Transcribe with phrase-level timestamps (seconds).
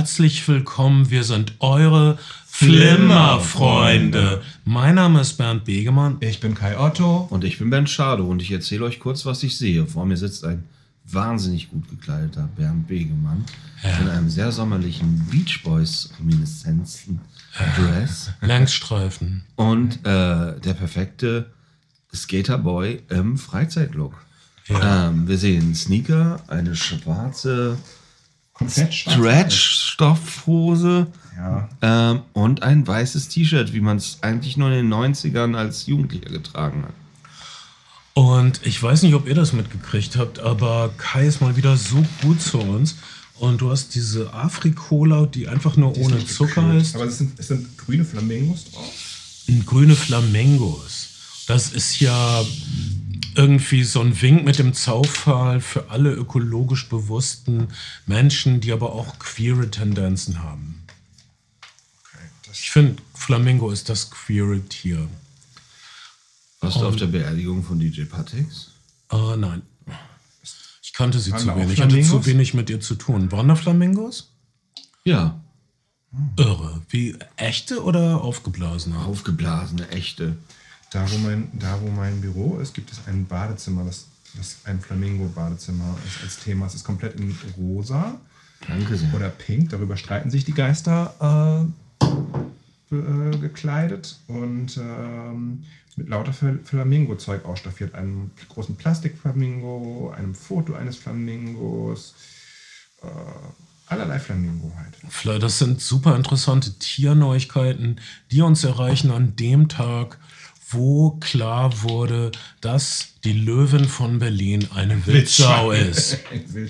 [0.00, 4.42] Herzlich willkommen, wir sind eure Flimmerfreunde.
[4.66, 6.18] Mein Name ist Bernd Begemann.
[6.20, 7.26] Ich bin Kai Otto.
[7.30, 9.86] Und ich bin Ben Schade und ich erzähle euch kurz, was ich sehe.
[9.86, 10.64] Vor mir sitzt ein
[11.06, 13.46] wahnsinnig gut gekleideter Bernd Begemann
[13.82, 13.96] Ja.
[14.00, 17.22] in einem sehr sommerlichen Beach Boys reminiszenzen
[17.78, 19.44] Dress Längsstreifen.
[19.54, 21.46] und äh, der perfekte
[22.14, 24.12] Skaterboy im Freizeitlook.
[24.66, 25.08] Ja.
[25.08, 27.78] Ähm, wir sehen Sneaker, eine schwarze
[28.58, 28.94] Komplett.
[28.94, 31.06] Stretch-Stoffhose
[31.36, 31.68] Ja.
[31.82, 36.30] ähm, und ein weißes T-Shirt, wie man es eigentlich nur in den 90ern als Jugendlicher
[36.30, 36.92] getragen hat.
[38.14, 42.02] Und ich weiß nicht, ob ihr das mitgekriegt habt, aber Kai ist mal wieder so
[42.22, 42.96] gut zu uns.
[43.38, 46.80] Und du hast diese Afrikola, die einfach nur ohne nicht Zucker gekühlt.
[46.82, 46.94] ist.
[46.94, 48.90] Aber es sind, es sind grüne Flamingos drauf.
[49.66, 51.08] grüne Flamingos.
[51.46, 52.42] Das ist ja
[53.34, 57.68] irgendwie so ein Wink mit dem Zaufpfahl für alle ökologisch bewussten
[58.06, 60.82] Menschen, die aber auch queere Tendenzen haben.
[62.00, 65.08] Okay, Ich finde, Flamingo ist das queere Tier.
[66.60, 68.70] Warst du auf der Beerdigung von DJ Patix?
[69.08, 69.62] Ah, nein.
[70.82, 71.72] Ich kannte sie Waren zu wenig.
[71.74, 73.30] Ich hatte zu wenig mit ihr zu tun.
[73.30, 74.32] Waren da Flamingos?
[75.04, 75.40] Ja,
[76.36, 76.82] Irre.
[76.88, 78.98] Wie echte oder aufgeblasene?
[78.98, 80.36] aufgeblasene, echte.
[80.90, 84.06] Da wo, mein, da, wo mein Büro ist, gibt es ein Badezimmer, das,
[84.36, 86.66] das ein Flamingo-Badezimmer ist als Thema.
[86.66, 88.20] Es ist komplett in rosa
[88.66, 89.12] Danke sehr.
[89.14, 89.70] oder pink.
[89.70, 91.66] Darüber streiten sich die Geister
[92.00, 95.64] äh, äh, gekleidet und ähm,
[95.96, 97.94] mit lauter Fl- Flamingo-Zeug ausstaffiert.
[97.94, 102.14] Einem großen Plastikflamingo, einem Foto eines Flamingos,
[103.02, 103.06] äh,
[103.86, 105.42] allerlei Flamingo halt.
[105.42, 108.00] Das sind super interessante Tierneuigkeiten,
[108.30, 110.18] die uns erreichen an dem Tag,
[110.70, 116.18] wo klar wurde, dass die Löwin von Berlin eine Wildsau ist.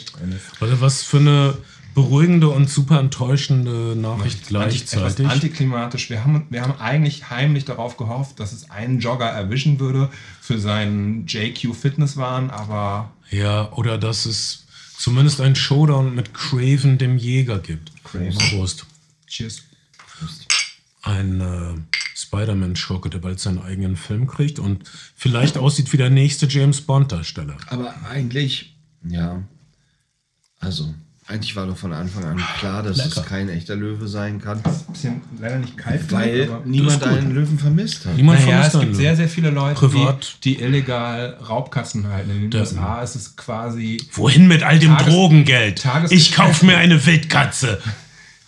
[0.61, 1.59] Oder was für eine
[1.95, 5.19] beruhigende und super enttäuschende Nachricht Anti, gleichzeitig.
[5.19, 6.11] etwas antiklimatisch.
[6.11, 10.11] Wir haben, wir haben eigentlich heimlich darauf gehofft, dass es einen Jogger erwischen würde
[10.43, 14.67] für seinen JQ Fitnesswahn, aber Ja, oder dass es
[14.99, 17.91] zumindest einen Showdown mit Craven dem Jäger gibt.
[18.05, 18.37] Craven.
[18.51, 18.85] Prost.
[19.27, 19.63] cheers.
[21.03, 24.85] Ein äh, Spider-Man-Schurke, der bald seinen eigenen Film kriegt und
[25.15, 27.57] vielleicht aussieht wie der nächste James Bond-Darsteller.
[27.69, 28.75] Aber eigentlich,
[29.07, 29.43] ja,
[30.61, 30.95] also,
[31.29, 33.21] eigentlich war doch von Anfang an klar, dass Lecker.
[33.21, 34.63] es kein echter Löwe sein kann,
[34.93, 38.17] Bisschen leider nicht kalt, weil aber niemand Das einen Löwen vermisst hat.
[38.17, 38.95] Niemand naja, es vermisst gibt einen.
[38.95, 40.39] sehr, sehr viele Leute, Privat.
[40.45, 42.31] die, die illegal Raubkatzen halten.
[42.31, 44.01] In den Der- USA ist es quasi.
[44.13, 45.83] Wohin mit all dem Tages- Drogengeld?
[45.83, 47.79] Tages- ich kauf mir eine Wildkatze.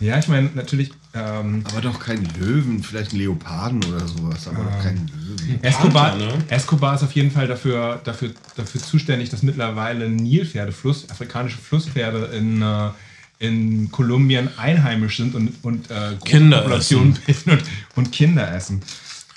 [0.00, 0.92] Ja, ich meine, natürlich.
[1.18, 5.62] Ähm, Aber doch kein Löwen, vielleicht ein Leoparden oder sowas, aber doch kein Löwen.
[5.62, 6.44] Escobar, Panther, ne?
[6.48, 12.26] Escobar ist auf jeden Fall dafür, dafür, dafür zuständig, dass mittlerweile Nilpferde, Fluss, afrikanische Flusspferde
[12.36, 12.90] in, äh,
[13.38, 17.62] in Kolumbien einheimisch sind und, und äh, Kinder Populationen bilden und,
[17.96, 18.82] und Kinder essen.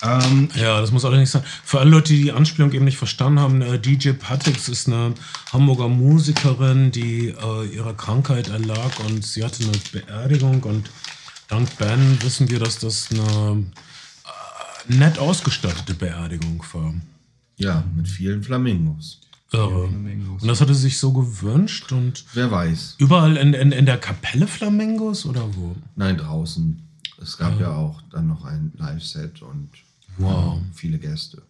[0.03, 1.43] Ähm, Ja, das muss allerdings sein.
[1.63, 5.13] Für alle Leute, die die Anspielung eben nicht verstanden haben, äh, DJ Patix ist eine
[5.53, 10.89] Hamburger Musikerin, die äh, ihrer Krankheit erlag und sie hatte eine Beerdigung und
[11.51, 13.65] dank Ben wissen wir, dass das eine
[14.87, 16.93] äh, nett ausgestattete Beerdigung war.
[17.57, 19.19] Ja, mit vielen Flamingos.
[19.51, 19.83] Irre.
[19.83, 22.95] Und das hatte sich so gewünscht und Wer weiß.
[22.99, 25.75] überall in, in, in der Kapelle Flamingos oder wo?
[25.97, 26.81] Nein, draußen.
[27.21, 29.69] Es gab ja auch dann noch ein Live-Set und
[30.17, 30.57] Wow.
[30.57, 31.41] ähm, viele Gäste.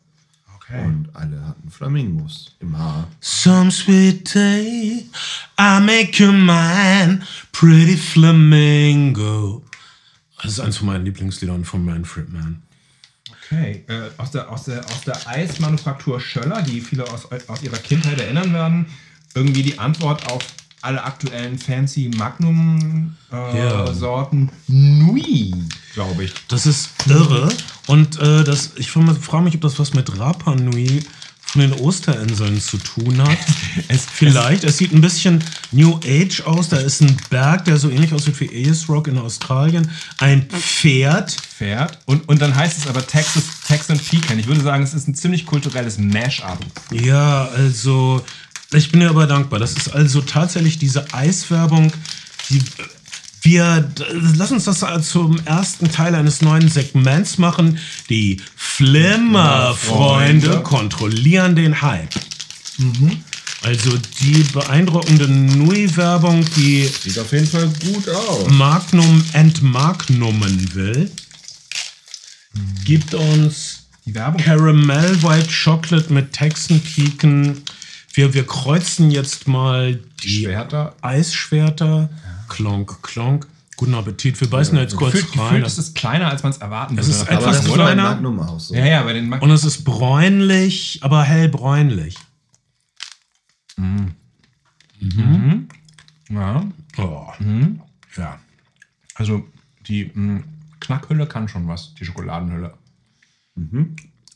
[0.55, 0.83] okay.
[0.83, 3.07] Und alle hatten Flamingos im Haar.
[3.19, 5.05] Some sweet day,
[5.59, 9.63] I make you mine, pretty flamingo.
[10.41, 12.63] Das ist eins von meinen Lieblingsliedern von Manfred Mann.
[13.45, 17.77] Okay, äh, aus, der, aus, der, aus der Eismanufaktur Schöller, die viele aus, aus ihrer
[17.77, 18.85] Kindheit erinnern werden,
[19.35, 20.45] irgendwie die Antwort auf
[20.81, 22.09] alle aktuellen fancy.
[22.15, 25.53] Magnum-Sorten Nui,
[25.93, 26.33] glaube ich.
[26.47, 27.49] Das ist irre.
[27.87, 31.03] Und äh, das, ich frage mich, ob das was mit Rapa Nui
[31.51, 33.37] von den Osterinseln zu tun hat.
[33.89, 34.63] Es- Vielleicht.
[34.63, 36.69] Es sieht ein bisschen New Age aus.
[36.69, 39.89] Da ist ein Berg, der so ähnlich aussieht wie Ayers Rock in Australien.
[40.19, 41.31] Ein Pferd.
[41.31, 41.99] Pferd.
[42.05, 44.39] Und, und dann heißt es aber Texas, Texan Pecan.
[44.39, 46.59] Ich würde sagen, es ist ein ziemlich kulturelles Mash-up.
[46.91, 48.23] Ja, also
[48.73, 49.59] ich bin dir aber dankbar.
[49.59, 51.91] Das ist also tatsächlich diese Eiswerbung,
[52.49, 52.61] die
[53.41, 53.91] wir
[54.37, 57.79] lass uns das zum ersten Teil eines neuen Segments machen.
[58.09, 62.13] Die Flimmerfreunde kontrollieren den Hype.
[63.63, 63.91] Also
[64.21, 68.49] die beeindruckende Nui-Werbung, die Sieht auf jeden Fall gut aus.
[68.49, 71.11] Magnum entmagnumen will,
[72.85, 74.41] gibt uns Die Werbung.
[74.41, 77.61] Caramel White Chocolate mit Texan Pecan.
[78.13, 80.95] Wir, wir kreuzen jetzt mal die Schwerter.
[81.01, 82.09] Eisschwerter.
[82.51, 83.47] Klonk, klonk.
[83.77, 84.39] Guten Appetit.
[84.41, 85.47] Wir beißen jetzt kurz Gefühlt, rein.
[85.49, 87.17] gefühlt ist es kleiner, als man es erwarten Es würde.
[87.17, 88.03] ist Aber etwas das ist bei kleiner.
[88.03, 88.75] Magnum auch so.
[88.75, 92.15] ja, ja, bei den Mag Und es ist bräunlich, aber hellbräunlich.
[96.29, 96.63] ja.
[96.97, 97.27] Oh.
[98.17, 98.39] ja.
[99.15, 99.47] Also
[99.87, 100.43] die mh,
[100.79, 102.73] Knackhülle kann schon was, die Schokoladenhülle.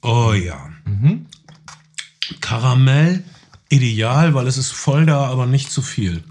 [0.02, 0.70] oh ja.
[2.42, 3.24] Karamell,
[3.70, 6.24] ideal, weil es ist voll da, aber nicht zu viel.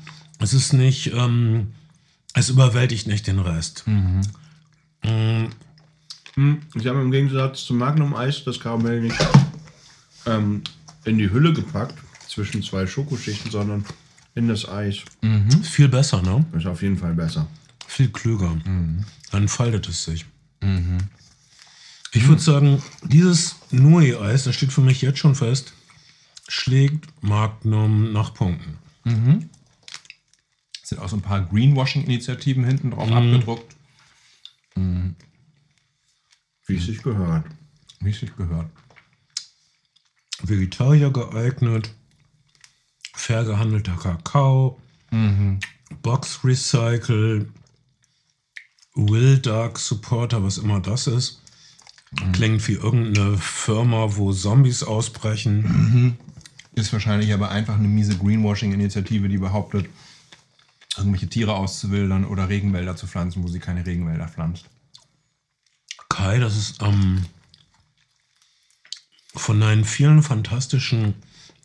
[0.45, 1.69] Es ist nicht, ähm,
[2.35, 3.83] es überwältigt nicht den Rest.
[3.87, 5.51] Hm,
[6.75, 9.17] Ich habe im Gegensatz zum Magnum-Eis das Karamell nicht
[10.27, 10.63] ähm,
[11.07, 11.95] in die Hülle gepackt,
[12.29, 13.87] zwischen zwei Schokoschichten, sondern
[14.35, 14.97] in das Eis.
[15.63, 16.45] Viel besser, ne?
[16.53, 17.47] Ist auf jeden Fall besser.
[17.87, 18.55] Viel klüger.
[19.31, 20.27] Dann faltet es sich.
[22.13, 25.73] Ich würde sagen, dieses Nui-Eis, das steht für mich jetzt schon fest,
[26.49, 28.77] schlägt Magnum nach Punkten.
[29.07, 29.54] Es
[30.95, 33.75] sind auch so ein paar Greenwashing-Initiativen hinten drauf abgedruckt,
[36.67, 37.45] Wie es sich gehört.
[38.01, 38.71] wie es sich gehört.
[40.43, 41.93] Vegetarier geeignet,
[43.15, 44.81] fair gehandelter Kakao,
[46.03, 47.49] Box Recycle,
[48.95, 51.41] Will Dark Supporter, was immer das ist.
[52.33, 56.17] Klingt wie irgendeine Firma, wo Zombies ausbrechen.
[56.75, 59.87] Ist wahrscheinlich aber einfach eine miese Greenwashing-Initiative, die behauptet,
[60.99, 64.69] irgendwelche Tiere auszuwildern oder Regenwälder zu pflanzen, wo sie keine Regenwälder pflanzt.
[66.09, 67.25] Kai, das ist ähm,
[69.35, 71.15] von deinen vielen fantastischen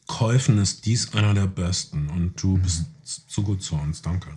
[0.08, 4.30] Käufen ist dies einer der besten und du bist zu gut zu uns, danke.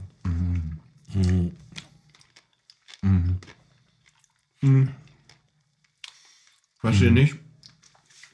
[6.82, 7.36] Was ihr nicht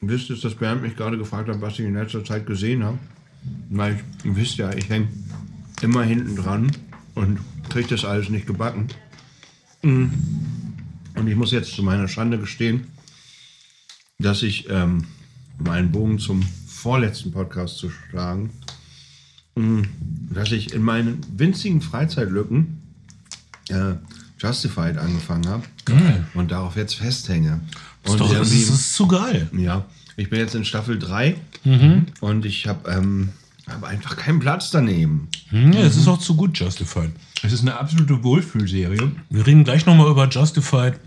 [0.01, 2.99] wisst, ist, dass Bernd mich gerade gefragt hat, was ich in letzter Zeit gesehen habe.
[3.71, 5.09] Weil ich, ihr wisst ja, ich hänge
[5.83, 6.71] immer hinten dran
[7.15, 7.39] und
[7.69, 8.89] kriege das alles nicht gebacken.
[9.83, 10.07] Mm.
[11.15, 12.87] Und ich muss jetzt zu meiner Schande gestehen,
[14.19, 15.05] dass ich, ähm,
[15.59, 18.51] um einen Bogen zum vorletzten Podcast zu schlagen,
[19.57, 19.83] mm,
[20.33, 22.83] dass ich in meinen winzigen Freizeitlücken
[23.69, 23.95] äh,
[24.39, 25.65] Justified angefangen habe
[26.35, 27.61] und darauf jetzt festhänge.
[28.05, 29.49] Ist Und doch, das, ist, das ist zu geil.
[29.53, 29.85] ja,
[30.17, 31.37] ich bin jetzt in Staffel 3
[32.21, 33.31] und ich habe ähm,
[33.71, 35.29] hab einfach keinen Platz daneben.
[35.51, 37.11] Hm, es ist auch zu gut, Justified.
[37.43, 39.13] Es ist eine absolute Wohlfühlserie.
[39.31, 40.99] Wir reden gleich nochmal über Justified.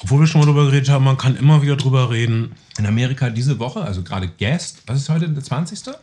[0.00, 2.52] Obwohl wir schon mal drüber geredet haben, man kann immer wieder drüber reden.
[2.78, 5.94] In Amerika diese Woche, also gerade Guest, was ist heute, der 20.?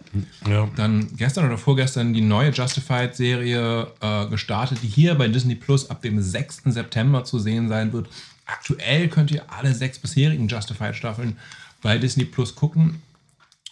[0.50, 0.68] Ja.
[0.76, 6.02] Dann gestern oder vorgestern die neue Justified-Serie äh, gestartet, die hier bei Disney Plus ab
[6.02, 6.62] dem 6.
[6.66, 8.08] September zu sehen sein wird.
[8.46, 11.38] Aktuell könnt ihr alle sechs bisherigen Justified-Staffeln
[11.82, 13.02] bei Disney Plus gucken.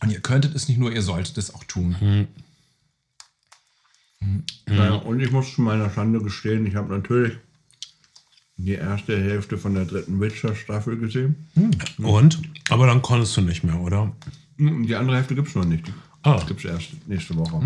[0.02, 2.28] Und ihr könntet es nicht nur, ihr solltet es auch tun.
[4.68, 7.34] Naja, und ich muss zu meiner Schande gestehen, ich habe natürlich
[8.58, 11.48] die erste Hälfte von der dritten Witcher-Staffel gesehen.
[11.98, 12.42] Und?
[12.70, 14.14] Aber dann konntest du nicht mehr, oder?
[14.58, 15.86] Hm, Die andere Hälfte gibt es noch nicht.
[16.24, 16.42] Ah.
[16.46, 17.62] gibt es erst nächste Woche.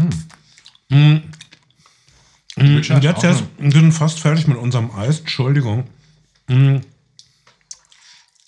[2.55, 5.19] Ist jetzt erst, wir sind fast fertig mit unserem Eis.
[5.21, 5.85] Entschuldigung.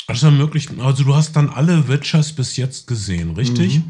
[0.07, 3.81] Das ermöglicht, also du hast dann alle Witchers bis jetzt gesehen, richtig?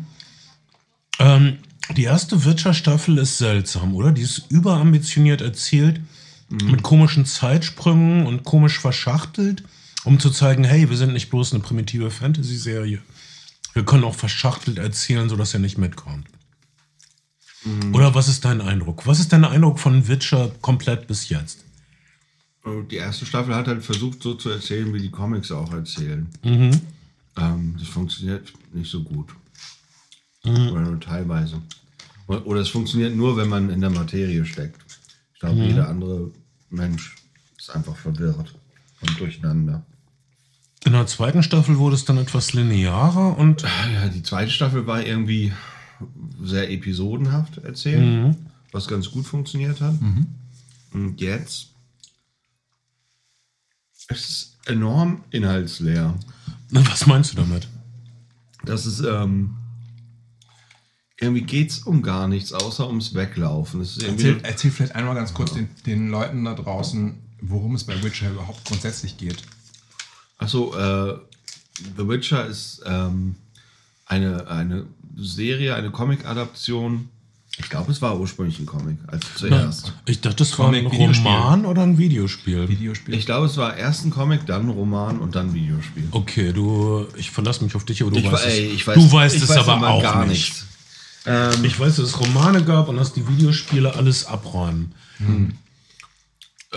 [1.19, 1.57] Ähm,
[1.95, 4.11] die erste Witcher-Staffel ist seltsam, oder?
[4.11, 6.01] Die ist überambitioniert erzählt,
[6.49, 9.63] mit komischen Zeitsprüngen und komisch verschachtelt,
[10.03, 13.01] um zu zeigen, hey, wir sind nicht bloß eine primitive Fantasy-Serie.
[13.73, 16.27] Wir können auch verschachtelt erzählen, sodass er nicht mitkommt.
[17.93, 19.07] Oder was ist dein Eindruck?
[19.07, 21.64] Was ist dein Eindruck von Witcher komplett bis jetzt?
[22.65, 26.27] Und Die erste Staffel hat halt versucht, so zu erzählen, wie die Comics auch erzählen.
[26.43, 29.29] Ähm, das funktioniert nicht so gut.
[30.43, 31.61] Oder nur teilweise.
[32.27, 34.81] Oder es funktioniert nur, wenn man in der Materie steckt.
[35.33, 36.31] Ich glaube, jeder andere
[36.69, 37.15] Mensch
[37.57, 38.55] ist einfach verwirrt
[39.01, 39.83] und durcheinander.
[40.85, 45.03] In der zweiten Staffel wurde es dann etwas linearer und Ja, die zweite Staffel war
[45.03, 45.51] irgendwie
[46.43, 48.35] sehr episodenhaft erzählt,
[48.71, 49.95] was ganz gut funktioniert hat.
[50.93, 51.69] Und jetzt
[54.07, 56.15] es ist enorm inhaltsleer.
[56.69, 57.67] was meinst du damit?
[58.63, 59.55] Das ist, ähm,
[61.19, 63.81] irgendwie geht es um gar nichts, außer ums Weglaufen.
[63.81, 68.31] Erzähl, erzähl vielleicht einmal ganz kurz den, den Leuten da draußen, worum es bei Witcher
[68.31, 69.37] überhaupt grundsätzlich geht.
[70.37, 71.19] achso, äh,
[71.97, 73.35] The Witcher ist ähm,
[74.05, 74.85] eine, eine
[75.17, 77.09] Serie, eine Comic-Adaption.
[77.57, 79.93] Ich glaube, es war ursprünglich ein Comic, als zuerst.
[80.05, 80.85] Ich dachte, das war ein.
[80.87, 82.67] Roman oder ein Videospiel.
[82.67, 83.13] Videospiel.
[83.15, 86.03] Ich glaube, es war erst ein Comic, dann ein Roman und dann ein Videospiel.
[86.11, 88.53] Okay, du, ich verlasse mich auf dich, aber du Ich, weißt es.
[88.53, 90.29] ey, ich weiß, du weißt ich es weiß aber auch gar nicht.
[90.49, 90.65] nichts.
[91.25, 94.91] Ähm, Ich weiß, dass es Romane gab und dass die Videospiele alles abräumen.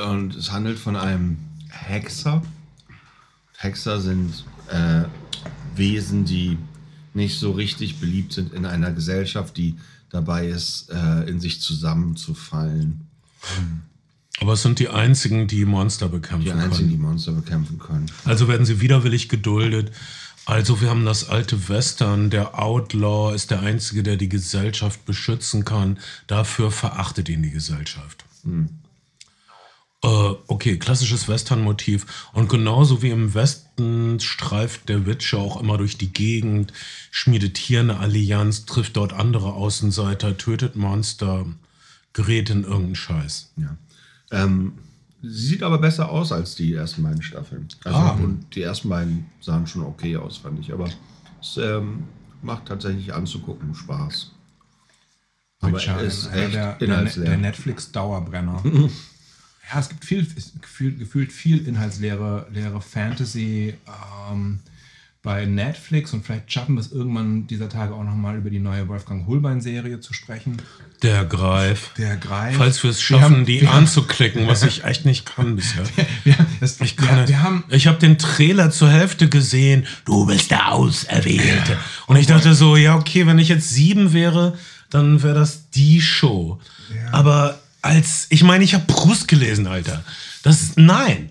[0.06, 1.38] Und es handelt von einem
[1.70, 2.40] Hexer.
[3.56, 5.02] Hexer sind äh,
[5.74, 6.56] Wesen, die
[7.14, 9.74] nicht so richtig beliebt sind in einer Gesellschaft, die
[10.10, 13.06] dabei ist, äh, in sich zusammenzufallen.
[14.40, 16.62] Aber es sind die einzigen, die Monster bekämpfen Die können.
[16.62, 18.06] einzigen, die Monster bekämpfen können.
[18.24, 19.92] Also werden sie widerwillig geduldet.
[20.46, 25.64] Also wir haben das alte Western, der Outlaw ist der Einzige, der die Gesellschaft beschützen
[25.64, 25.98] kann.
[26.26, 28.24] Dafür verachtet ihn die Gesellschaft.
[30.04, 32.28] Äh, okay, klassisches Western-Motiv.
[32.32, 36.72] Und genauso wie im Westen streift der Witcher auch immer durch die Gegend,
[37.10, 41.46] schmiedet hier eine Allianz, trifft dort andere Außenseiter, tötet Monster,
[42.12, 43.52] gerät in irgendeinen Scheiß.
[43.56, 43.76] Ja.
[44.30, 44.74] Ähm,
[45.20, 47.66] sie sieht aber besser aus als die ersten beiden Staffeln.
[47.82, 48.10] Also, Ah.
[48.10, 50.72] Und die ersten beiden sahen schon okay aus, fand ich.
[50.72, 50.88] Aber
[51.40, 52.04] es ähm,
[52.40, 54.30] macht tatsächlich anzugucken Spaß.
[55.60, 58.62] Aber Witcher, ist einer echt der, der, der Netflix-Dauerbrenner.
[59.72, 60.26] ja, es gibt viel,
[60.60, 63.74] gefühlt, gefühlt viel inhaltsleere leere Fantasy
[64.30, 64.60] ähm,
[65.22, 68.86] bei Netflix und vielleicht schaffen wir es irgendwann dieser Tage auch nochmal über die neue
[68.88, 70.56] Wolfgang Holbein-Serie zu sprechen.
[71.02, 71.90] Der Greif.
[71.98, 72.56] Der Greif.
[72.56, 75.56] Falls wir es Wir schaffen, haben- die wir haben- anzuklicken, was ich echt nicht kann
[75.56, 75.82] bisher.
[76.24, 77.28] Wir, das, Ich wir, kann nicht.
[77.28, 79.86] wir haben ich habe den Trailer zur Hälfte gesehen.
[80.04, 81.76] Du bist der Auserwählte.
[82.06, 84.56] Und ich dachte so, ja, okay, wenn ich jetzt sieben wäre,
[84.90, 86.60] dann wäre das die Show.
[87.12, 87.58] Aber
[87.88, 90.04] als, ich meine, ich habe Proust gelesen, Alter.
[90.42, 91.30] Das ist, nein.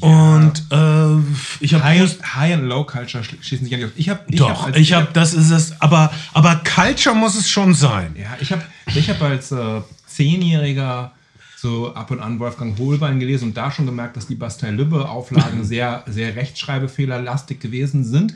[0.00, 2.18] Und äh, ich habe High.
[2.34, 3.92] High and Low Culture schließen sich ja nicht aus.
[3.96, 5.80] Ich habe ich Doch, hab ich habe, das ist es.
[5.80, 8.14] Aber, aber Culture muss es schon sein.
[8.18, 8.62] Ja, ich habe
[8.94, 11.12] ich hab als äh, Zehnjähriger
[11.56, 16.04] so ab und an Wolfgang Hohlbein gelesen und da schon gemerkt, dass die Bastei-Lübbe-Auflagen sehr,
[16.06, 18.34] sehr rechtschreibefehlerlastig gewesen sind.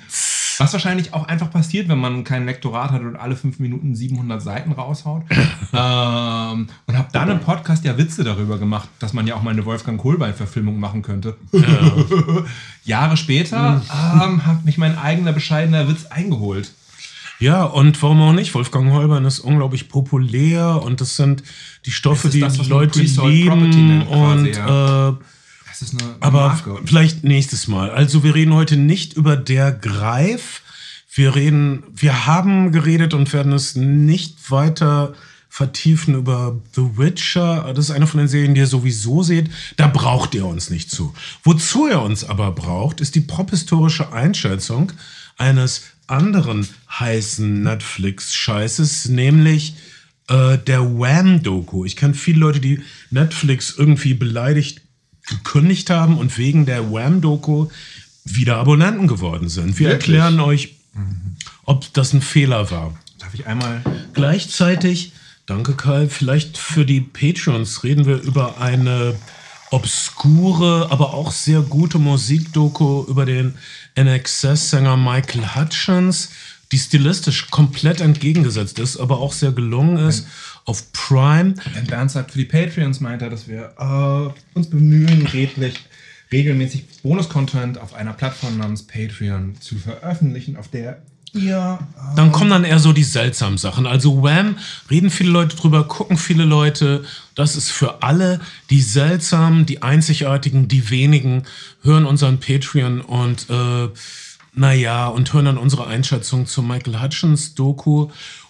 [0.58, 4.42] Was wahrscheinlich auch einfach passiert, wenn man kein Lektorat hat und alle fünf Minuten 700
[4.42, 5.22] Seiten raushaut.
[5.30, 9.50] ähm, und habe dann im Podcast ja Witze darüber gemacht, dass man ja auch mal
[9.50, 11.36] eine Wolfgang Hohlbein-Verfilmung machen könnte.
[12.84, 13.82] Jahre später
[14.22, 16.72] ähm, hat mich mein eigener bescheidener Witz eingeholt.
[17.40, 18.52] Ja, und warum auch nicht?
[18.54, 21.44] Wolfgang Holbein ist unglaublich populär und das sind
[21.86, 24.02] die Stoffe, die das, man Leute lieben.
[24.02, 25.10] und ja.
[25.10, 25.12] äh,
[25.78, 26.78] Das ist eine aber Marke.
[26.84, 27.90] vielleicht nächstes Mal.
[27.90, 30.62] Also wir reden heute nicht über der Greif.
[31.12, 35.14] Wir reden, wir haben geredet und werden es nicht weiter
[35.48, 37.72] vertiefen über The Witcher.
[37.74, 39.50] Das ist eine von den Serien, die ihr sowieso seht.
[39.76, 41.14] Da braucht ihr uns nicht zu.
[41.44, 44.92] Wozu ihr uns aber braucht, ist die prophistorische Einschätzung
[45.36, 49.76] eines anderen heißen Netflix-Scheißes, nämlich
[50.28, 51.84] äh, der Wham-Doku.
[51.84, 52.80] Ich kenne viele Leute, die
[53.10, 54.80] Netflix irgendwie beleidigt
[55.28, 57.68] gekündigt haben und wegen der Wham-Doku
[58.24, 59.78] wieder Abonnenten geworden sind.
[59.78, 60.16] Wir Wirklich?
[60.16, 60.74] erklären euch,
[61.64, 62.94] ob das ein Fehler war.
[63.18, 63.82] Darf ich einmal.
[64.14, 65.12] Gleichzeitig,
[65.46, 69.16] danke Kai, vielleicht für die Patreons reden wir über eine
[69.70, 73.54] obskure, aber auch sehr gute Musikdoku über den
[73.98, 76.30] NXS-Sänger Michael Hutchins,
[76.72, 80.26] die stilistisch komplett entgegengesetzt ist, aber auch sehr gelungen ist.
[80.68, 81.54] Auf Prime.
[81.74, 85.74] Wenn Bernd sagt, für die Patreons meint er, dass wir äh, uns bemühen, redlich,
[86.30, 91.78] regelmäßig Bonus-Content auf einer Plattform namens Patreon zu veröffentlichen, auf der ihr.
[91.96, 93.86] Äh, Dann kommen dann eher so die seltsamen Sachen.
[93.86, 94.56] Also Wham,
[94.90, 97.04] reden viele Leute drüber, gucken viele Leute.
[97.34, 101.44] Das ist für alle die seltsamen, die einzigartigen, die wenigen
[101.82, 103.88] hören unseren Patreon und äh,
[104.54, 108.08] naja, und hören dann unsere Einschätzung zur Michael Hutchins Doku.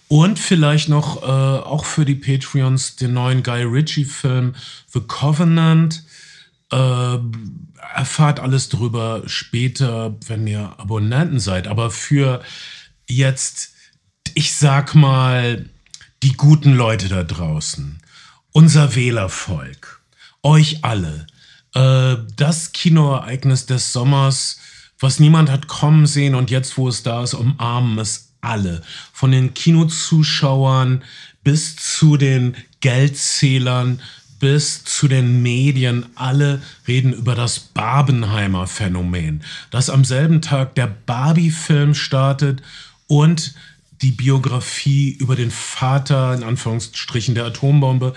[0.09, 4.55] Und vielleicht noch äh, auch für die Patreons den neuen Guy Ritchie-Film
[4.91, 6.03] The Covenant.
[6.71, 7.17] Äh,
[7.93, 11.67] erfahrt alles drüber später, wenn ihr Abonnenten seid.
[11.67, 12.41] Aber für
[13.07, 13.75] jetzt,
[14.33, 15.69] ich sag mal,
[16.23, 18.01] die guten Leute da draußen,
[18.51, 20.01] unser Wählervolk,
[20.41, 21.27] euch alle,
[21.75, 24.59] äh, das Kinoereignis des Sommers,
[24.99, 28.81] was niemand hat kommen sehen und jetzt, wo es da ist, umarmen es alle.
[29.13, 31.03] Von den Kinozuschauern
[31.43, 34.01] bis zu den Geldzählern,
[34.39, 40.87] bis zu den Medien, alle reden über das Barbenheimer Phänomen, das am selben Tag der
[40.87, 42.61] Barbie-Film startet
[43.07, 43.53] und
[44.01, 48.13] die Biografie über den Vater, in Anführungsstrichen, der Atombombe,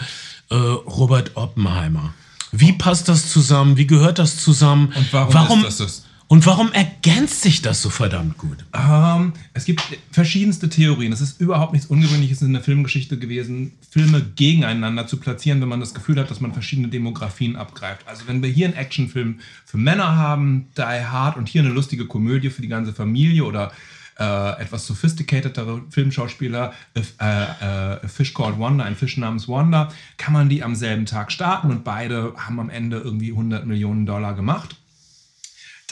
[0.51, 2.15] äh, Robert Oppenheimer.
[2.53, 3.77] Wie passt das zusammen?
[3.77, 4.93] Wie gehört das zusammen?
[4.95, 6.05] Und warum ist das das?
[6.33, 8.65] Und warum ergänzt sich das so verdammt gut?
[8.73, 11.13] Ähm, es gibt verschiedenste Theorien.
[11.13, 15.81] Es ist überhaupt nichts Ungewöhnliches in der Filmgeschichte gewesen, Filme gegeneinander zu platzieren, wenn man
[15.81, 18.09] das Gefühl hat, dass man verschiedene Demografien abgreift.
[18.09, 22.07] Also wenn wir hier einen Actionfilm für Männer haben, Die Hard und hier eine lustige
[22.07, 23.71] Komödie für die ganze Familie oder
[24.19, 30.33] äh, etwas sophisticatetere Filmschauspieler, äh, äh, A Fish Called Wonder, ein Fisch namens Wonder, kann
[30.33, 34.33] man die am selben Tag starten und beide haben am Ende irgendwie 100 Millionen Dollar
[34.35, 34.77] gemacht.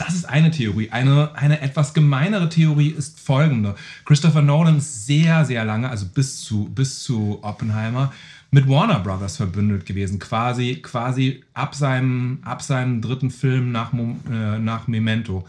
[0.05, 0.89] Das ist eine Theorie.
[0.89, 3.75] Eine, eine etwas gemeinere Theorie ist folgende.
[4.03, 8.11] Christopher Nolan ist sehr, sehr lange, also bis zu, bis zu Oppenheimer,
[8.49, 10.17] mit Warner Brothers verbündet gewesen.
[10.17, 15.45] Quasi, quasi ab, seinem, ab seinem dritten Film nach, äh, nach Memento.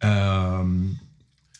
[0.00, 1.00] Ähm,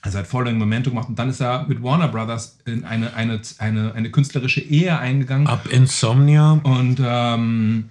[0.02, 3.40] also hat Following Memento gemacht und dann ist er mit Warner Brothers in eine, eine,
[3.58, 5.48] eine, eine künstlerische Ehe eingegangen.
[5.48, 6.60] Ab Insomnia.
[6.62, 7.88] Und, ähm,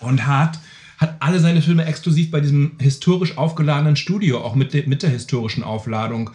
[0.00, 0.58] und hat
[1.02, 5.10] hat alle seine Filme exklusiv bei diesem historisch aufgeladenen Studio, auch mit, de, mit der
[5.10, 6.30] historischen Aufladung,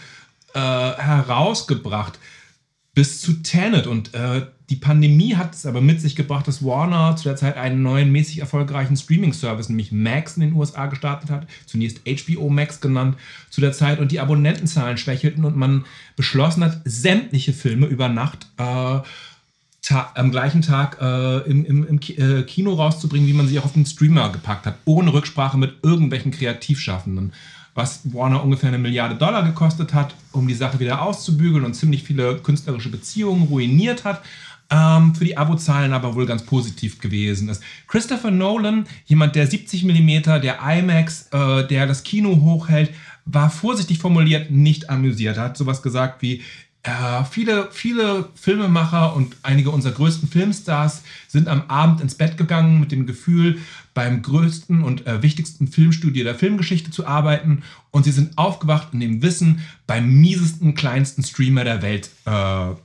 [0.54, 2.20] äh, herausgebracht.
[2.94, 3.88] Bis zu Tenet.
[3.88, 7.56] Und äh, die Pandemie hat es aber mit sich gebracht, dass Warner zu der Zeit
[7.56, 11.48] einen neuen, mäßig erfolgreichen Streaming-Service, nämlich Max in den USA gestartet hat.
[11.66, 13.16] Zunächst HBO Max genannt
[13.50, 14.00] zu der Zeit.
[14.00, 19.00] Und die Abonnentenzahlen schwächelten und man beschlossen hat, sämtliche Filme über Nacht äh,
[19.92, 23.74] am gleichen Tag äh, im, im, im äh, Kino rauszubringen, wie man sie auch auf
[23.74, 27.34] den Streamer gepackt hat, ohne Rücksprache mit irgendwelchen Kreativschaffenden.
[27.74, 32.04] Was Warner ungefähr eine Milliarde Dollar gekostet hat, um die Sache wieder auszubügeln und ziemlich
[32.04, 34.24] viele künstlerische Beziehungen ruiniert hat.
[34.70, 37.64] Ähm, für die Abozahlen aber wohl ganz positiv gewesen ist.
[37.88, 42.92] Christopher Nolan, jemand, der 70 mm, der IMAX, äh, der das Kino hochhält,
[43.26, 45.38] war vorsichtig formuliert nicht amüsiert.
[45.38, 46.42] Er hat sowas gesagt wie,
[46.88, 52.80] äh, viele, viele Filmemacher und einige unserer größten Filmstars sind am Abend ins Bett gegangen
[52.80, 53.60] mit dem Gefühl,
[53.94, 59.02] beim größten und äh, wichtigsten Filmstudio der Filmgeschichte zu arbeiten und sie sind aufgewacht in
[59.02, 62.76] dem Wissen, beim miesesten, kleinsten Streamer der Welt äh,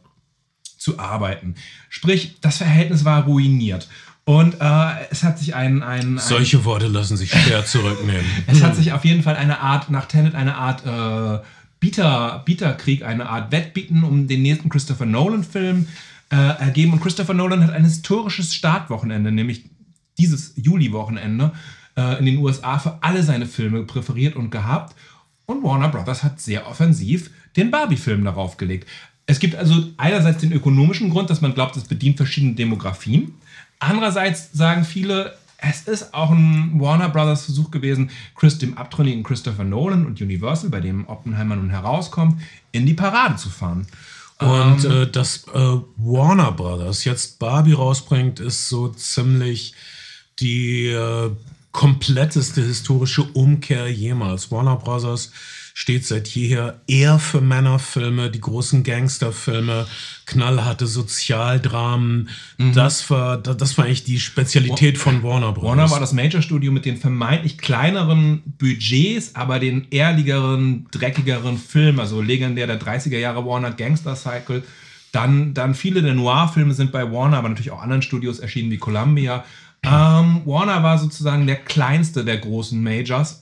[0.78, 1.54] zu arbeiten.
[1.88, 3.88] Sprich, das Verhältnis war ruiniert.
[4.24, 8.24] Und äh, es hat sich ein, ein, ein Solche Worte lassen sich schwer zurücknehmen.
[8.46, 11.44] es hat sich auf jeden Fall eine Art, nach Tenet eine Art äh,
[11.82, 15.88] Bieter, Bieterkrieg, eine Art Wettbieten um den nächsten Christopher Nolan-Film
[16.30, 16.92] äh, ergeben.
[16.92, 19.64] Und Christopher Nolan hat ein historisches Startwochenende, nämlich
[20.16, 21.50] dieses Juli-Wochenende
[21.96, 24.94] äh, in den USA für alle seine Filme präferiert und gehabt.
[25.46, 28.88] Und Warner Brothers hat sehr offensiv den Barbie-Film darauf gelegt.
[29.26, 33.34] Es gibt also einerseits den ökonomischen Grund, dass man glaubt, es bedient verschiedene Demografien.
[33.80, 39.64] Andererseits sagen viele, es ist auch ein Warner Brothers Versuch gewesen, Chris, dem abtrünnigen Christopher
[39.64, 42.40] Nolan und Universal, bei dem Oppenheimer nun herauskommt,
[42.72, 43.86] in die Parade zu fahren.
[44.38, 49.74] Und ähm, äh, dass äh, Warner Brothers jetzt Barbie rausbringt, ist so ziemlich
[50.40, 51.30] die äh,
[51.70, 54.50] kompletteste historische Umkehr jemals.
[54.50, 55.30] Warner Brothers
[55.74, 59.86] steht seit jeher eher für Männerfilme, die großen Gangsterfilme,
[60.26, 62.28] knallharte Sozialdramen.
[62.58, 62.72] Mhm.
[62.74, 65.64] Das, war, das war eigentlich die Spezialität von Warner Bros.
[65.64, 72.00] Warner war das Major-Studio mit den vermeintlich kleineren Budgets, aber den ehrligeren, dreckigeren Filmen.
[72.00, 74.62] Also legendär der 30er Jahre Warner Gangster Cycle.
[75.12, 78.78] Dann, dann viele der Noir-Filme sind bei Warner, aber natürlich auch anderen Studios erschienen wie
[78.78, 79.44] Columbia.
[79.84, 83.41] Ähm, Warner war sozusagen der kleinste der großen Majors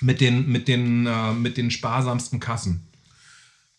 [0.00, 2.86] mit den, mit den, äh, mit den sparsamsten Kassen.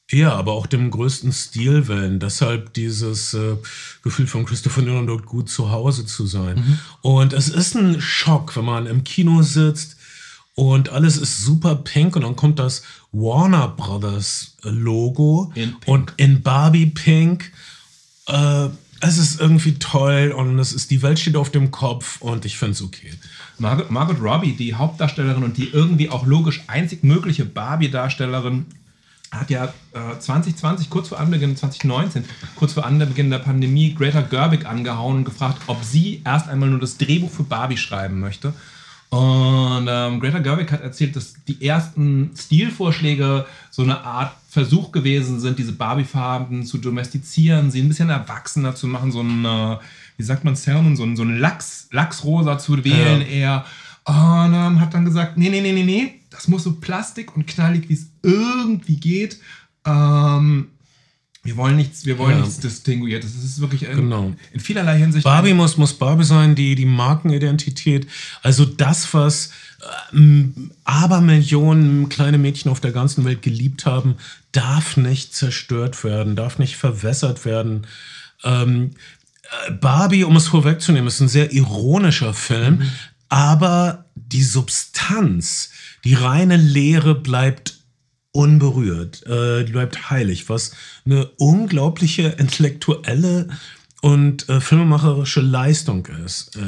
[0.09, 2.19] Ja, aber auch dem größten Stilwellen.
[2.19, 3.57] Deshalb dieses äh,
[4.03, 6.59] Gefühl von Christopher Nolan dort gut zu Hause zu sein.
[6.59, 6.79] Mhm.
[7.01, 9.97] Und es ist ein Schock, wenn man im Kino sitzt
[10.55, 16.41] und alles ist super pink und dann kommt das Warner Brothers Logo in und in
[16.41, 17.51] Barbie Pink.
[18.27, 18.69] Äh,
[19.01, 22.57] es ist irgendwie toll und es ist, die Welt steht auf dem Kopf und ich
[22.57, 23.13] finde es okay.
[23.59, 28.65] Margot, Margot Robbie, die Hauptdarstellerin und die irgendwie auch logisch einzig mögliche Barbie-Darstellerin,
[29.31, 32.23] hat ja äh, 2020, kurz vor Anbeginn 2019,
[32.55, 36.79] kurz vor Anbeginn der Pandemie, Greta Gerwig angehauen und gefragt, ob sie erst einmal nur
[36.79, 38.53] das Drehbuch für Barbie schreiben möchte.
[39.09, 45.39] Und ähm, Greta Gerwig hat erzählt, dass die ersten Stilvorschläge so eine Art Versuch gewesen
[45.39, 49.77] sind, diese Barbie-Farben zu domestizieren, sie ein bisschen erwachsener zu machen, so ein, äh,
[50.17, 53.27] wie sagt man, Salmon, so ein, so ein Lachs, Lachsrosa zu wählen ja.
[53.27, 53.65] eher.
[54.05, 57.45] Und ähm, hat dann gesagt, nee, nee, nee, nee, nee, das muss so plastik und
[57.45, 59.39] knallig, wie es irgendwie geht.
[59.85, 60.69] Ähm,
[61.43, 62.41] wir wollen nichts, wir wollen ja.
[62.41, 63.33] nichts Distinguiertes.
[63.35, 64.33] Das ist wirklich in, genau.
[64.51, 65.23] in vielerlei Hinsicht.
[65.23, 68.07] Barbie muss, muss Barbie sein, die, die Markenidentität.
[68.43, 69.51] Also das, was
[70.13, 70.43] äh,
[70.83, 74.15] Abermillionen kleine Mädchen auf der ganzen Welt geliebt haben,
[74.51, 77.87] darf nicht zerstört werden, darf nicht verwässert werden.
[78.43, 78.95] Ähm, äh,
[79.79, 82.91] Barbie, um es vorwegzunehmen, ist ein sehr ironischer Film, mhm.
[83.29, 85.71] aber die Substanz,
[86.03, 87.77] die reine Lehre bleibt
[88.31, 90.71] unberührt, äh, bleibt heilig, was
[91.05, 93.47] eine unglaubliche intellektuelle
[94.01, 96.55] und äh, filmemacherische Leistung ist.
[96.55, 96.61] Äh,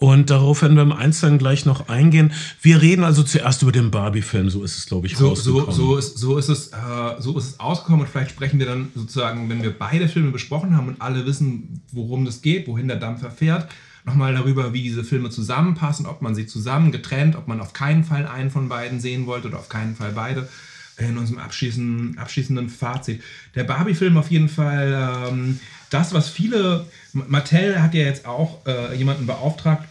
[0.00, 2.32] Und darauf werden wir im Einzelnen gleich noch eingehen.
[2.62, 5.98] Wir reden also zuerst über den Barbie-Film, so ist es, glaube ich, so, so, so,
[5.98, 6.76] ist, so, ist es, äh,
[7.18, 10.74] so ist es ausgekommen und vielleicht sprechen wir dann sozusagen, wenn wir beide Filme besprochen
[10.74, 13.68] haben und alle wissen, worum es geht, wohin der Dampfer fährt,
[14.06, 18.02] nochmal darüber, wie diese Filme zusammenpassen, ob man sie zusammen getrennt, ob man auf keinen
[18.02, 20.48] Fall einen von beiden sehen wollte oder auf keinen Fall beide
[20.96, 23.22] in unserem abschließenden, abschließenden Fazit.
[23.54, 25.60] Der Barbie-Film auf jeden Fall ähm,
[25.90, 29.84] das, was viele, Mattel hat ja jetzt auch äh, jemanden beauftragt,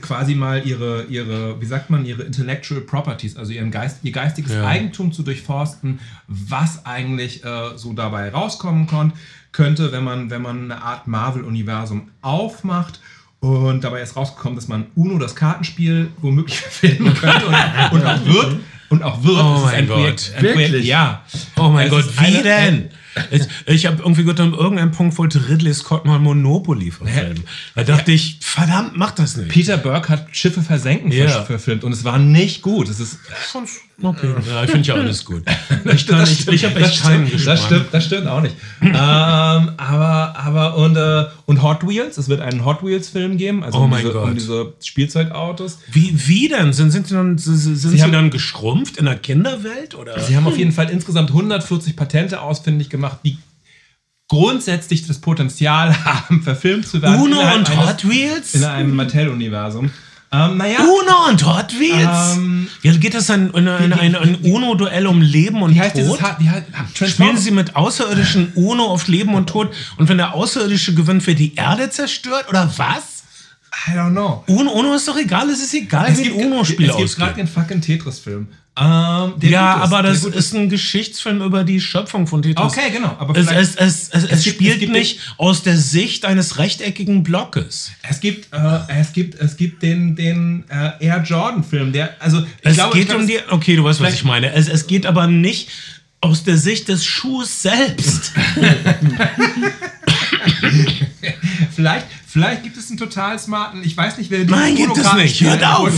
[0.00, 4.52] quasi mal ihre, ihre, wie sagt man, ihre Intellectual Properties, also ihren Geist, ihr geistiges
[4.52, 4.66] ja.
[4.66, 9.16] Eigentum zu durchforsten, was eigentlich äh, so dabei rauskommen konnte,
[9.52, 13.00] könnte, wenn man, wenn man eine Art Marvel-Universum aufmacht.
[13.40, 17.54] Und dabei ist rausgekommen, dass man Uno, das Kartenspiel, womöglich verfilmen könnte und,
[17.92, 18.60] und auch wird.
[18.88, 19.38] Und auch wird.
[19.38, 19.96] Oh mein Gott.
[19.98, 20.68] Projekt, Wirklich?
[20.70, 21.22] Projekt, ja.
[21.56, 22.90] Oh mein Gott, wie denn?
[23.30, 27.44] Ich, ich habe irgendwie gehört, an irgendeinem Punkt wollte Ridley Scott mal Monopoly verfilmen.
[27.74, 28.16] Da dachte ja.
[28.16, 29.48] ich, verdammt, mach das nicht.
[29.48, 31.42] Peter Burke hat Schiffe versenken ja.
[31.44, 32.88] verfilmt und es war nicht gut.
[32.88, 33.18] Es ist
[34.02, 34.34] okay.
[34.48, 35.44] Ja, ich finde ja alles gut.
[35.84, 37.56] Ich, das ich, ich habe echt keinen Geschmack.
[37.56, 38.54] Das stimmt, das stimmt auch nicht.
[38.82, 43.64] ähm, aber, aber und, äh, und Hot Wheels, es wird einen Hot Wheels Film geben,
[43.64, 44.24] also oh um, mein diese, Gott.
[44.24, 45.78] um diese Spielzeugautos.
[45.90, 46.72] Wie, wie denn?
[46.72, 49.94] Sind, sind, sie dann, sind sie, sie haben, dann geschrumpft in der Kinderwelt?
[49.94, 50.20] Oder?
[50.20, 53.38] Sie haben auf jeden Fall insgesamt 140 Patente ausfindig gemacht gemacht, die
[54.28, 57.20] grundsätzlich das Potenzial haben, verfilmt zu werden.
[57.20, 58.54] Uno und Hot Wheels?
[58.54, 59.90] In einem Mattel-Universum.
[60.30, 62.36] Ähm, naja, Uno und Hot Wheels?
[62.36, 65.92] Ähm, ja, geht das dann in, in, in, ein Uno-Duell um Leben und Tod?
[65.94, 70.94] Dieses, heißt, Spielen sie mit Außerirdischen Uno auf Leben und Tod und wenn der Außerirdische
[70.94, 73.22] gewinnt, wird die Erde zerstört oder was?
[73.86, 74.44] I don't know.
[74.48, 76.90] Uno, Uno ist doch egal, es ist egal, es wie ein Uno-Spiel.
[76.90, 78.48] Es gibt gerade den fucking Tetris-Film.
[78.80, 82.64] Ähm, ja, aber das ist ein Geschichtsfilm über die Schöpfung von Tetris.
[82.64, 83.16] Okay, genau.
[83.18, 87.24] Aber es, es, es, es, es, spielt es gibt nicht aus der Sicht eines rechteckigen
[87.24, 87.90] Blockes.
[88.08, 92.46] Es gibt, äh, es gibt, es gibt den, den äh, Air Jordan-Film, der, also ich
[92.62, 93.38] es glaube, geht um die.
[93.50, 94.52] Okay, du weißt, was ich meine.
[94.52, 95.70] Es, es geht aber nicht
[96.20, 98.32] aus der Sicht des Schuhs selbst.
[101.74, 105.12] vielleicht, Vielleicht gibt es einen total smarten, ich weiß nicht, wer die Nein, gibt es
[105.14, 105.40] nicht.
[105.40, 105.94] Hört auf.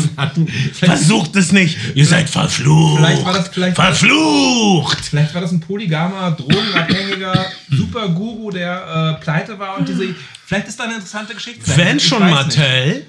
[0.72, 1.76] Versucht es nicht.
[1.96, 2.98] Ihr seid verflucht.
[2.98, 5.04] Vielleicht war das vielleicht verflucht.
[5.04, 10.14] vielleicht war das ein polygamer, drogenabhängiger Superguru, der äh, pleite war und diese.
[10.46, 11.62] Vielleicht ist da eine interessante Geschichte.
[11.76, 13.06] Wenn schon Mattel, nicht.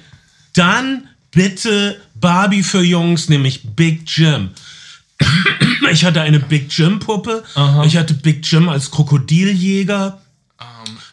[0.53, 4.49] dann bitte Barbie für Jungs, nämlich Big Jim.
[5.91, 7.43] Ich hatte eine Big Jim Puppe.
[7.55, 7.83] Aha.
[7.83, 10.21] Ich hatte Big Jim als Krokodiljäger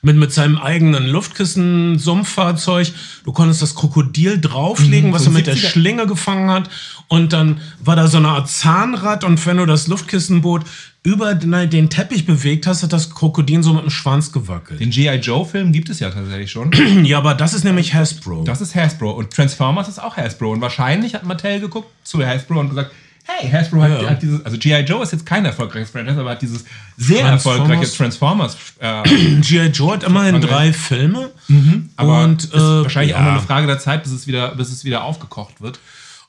[0.02, 2.92] mit, mit seinem eigenen Luftkissen-Sumpffahrzeug.
[3.24, 6.70] Du konntest das Krokodil drauflegen, mhm, was er mit der Schlinge gefangen hat.
[7.08, 9.24] Und dann war da so eine Art Zahnrad.
[9.24, 10.62] Und wenn du das Luftkissenboot
[11.02, 14.80] über den Teppich bewegt hast, hat das Krokodil so mit dem Schwanz gewackelt.
[14.80, 15.16] Den G.I.
[15.16, 16.72] Joe-Film gibt es ja tatsächlich schon.
[17.04, 18.44] ja, aber das ist nämlich Hasbro.
[18.44, 19.10] Das ist Hasbro.
[19.10, 20.52] Und Transformers ist auch Hasbro.
[20.52, 22.92] Und wahrscheinlich hat Mattel geguckt zu Hasbro und gesagt,
[23.28, 24.10] hey, Hasbro hat, ja.
[24.10, 24.80] hat dieses, also G.I.
[24.80, 26.64] Joe ist jetzt kein erfolgreiches Franchise, aber hat dieses
[26.96, 28.56] sehr erfolgreiche Transformers.
[28.80, 29.02] Äh,
[29.40, 29.66] G.I.
[29.66, 31.30] Joe hat immerhin drei Filme.
[31.48, 33.18] Mhm, aber und, ist äh, wahrscheinlich ja.
[33.18, 35.78] auch nur eine Frage der Zeit, bis es wieder, bis es wieder aufgekocht wird.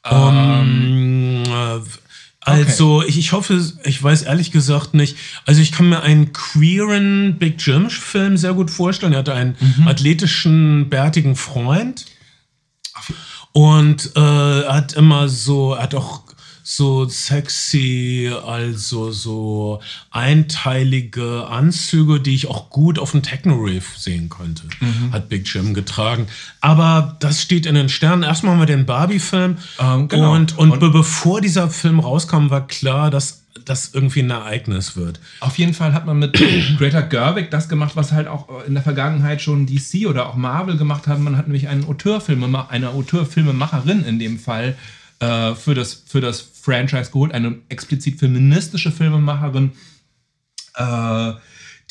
[0.09, 1.79] Um, ähm, äh,
[2.41, 3.07] also, okay.
[3.09, 5.17] ich, ich hoffe, ich weiß ehrlich gesagt nicht.
[5.45, 9.13] Also, ich kann mir einen queeren Big Jim-Film sehr gut vorstellen.
[9.13, 9.87] Er hatte einen mhm.
[9.87, 12.05] athletischen, bärtigen Freund.
[13.51, 16.28] Und äh, hat immer so, er hat auch
[16.71, 24.65] so sexy, also so einteilige Anzüge, die ich auch gut auf dem Techno-Rave sehen könnte,
[24.79, 25.11] mhm.
[25.11, 26.27] hat Big Jim getragen.
[26.61, 28.21] Aber das steht in den Sternen.
[28.21, 29.57] Erstmal haben wir den Barbie-Film.
[29.79, 30.35] Ähm, genau.
[30.35, 35.19] Und, und, und bevor dieser Film rauskam, war klar, dass das irgendwie ein Ereignis wird.
[35.39, 36.33] Auf jeden Fall hat man mit
[36.77, 40.77] Greta Gerwig das gemacht, was halt auch in der Vergangenheit schon DC oder auch Marvel
[40.77, 41.19] gemacht hat.
[41.19, 44.75] Man hat nämlich einen Auteurfilme, eine Auteurfilmemacherin in dem Fall
[45.19, 49.71] äh, für, das, für das Franchise geholt, eine explizit feministische Filmemacherin,
[50.75, 51.33] äh,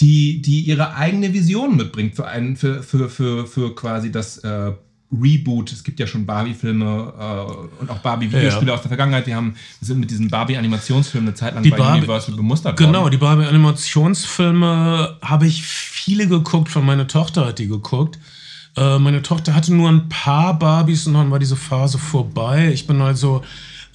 [0.00, 4.72] die, die ihre eigene Vision mitbringt für, einen, für, für, für, für quasi das äh,
[5.10, 5.72] Reboot.
[5.72, 8.74] Es gibt ja schon Barbie-Filme äh, und auch Barbie-Videospiele ja.
[8.74, 9.26] aus der Vergangenheit.
[9.26, 12.76] Wir, haben, wir sind mit diesen Barbie-Animationsfilmen eine Zeit lang die bei Barbie, Universal bemustert
[12.76, 13.12] Genau, worden.
[13.12, 18.18] die Barbie-Animationsfilme habe ich viele geguckt, von meiner Tochter hat die geguckt.
[18.76, 22.70] Äh, meine Tochter hatte nur ein paar Barbies und dann war diese Phase vorbei.
[22.72, 23.42] Ich bin also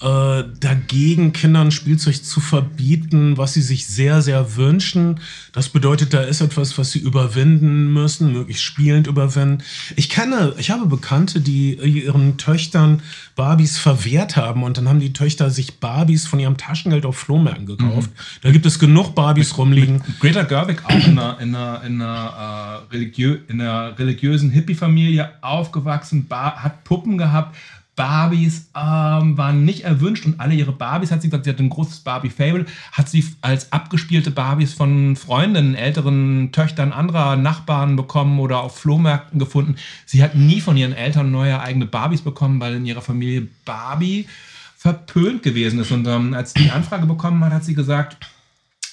[0.04, 5.22] äh, dagegen, Kindern Spielzeug zu verbieten, was sie sich sehr, sehr wünschen.
[5.54, 9.64] Das bedeutet, da ist etwas, was sie überwinden müssen, möglichst spielend überwinden.
[9.96, 13.02] Ich kenne, ich habe Bekannte, die ihren Töchtern
[13.38, 17.66] Barbies verwehrt haben und dann haben die Töchter sich Barbies von ihrem Taschengeld auf Flohmärkten
[17.66, 18.12] gekauft.
[18.12, 18.42] Mhm.
[18.42, 20.04] Da gibt es genug Barbies rumliegen.
[20.20, 25.32] Greta Gerwig auch in einer, in einer, in einer, äh, religiö in einer religiösen Hippie-Familie
[25.42, 27.56] aufgewachsen, hat Puppen gehabt,
[27.96, 31.70] Barbies ähm, waren nicht erwünscht und alle ihre Barbies, hat sie gesagt, sie hat ein
[31.70, 38.62] großes Barbie-Fable, hat sie als abgespielte Barbies von Freundinnen, älteren Töchtern anderer Nachbarn bekommen oder
[38.62, 39.76] auf Flohmärkten gefunden.
[40.06, 44.28] Sie hat nie von ihren Eltern neue eigene Barbies bekommen, weil in ihrer Familie Barbie
[44.76, 45.92] verpönt gewesen ist.
[45.92, 48.18] Und ähm, als sie die Anfrage bekommen hat, hat sie gesagt,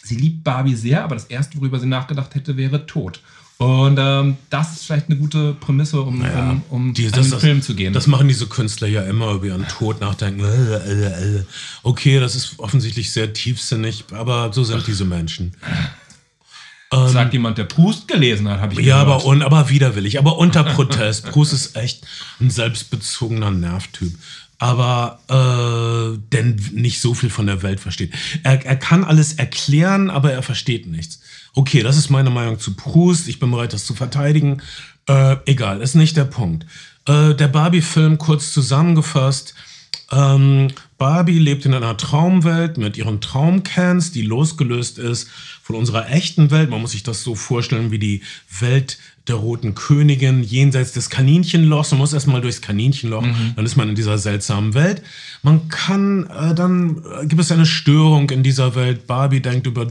[0.02, 3.22] sie liebt Barbie sehr, aber das Erste, worüber sie nachgedacht hätte, wäre Tod.
[3.61, 7.38] Und ähm, das ist vielleicht eine gute Prämisse, um, naja, um, um die, das, den
[7.38, 7.92] Film zu gehen.
[7.92, 10.42] Das machen diese Künstler ja immer über ihren Tod nachdenken.
[11.83, 15.53] Okay, das ist offensichtlich sehr tiefsinnig, aber so sind diese Menschen.
[16.90, 20.38] Ähm, Sagt jemand, der Proust gelesen hat, habe ich Ja, aber, un, aber widerwillig, aber
[20.38, 21.27] unter Protest.
[21.27, 22.07] Proust ist echt
[22.40, 24.14] ein selbstbezogener Nervtyp
[24.62, 28.12] aber äh, denn nicht so viel von der Welt versteht.
[28.42, 31.20] Er, er kann alles erklären, aber er versteht nichts.
[31.54, 33.28] Okay, das ist meine Meinung zu Proust.
[33.28, 34.62] Ich bin bereit, das zu verteidigen.
[35.06, 36.66] Äh, egal, ist nicht der Punkt.
[37.06, 39.54] Äh, der Barbie-Film kurz zusammengefasst.
[40.12, 40.68] Ähm,
[41.00, 45.30] Barbie lebt in einer Traumwelt mit ihren Traumcans, die losgelöst ist
[45.62, 46.68] von unserer echten Welt.
[46.68, 48.20] Man muss sich das so vorstellen wie die
[48.60, 51.92] Welt der roten Königin jenseits des Kaninchenlochs.
[51.92, 53.54] Man muss erstmal durchs Kaninchenloch, mhm.
[53.56, 55.02] dann ist man in dieser seltsamen Welt.
[55.42, 59.06] Man kann, äh, dann äh, gibt es eine Störung in dieser Welt.
[59.06, 59.90] Barbie denkt über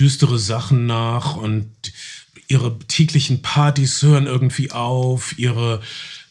[0.00, 1.68] düstere Sachen nach und
[2.48, 5.82] ihre täglichen Partys hören irgendwie auf, ihre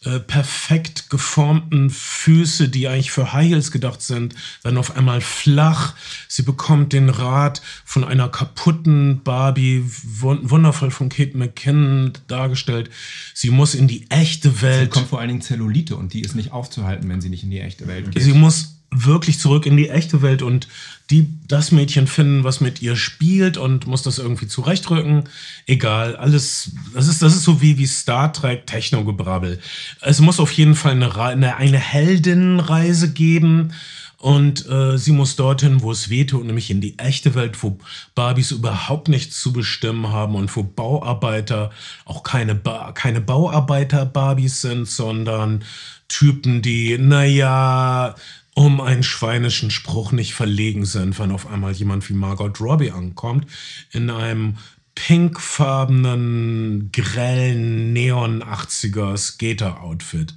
[0.07, 5.95] äh, perfekt geformten Füße, die eigentlich für High Heels gedacht sind, werden auf einmal flach.
[6.29, 12.89] Sie bekommt den Rat von einer kaputten Barbie, wundervoll von Kate McKinnon dargestellt.
[13.33, 14.79] Sie muss in die echte Welt.
[14.79, 17.49] Sie bekommt vor allen Dingen Zellulite und die ist nicht aufzuhalten, wenn sie nicht in
[17.49, 18.23] die echte Welt geht.
[18.23, 20.67] Sie muss wirklich zurück in die echte Welt und
[21.09, 25.23] die das Mädchen finden, was mit ihr spielt und muss das irgendwie zurechtrücken.
[25.65, 29.59] Egal, alles, das ist, das ist so wie, wie Star Trek Techno-Gebrabbel.
[30.01, 33.73] Es muss auf jeden Fall eine, eine, eine Heldinnenreise geben
[34.17, 37.77] und äh, sie muss dorthin, wo es wehtut, nämlich in die echte Welt, wo
[38.15, 41.71] Barbies überhaupt nichts zu bestimmen haben und wo Bauarbeiter
[42.03, 45.63] auch keine, ba keine Bauarbeiter-Barbies sind, sondern
[46.07, 48.15] Typen, die, naja,
[48.57, 53.45] um einen schweinischen Spruch nicht verlegen sind, wenn auf einmal jemand wie Margot Robbie ankommt,
[53.91, 54.57] in einem
[54.95, 60.33] pinkfarbenen, grellen Neon 80er Skater-Outfit.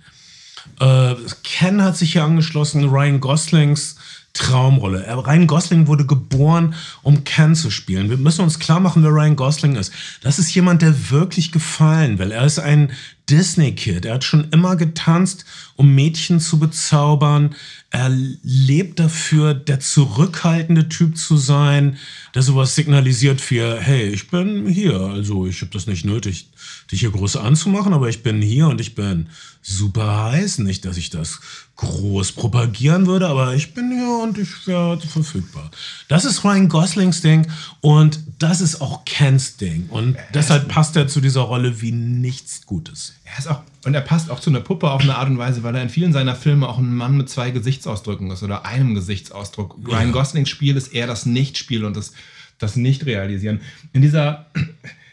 [0.81, 3.97] Äh, Ken hat sich hier angeschlossen, Ryan Goslings
[4.33, 5.05] Traumrolle.
[5.09, 8.11] Ryan Gosling wurde geboren, um Ken zu spielen.
[8.11, 9.93] Wir müssen uns klar machen, wer Ryan Gosling ist.
[10.23, 12.31] Das ist jemand, der wirklich gefallen will.
[12.31, 12.93] Er ist ein
[13.29, 14.05] Disney-Kid.
[14.05, 15.45] Er hat schon immer getanzt,
[15.77, 17.55] um Mädchen zu bezaubern.
[17.90, 18.11] Er
[18.43, 21.97] lebt dafür, der zurückhaltende Typ zu sein,
[22.35, 24.99] der sowas signalisiert wie, hey, ich bin hier.
[25.01, 26.51] Also ich habe das nicht nötig,
[26.91, 29.29] dich hier groß anzumachen, aber ich bin hier und ich bin
[29.63, 30.59] super heiß.
[30.59, 31.41] Nicht, dass ich das
[31.77, 35.71] groß propagieren würde, aber ich bin hier und ich werde verfügbar.
[36.09, 37.47] Das ist Ryan Goslings Ding
[37.81, 39.89] und das ist auch Kens Ding.
[39.89, 43.15] Und deshalb passt er zu dieser Rolle wie nichts Gutes.
[43.25, 45.63] Er ist auch, und er passt auch zu einer Puppe auf eine Art und Weise,
[45.63, 48.95] weil er in vielen seiner Filme auch ein Mann mit zwei Gesichtsausdrücken ist oder einem
[48.95, 49.77] Gesichtsausdruck.
[49.87, 49.99] Ja.
[49.99, 52.13] Ryan Goslings Spiel ist eher das Nichtspiel und das,
[52.59, 53.61] das Nicht-Realisieren.
[53.95, 54.47] In dieser,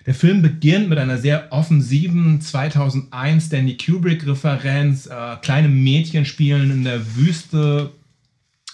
[0.08, 5.06] der Film beginnt mit einer sehr offensiven 2001 Stanley Kubrick-Referenz.
[5.06, 7.92] Äh, kleine Mädchen spielen in der Wüste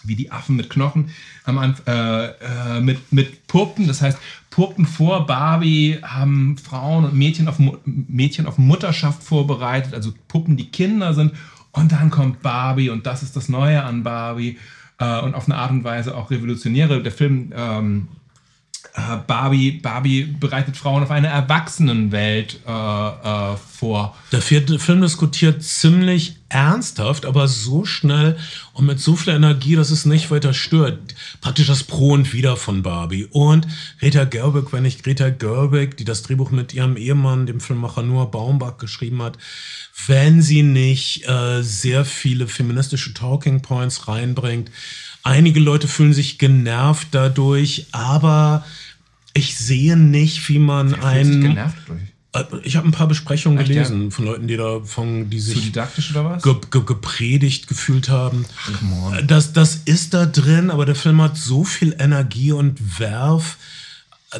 [0.05, 1.09] wie die Affen mit Knochen
[1.45, 3.87] Anfang, äh, äh, mit, mit Puppen.
[3.87, 4.17] Das heißt,
[4.49, 10.69] Puppen vor Barbie haben Frauen und Mädchen auf, Mädchen auf Mutterschaft vorbereitet, also Puppen, die
[10.69, 11.33] Kinder sind.
[11.71, 14.59] Und dann kommt Barbie und das ist das Neue an Barbie.
[14.99, 17.01] Äh, und auf eine Art und Weise auch revolutionäre.
[17.01, 18.22] Der Film ähm, äh,
[19.27, 24.15] Barbie, Barbie bereitet Frauen auf eine Erwachsenenwelt äh, äh, vor.
[24.31, 28.37] Der vierte Film diskutiert ziemlich ernsthaft, aber so schnell
[28.73, 31.15] und mit so viel Energie, dass es nicht weiter stört.
[31.41, 33.25] Praktisch das Pro und Wider von Barbie.
[33.25, 33.67] Und
[33.99, 38.29] Greta Gerwig, wenn nicht Greta Gerwig, die das Drehbuch mit ihrem Ehemann, dem Filmmacher Noah
[38.29, 39.39] Baumbach, geschrieben hat,
[40.05, 44.69] wenn sie nicht äh, sehr viele feministische Talking Points reinbringt.
[45.23, 48.65] Einige Leute fühlen sich genervt dadurch, aber
[49.33, 51.41] ich sehe nicht, wie man einen.
[51.41, 52.01] genervt durch.
[52.33, 55.63] Äh, Ich habe ein paar Besprechungen Echt, gelesen von Leuten, die davon, die Zu sich
[55.65, 56.43] didaktisch oder was?
[56.43, 58.45] ge ge gepredigt gefühlt haben.
[58.79, 59.13] Come on.
[59.13, 63.57] Äh, Das, das ist da drin, aber der Film hat so viel Energie und Werf.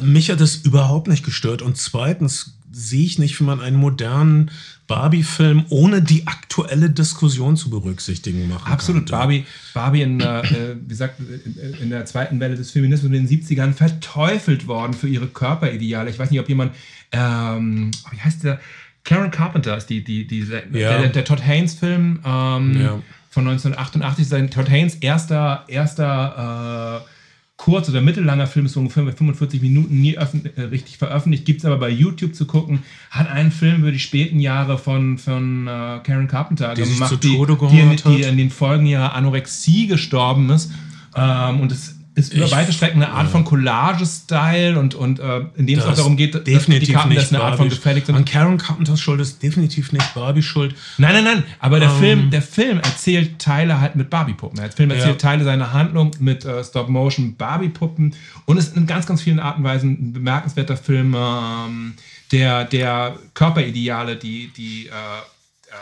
[0.02, 1.62] Mich hat das überhaupt nicht gestört.
[1.62, 4.50] Und zweitens sehe ich nicht, wie man einen modernen
[4.86, 9.10] Barbie-Film ohne die aktuelle Diskussion zu berücksichtigen machen Absolut.
[9.10, 13.26] Barbie, Barbie in, äh, äh, wie gesagt, in, in der zweiten Welle des Feminismus in
[13.26, 16.10] den 70ern verteufelt worden für ihre Körperideale.
[16.10, 16.72] Ich weiß nicht, ob jemand,
[17.12, 18.60] ähm, wie heißt der?
[19.04, 20.98] Karen Carpenter ist die, die, die, der, Ja.
[20.98, 23.02] der, der Todd Haynes-Film ähm, Ja.
[23.30, 24.26] von 1988.
[24.28, 27.13] Sein Todd Haynes erster, erster äh,
[27.56, 31.60] kurz- oder mittellanger Film ist so ungefähr mit 45 Minuten nie äh, richtig veröffentlicht, gibt
[31.60, 32.82] es aber bei YouTube zu gucken.
[33.10, 37.38] Hat einen Film über die späten Jahre von, von äh, Karen Carpenter Die gemacht, die,
[37.70, 40.72] die, in, die in den Folgen ihrer Anorexie gestorben ist.
[41.16, 45.40] Ähm, und es ist über Ich- weite Strecken eine Art von Collage-Style und, und äh,
[45.56, 47.66] in dem es auch darum geht, dass definitiv die Karten nicht das eine Art von
[47.66, 48.14] Barbie- gefälligt sind.
[48.14, 50.74] An Karen Carpenters Schuld ist definitiv nicht Barbie schuld.
[50.98, 51.42] Nein, nein, nein.
[51.58, 51.98] Aber der, Ähm.
[51.98, 54.56] Film, der Film erzählt Teile halt mit Barbie-Puppen.
[54.60, 55.28] Der Film erzählt Ja.
[55.30, 59.64] Teile seiner Handlung mit äh, Stop-Motion Barbie-Puppen und ist in ganz, ganz vielen Arten und
[59.64, 61.94] Weisen ein bemerkenswerter Film, ähm,
[62.32, 65.74] der, der Körperideale, die, die äh, äh,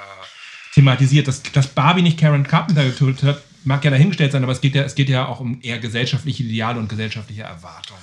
[0.74, 1.28] thematisiert.
[1.28, 4.74] Dass, dass Barbie nicht Karen Carpenter getötet hat, mag ja dahingestellt sein, aber es geht
[4.74, 8.00] ja, es geht ja auch um eher gesellschaftliche Ideale und gesellschaftliche Erwartungen.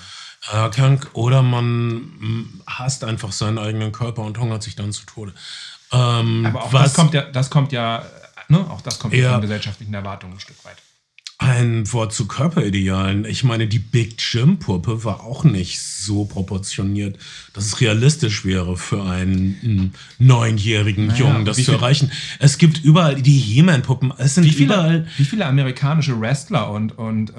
[0.51, 5.05] Äh, krank, oder man mm, hasst einfach seinen eigenen Körper und hungert sich dann zu
[5.05, 5.33] Tode.
[5.91, 8.05] Ähm, Aber auch das kommt ja, das kommt ja,
[8.47, 9.33] ne, auch das kommt Ja.
[9.33, 10.77] von gesellschaftlichen Erwartungen ein Stück weit.
[11.39, 13.23] Ein Wort zu Körperidealen.
[13.23, 17.17] Ich meine, die Big Jim Puppe war auch nicht so proportioniert,
[17.53, 22.11] dass es realistisch wäre für einen neunjährigen Jungen, das zu erreichen.
[22.39, 24.13] Es gibt überall die He-Man-Puppen.
[24.17, 25.07] Es sind Wie viele, überall.
[25.17, 27.33] wie viele amerikanische Wrestler und, und äh,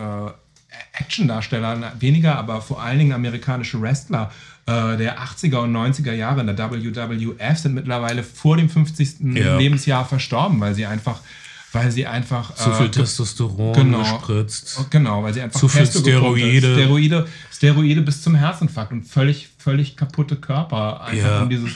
[0.95, 4.31] Actiondarsteller, weniger, aber vor allen Dingen amerikanische Wrestler
[4.67, 9.17] äh, der 80er und 90er Jahre in der WWF sind mittlerweile vor dem 50.
[9.35, 9.59] Ja.
[9.59, 11.21] Lebensjahr verstorben, weil sie einfach,
[11.73, 13.99] weil sie einfach Zu äh, viel ge- Testosteron genau.
[14.01, 14.87] gespritzt.
[14.91, 15.87] Genau, weil sie einfach Zu viel.
[15.87, 16.75] Steroide.
[16.75, 17.29] Steroide.
[17.53, 21.03] Steroide bis zum Herzinfarkt und völlig, völlig kaputte Körper.
[21.03, 21.43] Einfach Ja.
[21.43, 21.71] um dieses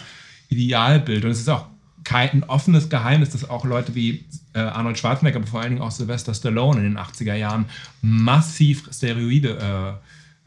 [0.48, 1.24] Idealbild.
[1.24, 1.66] Und es ist auch
[2.04, 5.82] kein ein offenes Geheimnis, dass auch Leute wie äh, Arnold Schwarzenegger, aber vor allen Dingen
[5.82, 7.64] auch Sylvester Stallone in den 80er Jahren
[8.02, 9.98] massiv Steroide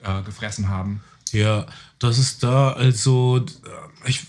[0.03, 1.01] äh, äh, gefressen haben.
[1.31, 1.65] Ja,
[1.99, 4.21] das ist da also, äh, ich,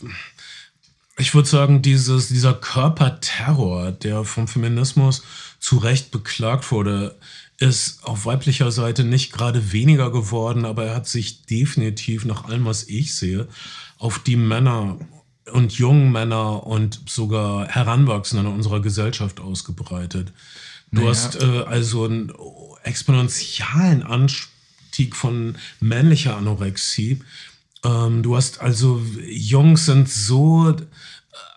[1.19, 5.23] ich würde sagen, dieses, dieser Körperterror, der vom Feminismus
[5.59, 7.17] zu Recht beklagt wurde,
[7.59, 12.65] ist auf weiblicher Seite nicht gerade weniger geworden, aber er hat sich definitiv nach allem,
[12.65, 13.49] was ich sehe,
[13.99, 14.99] auf die Männer
[15.53, 20.33] und jungen Männer und sogar Heranwachsenden in unserer Gesellschaft ausgebreitet.
[20.93, 21.11] Du Naja.
[21.11, 22.33] hast äh, also einen
[22.85, 27.21] exponentiellen Anstieg von männlicher Anorexie.
[27.85, 30.75] Ähm, du hast also Jungs sind so, äh,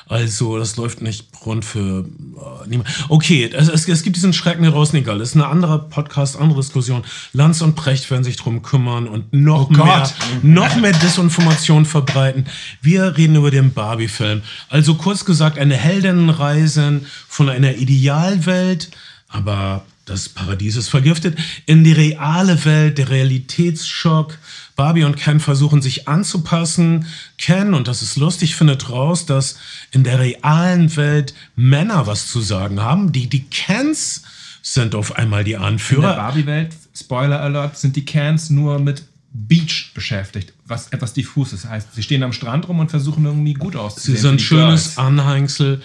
[0.08, 2.90] Also, das läuft nicht rund für äh, niemand.
[3.10, 5.20] Okay, es, es, es gibt diesen Schrecken draußen, egal.
[5.20, 7.04] Das ist eine andere Podcast, andere Diskussion.
[7.34, 12.46] Lanz und Precht werden sich drum kümmern und noch, Oh mehr, noch mehr Desinformation verbreiten.
[12.82, 14.42] Wir reden über den Barbie-Film.
[14.70, 18.92] Also, kurz gesagt, eine Heldinnenreise von einer Idealwelt,
[19.28, 24.38] aber das Paradies ist vergiftet, in die reale Welt, der Realitätsschock.
[24.76, 27.06] Barbie und Ken versuchen sich anzupassen.
[27.38, 29.58] Ken, und das ist lustig, findet raus, dass
[29.92, 33.12] in der realen Welt Männer was zu sagen haben.
[33.12, 34.24] Die, die Kens
[34.62, 36.16] sind auf einmal die In der Anführer.
[36.16, 41.68] Barbie-Welt, Spoiler Alert, sind die Cans nur mit Beach beschäftigt, was etwas diffus ist.
[41.68, 44.18] Heißt, sie stehen am Strand rum und versuchen irgendwie gut Sie auszusehen.
[44.18, 44.98] für sind schönes Girls.
[44.98, 45.82] Anhängsel.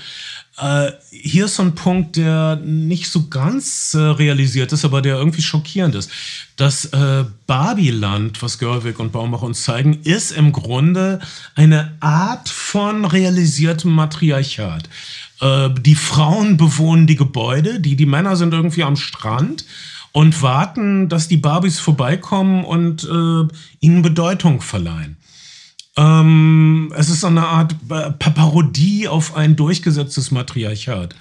[0.59, 5.17] Äh, hier ist so ein Punkt, der nicht so ganz äh, realisiert ist, aber der
[5.17, 6.11] irgendwie schockierend ist.
[6.57, 11.21] Das äh, Barbieland, was Görwig und Baumbach uns zeigen, ist im Grunde
[11.54, 14.88] eine Art von realisiertem Matriarchat.
[15.40, 19.67] Äh, die Frauen bewohnen die Gebäude, die, die Männer sind irgendwie am Strand
[20.13, 25.19] und warten, dass die Barbies vorbeikommen und äh, ihnen Bedeutung verleihen.
[25.97, 27.75] Ähm, es ist so eine Art
[28.19, 31.15] Parodie auf ein durchgesetztes Matriarchat.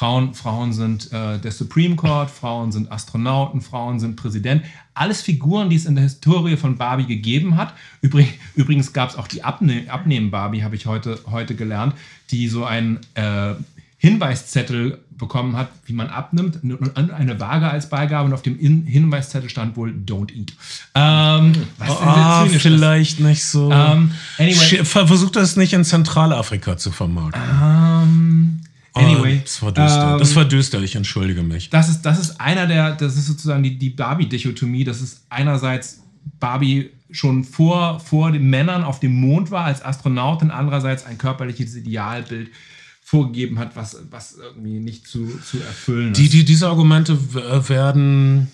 [0.00, 4.62] Frauen, Frauen sind äh, der Supreme Court, Frauen sind Astronauten, Frauen sind Präsident.
[4.94, 7.74] Alles Figuren, die es in der Historie von Barbie gegeben hat.
[8.00, 11.94] Übrig, übrigens gab es auch die Abne Abnehmen-Barbie, habe ich heute, heute gelernt,
[12.30, 13.54] die so ein äh,
[13.98, 19.76] Hinweiszettel bekommen hat, wie man abnimmt, eine Waage als Beigabe und auf dem Hinweiszettel stand
[19.76, 20.52] wohl Don't Eat.
[20.94, 23.24] Ähm, was oh, vielleicht ist.
[23.24, 23.70] nicht so.
[23.70, 24.84] Ähm, anyway.
[24.84, 27.40] Versucht das nicht in Zentralafrika zu vermarkten.
[27.42, 28.60] Ähm,
[28.94, 29.38] anyway.
[29.38, 30.12] Oh, das war düster.
[30.12, 31.70] Ähm, das war düster, ich entschuldige mich.
[31.70, 34.82] Das ist, das ist einer der, das ist sozusagen die, die Barbie-Dichotomie.
[34.82, 36.00] Das ist einerseits
[36.40, 41.74] Barbie schon vor, vor den Männern auf dem Mond war als Astronautin, andererseits ein körperliches
[41.74, 42.50] Idealbild
[43.10, 46.18] vorgegeben hat, was, was irgendwie nicht zu, zu erfüllen ist.
[46.18, 47.18] Die, die, diese Argumente
[47.68, 48.52] werden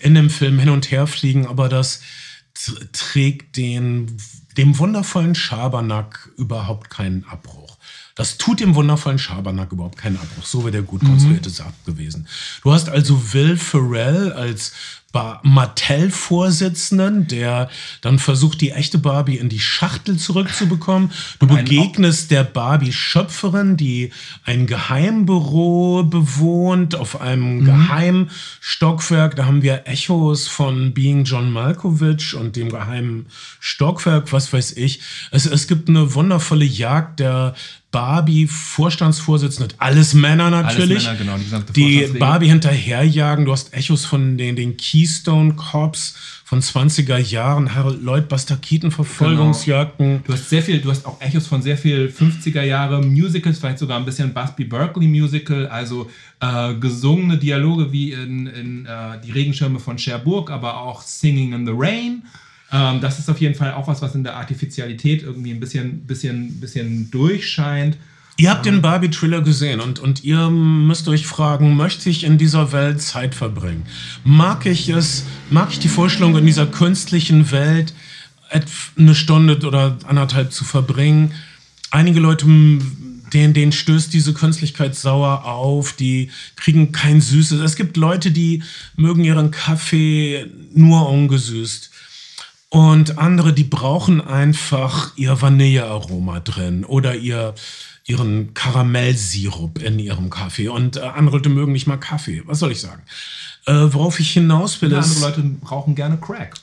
[0.00, 2.00] in dem Film hin und her fliegen, aber das
[2.92, 4.16] trägt den,
[4.56, 7.76] dem wundervollen Schabernack überhaupt keinen Abbruch.
[8.14, 10.46] Das tut dem wundervollen Schabernack überhaupt keinen Abbruch.
[10.46, 11.54] So wäre der gut konstruierte mhm.
[11.54, 12.26] Sack gewesen.
[12.62, 14.72] Du hast also Will Ferrell als
[15.42, 17.68] Mattel-Vorsitzenden, der
[18.00, 21.12] dann versucht, die echte Barbie in die Schachtel zurückzubekommen.
[21.38, 24.12] Du begegnest der Barbie-Schöpferin, die
[24.44, 27.64] ein Geheimbüro bewohnt auf einem mhm.
[27.64, 29.36] geheimen Stockwerk.
[29.36, 33.26] Da haben wir Echos von Being John Malkovich und dem geheimen
[33.60, 35.00] Stockwerk, was weiß ich.
[35.30, 37.54] Es, es gibt eine wundervolle Jagd der
[37.94, 43.44] Barbie-Vorstandsvorsitzende, alles Männer natürlich, alles Männer, genau, die, die Barbie hinterherjagen.
[43.44, 48.90] Du hast Echos von den, den Keystone Cops von 20er Jahren, Harold Lloyd Buster Keaton
[48.90, 50.06] Verfolgungsjagden.
[50.06, 50.22] Genau.
[50.26, 53.78] Du hast sehr viel, du hast auch Echos von sehr viel 50er Jahre Musicals, vielleicht
[53.78, 59.30] sogar ein bisschen Busby Berkeley Musical, also äh, gesungene Dialoge wie in, in äh, Die
[59.30, 62.24] Regenschirme von Cherbourg, aber auch Singing in the Rain.
[62.74, 66.00] Ähm, das ist auf jeden Fall auch was, was in der Artificialität irgendwie ein bisschen,
[66.00, 67.96] bisschen, bisschen durchscheint.
[68.36, 72.72] Ihr habt den Barbie-Thriller gesehen und, und ihr müsst euch fragen, möchte ich in dieser
[72.72, 73.84] Welt Zeit verbringen?
[74.24, 77.94] Mag ich es, mag ich die Vorstellung, in dieser künstlichen Welt
[78.98, 81.30] eine Stunde oder anderthalb zu verbringen?
[81.92, 87.60] Einige Leute, denen, denen stößt diese Künstlichkeit sauer auf, die kriegen kein Süßes.
[87.60, 88.64] Es gibt Leute, die
[88.96, 91.93] mögen ihren Kaffee nur ungesüßt.
[92.74, 97.54] Und andere, die brauchen einfach ihr Vanillearoma drin oder ihr,
[98.04, 100.66] ihren Karamellsirup in ihrem Kaffee.
[100.66, 102.42] Und äh, andere Leute mögen nicht mal Kaffee.
[102.46, 103.02] Was soll ich sagen?
[103.66, 105.22] Äh, worauf ich hinaus will, ist.
[105.22, 106.54] Andere Leute brauchen gerne Crack.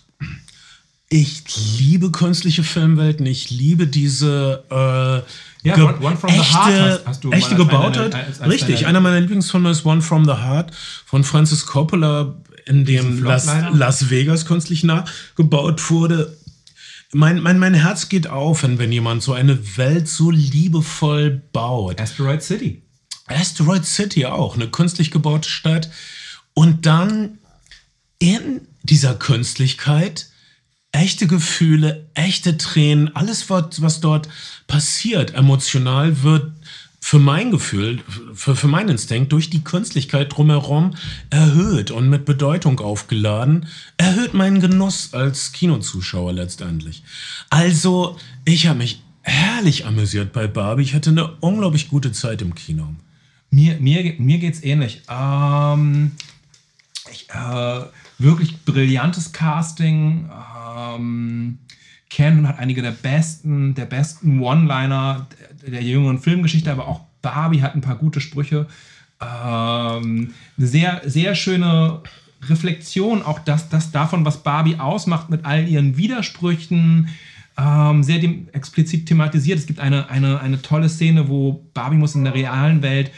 [1.08, 1.44] Ich
[1.80, 3.26] liebe künstliche Filmwelten.
[3.26, 4.66] Ich liebe diese.
[4.70, 8.14] Äh, ja, one, one, from echte, the Heart hast, hast du echte Gebautheit.
[8.46, 12.36] Richtig, einer meiner Lieblingsfilme ist One from the Heart von Francis Coppola
[12.66, 16.38] in dem Las, Las, Vegas künstlich nachgebaut wurde.
[17.14, 22.00] Mein, mein, mein Herz geht auf, wenn, wenn jemand so eine Welt so liebevoll baut.
[22.00, 22.82] Asteroid City.
[23.28, 25.90] Asteroid City auch, eine künstlich gebaute Stadt.
[26.54, 27.38] Und dann
[28.20, 30.28] in dieser Künstlichkeit
[30.92, 34.28] echte Gefühle, echte Tränen, alles, was, was dort
[34.68, 36.52] passiert, emotional wird
[37.04, 38.00] für mein Gefühl,
[38.34, 40.96] für, für meinen Instinkt, durch die Künstlichkeit drumherum
[41.32, 43.66] erhöht und mit Bedeutung aufgeladen,
[43.98, 47.04] erhöht meinen Genuss als Kinozuschauer letztendlich.
[47.50, 50.84] Also, ich habe mich herrlich amüsiert bei Barbie.
[50.84, 52.94] Ich hatte eine unglaublich gute Zeit im Kino.
[53.50, 55.02] Mir, mir, mir geht es ähnlich.
[55.10, 56.12] Ähm,
[57.12, 57.82] ich, äh,
[58.20, 60.30] wirklich brillantes Casting.
[60.78, 61.58] Ähm,
[62.10, 65.28] Ken hat einige der besten, der besten One-Liner
[65.66, 68.68] der jüngeren Filmgeschichte, aber auch Barbie hat ein paar gute Sprüche.
[69.22, 72.02] Ähm, eine sehr, sehr schöne
[72.50, 77.10] Reflexion, auch das, das davon, was Barbie ausmacht, mit all ihren Widersprüchen,
[77.58, 79.60] ähm, sehr dem, explizit thematisiert.
[79.60, 83.12] Es gibt eine, eine, eine tolle Szene, wo Barbie muss in der realen Welt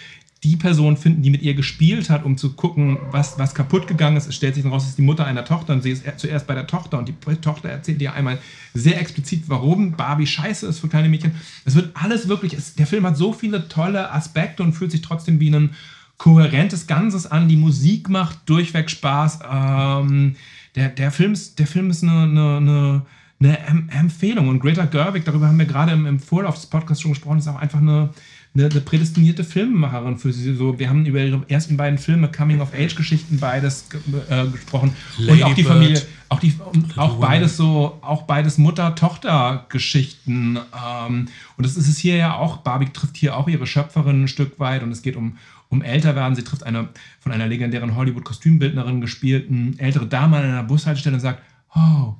[0.44, 4.18] die Person finden, die mit ihr gespielt hat, um zu gucken, was, was kaputt gegangen
[4.18, 4.28] ist.
[4.28, 6.54] Es stellt sich heraus, es ist die Mutter einer Tochter und sie ist zuerst bei
[6.54, 8.40] der Tochter und die Tochter erzählt ihr einmal
[8.74, 11.32] sehr explizit, warum Barbie scheiße ist für kleine Mädchen.
[11.66, 15.02] Es wird alles wirklich, es, der Film hat so viele tolle Aspekte und fühlt sich
[15.02, 15.72] trotzdem wie ein
[16.18, 17.48] kohärentes Ganzes an.
[17.48, 19.40] Die Musik macht durchweg Spaß.
[19.50, 20.36] Ähm,
[20.76, 23.02] der, der, Film ist, der Film ist eine, eine, eine
[23.44, 23.60] eine
[23.92, 24.48] Empfehlung.
[24.48, 27.48] Und Greta Gerwig, darüber haben wir gerade im, im Vorlauf des Podcasts schon gesprochen, ist
[27.48, 28.10] auch einfach eine,
[28.56, 30.54] eine, eine prädestinierte Filmemacherin für sie.
[30.54, 34.00] So, wir haben über ihre ersten beiden Filme, Coming-of-Age-Geschichten, beides ge
[34.30, 34.96] äh, gesprochen.
[35.18, 36.08] und auch die Lady Familie, Bird.
[36.30, 36.54] auch, die,
[36.96, 40.58] auch beides so, auch beides Mutter-Tochter-Geschichten.
[40.58, 41.28] Ähm,
[41.58, 42.58] und das ist es hier ja auch.
[42.58, 45.38] Barbie trifft hier auch ihre Schöpferin ein Stück weit und es geht um,
[45.70, 46.36] um Älterwerden.
[46.36, 46.90] Sie trifft eine
[47.20, 51.42] von einer legendären Hollywood-Kostümbildnerin gespielten ältere Dame an einer Bushaltestelle und sagt,
[51.76, 52.14] oh,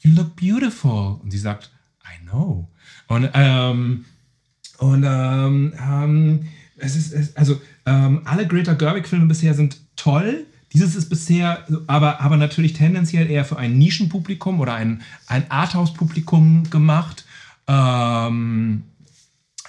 [0.00, 1.18] you look beautiful.
[1.22, 1.70] Und sie sagt,
[2.04, 2.68] I know.
[3.08, 4.04] Und, ähm,
[4.80, 6.40] und ähm, ähm,
[6.78, 10.46] es ist, es, also ähm, alle Greta Gerwig-Filme bisher sind toll.
[10.72, 16.70] Dieses ist bisher, aber, aber natürlich tendenziell eher für ein Nischenpublikum oder ein, ein Arthouse-Publikum
[16.70, 17.26] gemacht.
[17.68, 18.84] Ähm,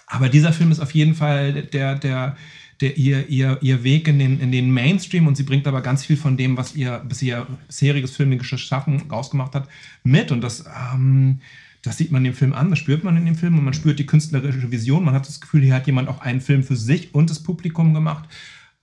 [0.08, 2.38] aber dieser Film ist auf jeden Fall der, der,
[2.80, 6.06] der ihr, ihr, ihr Weg in den, in den Mainstream und sie bringt aber ganz
[6.06, 9.68] viel von dem, was ihr bisher bisheriges filmisches Schaffen rausgemacht hat,
[10.04, 10.32] mit.
[10.32, 11.42] Und das, ähm,
[11.84, 13.98] das sieht man dem Film an, das spürt man in dem Film und man spürt
[14.00, 15.04] die künstlerische Vision.
[15.04, 17.94] Man hat das Gefühl, hier hat jemand auch einen Film für sich und das Publikum
[17.94, 18.26] gemacht.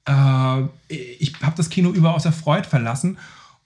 [0.07, 0.62] Äh,
[1.18, 3.18] ich habe das Kino überaus erfreut verlassen.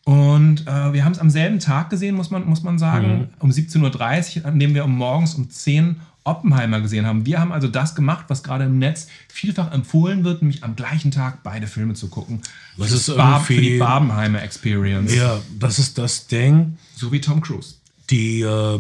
[0.05, 3.51] Und äh, wir haben es am selben Tag gesehen, muss man, muss man sagen, um
[3.51, 7.27] 17.30 Uhr, an dem wir um morgens um 10 Uhr Oppenheimer gesehen haben.
[7.27, 11.11] Wir haben also das gemacht, was gerade im Netz vielfach empfohlen wird, nämlich am gleichen
[11.11, 12.43] Tag beide Filme zu gucken.
[12.79, 15.13] Das Für ist Bar- für die irgendwie- Barbenheimer Experience.
[15.15, 16.77] Ja, das ist das Ding.
[16.95, 17.75] So wie Tom Cruise.
[18.11, 18.79] Die äh,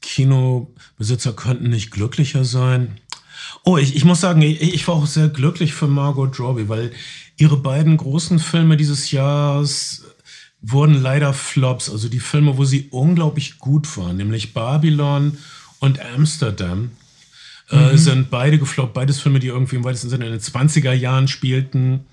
[0.00, 2.98] Kinobesitzer könnten nicht glücklicher sein.
[3.64, 6.92] Oh, ich, ich muss sagen, ich, ich war auch sehr glücklich für Margot Robbie, weil
[7.36, 10.04] ihre beiden großen Filme dieses Jahres
[10.60, 11.90] wurden leider Flops.
[11.90, 15.38] Also die Filme, wo sie unglaublich gut waren, nämlich Babylon
[15.78, 16.90] und Amsterdam,
[17.70, 18.94] äh, sind beide gefloppt.
[18.94, 22.06] Beides Filme, die irgendwie im weitesten Sinne in den 20er Jahren spielten.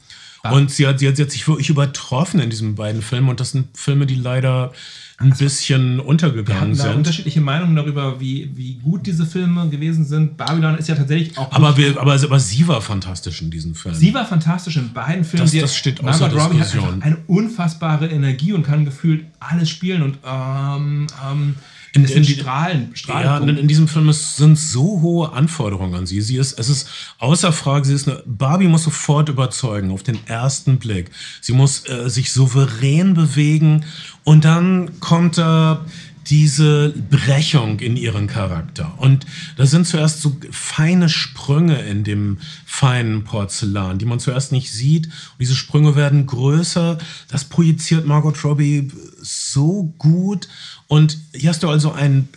[0.52, 3.30] Und sie hat, sie, hat, sie hat sich wirklich übertroffen in diesen beiden Filmen.
[3.30, 4.74] Und das sind Filme, die leider
[5.18, 6.96] ein bisschen Wir untergegangen hatten da sind.
[6.98, 10.36] unterschiedliche Meinungen darüber, wie, wie gut diese Filme gewesen sind.
[10.36, 11.50] Babylon ist ja tatsächlich auch.
[11.54, 13.98] Aber, wir, aber, aber sie war fantastisch in diesen Filmen.
[13.98, 15.46] Sie war fantastisch in beiden Filmen.
[15.50, 19.70] Das- das steht außer Margot Robbie hat einfach eine unfassbare Energie und kann gefühlt alles
[19.70, 21.56] spielen und ähm, ähm,
[21.94, 23.50] In- in die- Strahlen, Ja, Strahlenpunkt.
[23.52, 26.20] in, in diesem Film ist, sind so hohe Anforderungen an sie.
[26.20, 26.90] Sie ist, es ist
[27.20, 31.10] außer Frage, sie ist eine, Barbie muss sofort überzeugen, auf den ersten Blick.
[31.40, 33.86] Sie muss äh, sich souverän bewegen
[34.26, 35.86] und dann kommt da
[36.28, 38.96] diese Brechung in ihren Charakter.
[38.98, 39.26] Und
[39.58, 45.06] da sind zuerst so feine Sprünge in dem feinen Porzellan, die man zuerst nicht sieht.
[45.06, 46.98] Und diese Sprünge werden größer.
[47.30, 50.48] Das projiziert Margot Robbie so gut.
[50.88, 52.28] Und hier hast du also einen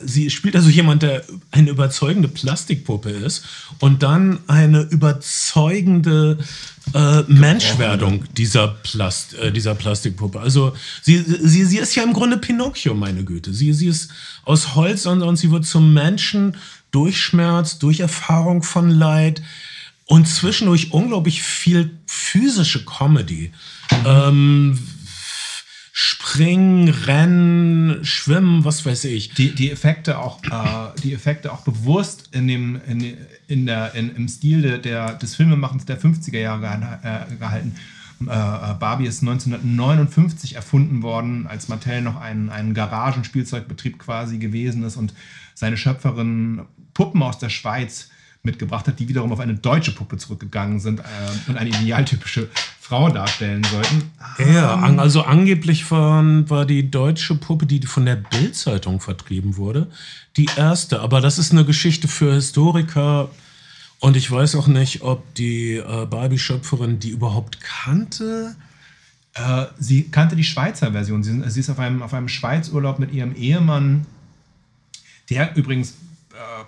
[0.00, 3.44] sie spielt also jemand, der eine überzeugende Plastikpuppe ist
[3.80, 6.38] und dann eine überzeugende
[6.92, 10.40] äh, Menschwerdung dieser, Plast, äh, dieser Plastikpuppe.
[10.40, 13.52] Also sie, sie, sie ist ja im Grunde Pinocchio, meine Güte.
[13.52, 14.10] Sie, sie ist
[14.44, 16.56] aus Holz und, und sie wird zum Menschen
[16.90, 19.42] durch Schmerz, durch Erfahrung von Leid
[20.06, 23.52] und zwischendurch unglaublich viel physische Comedy.
[24.04, 24.78] Ähm,
[25.96, 29.32] Springen, Rennen, Schwimmen, was weiß ich.
[29.32, 33.16] die, die Effekte auch, äh, die Effekte auch bewusst in dem, in,
[33.46, 36.66] in der, in, im Stil der, der, des Filmemachens der 50er Jahre
[37.04, 37.76] äh, gehalten.
[38.22, 44.82] Äh, äh, Barbie ist 1959 erfunden worden, als Mattel noch ein, ein Garagenspielzeugbetrieb quasi gewesen
[44.82, 45.14] ist und
[45.54, 48.10] seine Schöpferin Puppen aus der Schweiz
[48.42, 51.02] mitgebracht hat, die wiederum auf eine deutsche Puppe zurückgegangen sind äh,
[51.46, 52.48] und eine idealtypische
[52.84, 54.10] Frau darstellen sollten.
[54.52, 59.86] Ja, an, also angeblich waren, war die deutsche Puppe, die von der Bild-Zeitung vertrieben wurde,
[60.36, 61.00] die erste.
[61.00, 63.30] Aber das ist eine Geschichte für Historiker.
[64.00, 68.54] Und ich weiß auch nicht, ob die äh, Barbie-Schöpferin die überhaupt kannte.
[69.32, 71.22] Äh, sie kannte die Schweizer Version.
[71.24, 74.04] Sie, sie ist auf einem, auf einem Schweizurlaub mit ihrem Ehemann,
[75.30, 75.94] der übrigens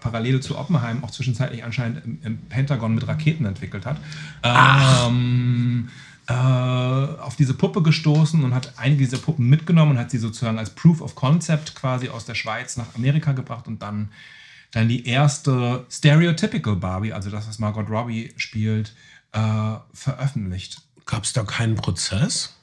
[0.01, 3.99] parallel zu Oppenheim auch zwischenzeitlich anscheinend im, im Pentagon mit Raketen entwickelt hat.
[4.43, 5.89] Ähm,
[6.29, 10.59] äh, auf diese Puppe gestoßen und hat einige dieser Puppen mitgenommen und hat sie sozusagen
[10.59, 14.11] als Proof of Concept quasi aus der Schweiz nach Amerika gebracht und dann,
[14.73, 18.93] dann die erste Stereotypical Barbie, also das, was Margot Robbie spielt,
[19.33, 20.83] äh, veröffentlicht.
[21.05, 22.56] Gab es da keinen Prozess?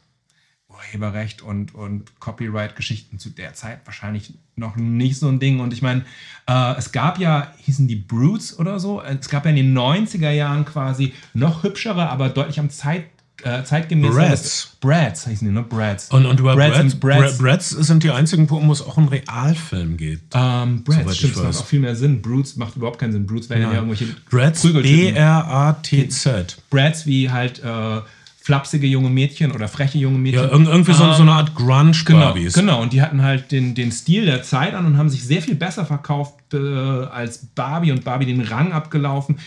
[0.92, 5.60] Urheberrecht und, und Copyright-Geschichten zu der Zeit wahrscheinlich noch nicht so ein Ding.
[5.60, 6.04] Und ich meine,
[6.48, 10.32] äh, es gab ja, hießen die Brutes oder so, es gab ja in den 90er
[10.32, 13.06] Jahren quasi noch hübschere, aber deutlich am Zeit,
[13.44, 14.16] äh, zeitgemäß.
[14.16, 14.78] Bratz.
[14.80, 15.64] Brads hießen die, ne?
[15.64, 16.12] Brads.
[16.12, 17.38] Und, und über Brads Brads.
[17.40, 20.22] Bratz sind die einzigen wo es auch einen Realfilm geht.
[20.34, 22.22] Ähm, Brads, stimmt, das macht auch viel mehr Sinn.
[22.22, 23.26] Brutes macht überhaupt keinen Sinn.
[23.26, 25.14] Brutes wären ja irgendwelche Prügeltypen.
[25.14, 26.58] B-R-A-T-Z.
[26.70, 28.02] Brads wie halt äh,
[28.46, 30.44] flapsige junge Mädchen oder freche junge Mädchen.
[30.44, 32.54] Ja, irg- irgendwie so, so eine Art Genau, Grunge-Barbies.
[32.54, 35.42] genau, und die hatten halt den, den Stil der Zeit an und haben sich sehr
[35.42, 39.38] viel besser verkauft äh, als Barbie und Barbie den Rang abgelaufen.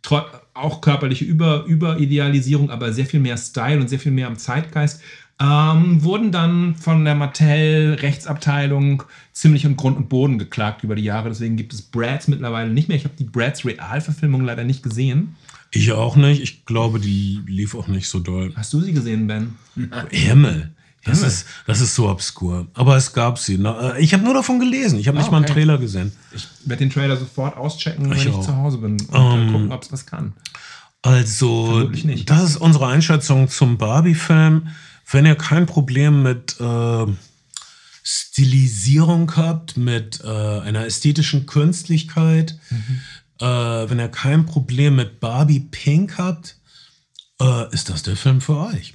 [0.00, 0.22] Tro
[0.54, 5.02] auch körperliche Über Überidealisierung, aber sehr viel mehr Style und sehr viel mehr am Zeitgeist.
[5.40, 7.14] Ähm, wurden dann von der
[8.02, 9.02] Mattel-Rechtsabteilung
[9.32, 11.28] ziemlich in Grund und Boden geklagt über die Jahre.
[11.28, 12.96] Deswegen gibt es Brads mittlerweile nicht mehr.
[12.96, 15.36] Ich habe die Brads Realverfilmung leider nicht gesehen.
[15.74, 16.42] Ich auch nicht.
[16.42, 18.52] Ich glaube, die lief auch nicht so doll.
[18.54, 19.54] Hast du sie gesehen, Ben?
[20.10, 20.72] Himmel.
[21.04, 21.30] Das Himmel.
[21.32, 22.68] ist, das ist so obskur.
[22.74, 23.54] Aber es gab sie.
[23.54, 24.98] Äh, ich habe nur davon gelesen.
[25.00, 25.54] Ich habe nicht Ah, mal einen okay.
[25.54, 26.12] Trailer gesehen.
[26.34, 29.52] Ich werde den Trailer sofort auschecken, wenn Ich ich zu Hause bin und Ähm, äh,
[29.52, 30.34] gucken, ob es was kann.
[31.00, 32.30] Also, nicht.
[32.30, 34.68] das ist unsere Einschätzung zum Barbie-Film.
[35.10, 37.06] Wenn ihr kein Problem mit äh,
[38.04, 42.58] Stilisierung habt, mit äh, einer ästhetischen Künstlichkeit,
[43.42, 46.56] äh, wenn ihr kein Problem mit Barbie Pink habt,
[47.40, 48.94] äh, ist das der Film für euch.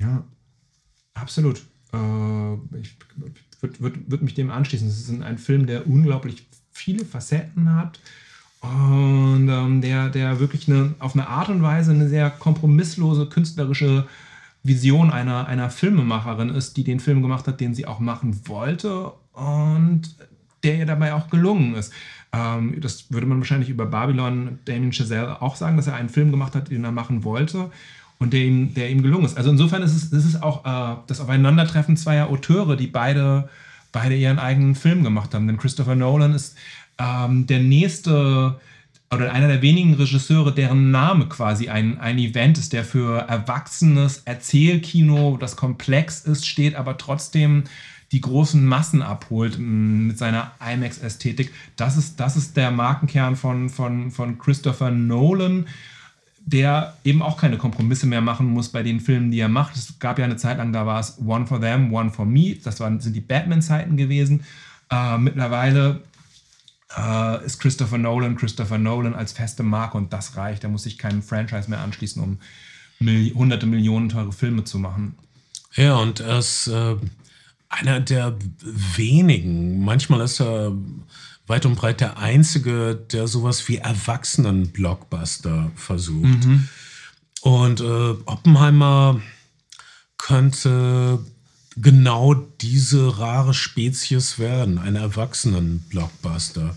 [0.00, 0.24] Ja,
[1.14, 1.62] absolut.
[1.92, 2.96] Äh, ich
[3.60, 4.88] würde würd, würd mich dem anschließen.
[4.88, 8.00] Es ist ein, Film, der unglaublich viele Facetten hat
[8.62, 14.08] und ähm, der, der wirklich eine, auf eine Art und Weise eine sehr kompromisslose künstlerische
[14.62, 19.12] Vision einer, einer Filmemacherin ist, die den Film gemacht hat, den sie auch machen wollte
[19.32, 20.16] und
[20.62, 21.92] der ihr dabei auch gelungen ist.
[22.32, 26.30] Ähm, das würde man wahrscheinlich über Babylon Damien Chazelle auch sagen, dass er einen Film
[26.30, 27.70] gemacht hat, den er machen wollte
[28.18, 29.36] und der ihm, der ihm gelungen ist.
[29.36, 33.48] Also insofern ist es, ist es auch äh, das Aufeinandertreffen zweier Auteure, die beide,
[33.92, 35.46] beide ihren eigenen Film gemacht haben.
[35.46, 36.56] Denn Christopher Nolan ist
[36.98, 38.60] ähm, der nächste
[39.12, 44.18] oder einer der wenigen Regisseure, deren Name quasi ein, ein Event ist, der für erwachsenes
[44.18, 47.64] Erzählkino, das komplex ist, steht, aber trotzdem
[48.12, 51.52] die großen Massen abholt mit seiner IMAX-Ästhetik.
[51.76, 55.66] Das ist, das ist der Markenkern von, von, von Christopher Nolan,
[56.44, 59.76] der eben auch keine Kompromisse mehr machen muss bei den Filmen, die er macht.
[59.76, 62.56] Es gab ja eine Zeit lang, da war es One for Them, One for Me.
[62.62, 64.44] Das waren, sind die Batman-Zeiten gewesen.
[64.90, 66.00] Äh, mittlerweile
[66.96, 70.64] äh, ist Christopher Nolan Christopher Nolan als feste Marke und das reicht.
[70.64, 72.38] Er muss sich keinem Franchise mehr anschließen, um
[72.98, 75.14] Milli hunderte Millionen teure Filme zu machen.
[75.74, 76.96] Ja, und ist äh,
[77.70, 80.72] einer der wenigen, manchmal ist er
[81.46, 86.44] weit und breit der Einzige, der sowas wie Erwachsenen-Blockbuster versucht.
[87.42, 89.20] Und äh, Oppenheimer
[90.18, 91.18] könnte
[91.76, 96.76] genau diese rare Spezies werden, ein Erwachsenen-Blockbuster.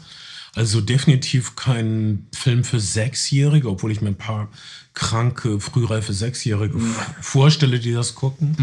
[0.56, 4.50] Also definitiv kein Film für Sechsjährige, obwohl ich mir ein paar
[4.94, 8.56] kranke, frühreife Sechsjährige f- vorstelle, die das gucken.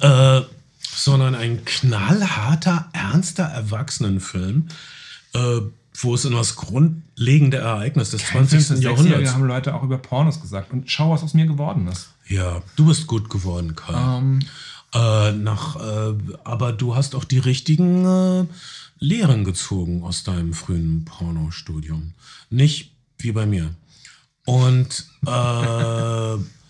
[0.00, 0.42] Äh,
[1.04, 4.68] sondern ein knallharter, ernster Erwachsenenfilm,
[5.34, 5.60] äh,
[5.94, 8.66] wo es in das grundlegende Ereignis des Kein Film 20.
[8.66, 9.34] für Sechsjährige Jahrhunderts.
[9.34, 10.72] haben Leute auch über Pornos gesagt.
[10.72, 12.10] Und schau, was aus mir geworden ist.
[12.28, 14.18] Ja, du bist gut geworden, Karl.
[14.18, 14.40] Ähm,
[14.94, 18.44] Äh, nach, äh, aber du hast auch die richtigen äh,
[18.98, 22.12] Lehren gezogen aus deinem frühen Pornostudium.
[22.50, 23.74] Nicht wie bei mir.
[24.44, 26.36] Und äh,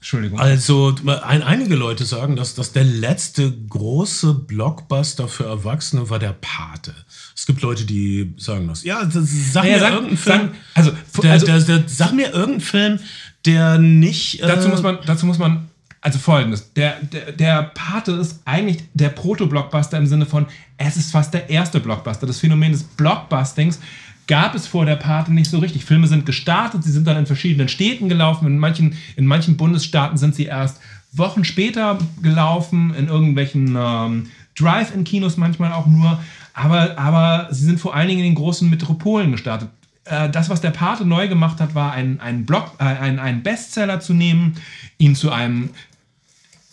[0.00, 0.40] Entschuldigung.
[0.40, 0.94] also
[1.26, 6.94] ein, einige Leute sagen, dass das der letzte große Blockbuster für Erwachsene war der Pate.
[7.36, 8.82] Es gibt Leute, die sagen das.
[8.82, 10.40] Ja, das, sag Naja, mir sag- irgendeinen Film.
[10.40, 10.92] sag- also,
[11.22, 12.98] der, also- der, der, sag mir irgendeinen Film,
[13.44, 14.42] der nicht.
[14.42, 15.68] Äh, dazu muss man, dazu muss man,
[16.00, 20.46] also folgendes, der, der, der Pate ist eigentlich der Proto-Blockbuster im Sinne von,
[20.78, 22.26] es ist fast der erste Blockbuster.
[22.26, 23.78] Das Phänomen des Blockbustings
[24.26, 25.84] gab es vor der Pate nicht so richtig.
[25.84, 30.16] Filme sind gestartet, sie sind dann in verschiedenen Städten gelaufen, in manchen, in manchen Bundesstaaten
[30.16, 30.80] sind sie erst
[31.12, 36.20] Wochen später gelaufen, in irgendwelchen ähm, Drive-In-Kinos manchmal auch nur,
[36.54, 39.70] aber, aber sie sind vor allen Dingen in den großen Metropolen gestartet.
[40.04, 43.42] Äh, das, was der Pate neu gemacht hat, war einen, einen, Block, äh, einen, einen
[43.42, 44.54] Bestseller zu nehmen,
[44.98, 45.70] ihn zu einem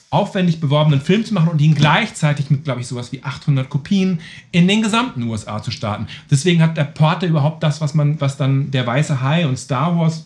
[0.09, 4.19] aufwendig beworbenen Film zu machen und ihn gleichzeitig mit, glaube ich, sowas wie 800 Kopien
[4.51, 6.07] in den gesamten USA zu starten.
[6.31, 9.97] Deswegen hat der Pate überhaupt das, was man, was dann der Weiße Hai und Star
[9.97, 10.25] Wars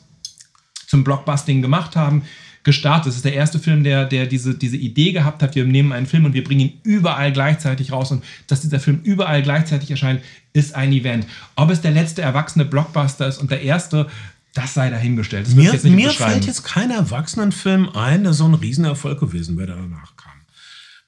[0.87, 2.23] zum Blockbusting gemacht haben,
[2.63, 3.07] gestartet.
[3.07, 6.05] Das ist der erste Film, der, der diese, diese Idee gehabt hat, wir nehmen einen
[6.05, 10.21] Film und wir bringen ihn überall gleichzeitig raus und dass dieser Film überall gleichzeitig erscheint,
[10.53, 11.25] ist ein Event.
[11.55, 14.07] Ob es der letzte erwachsene Blockbuster ist und der erste,
[14.53, 15.47] das sei dahingestellt.
[15.47, 19.75] Das Mir, mir fällt jetzt kein Erwachsenenfilm ein, der so ein Riesenerfolg gewesen wäre, der
[19.77, 20.31] danach kam.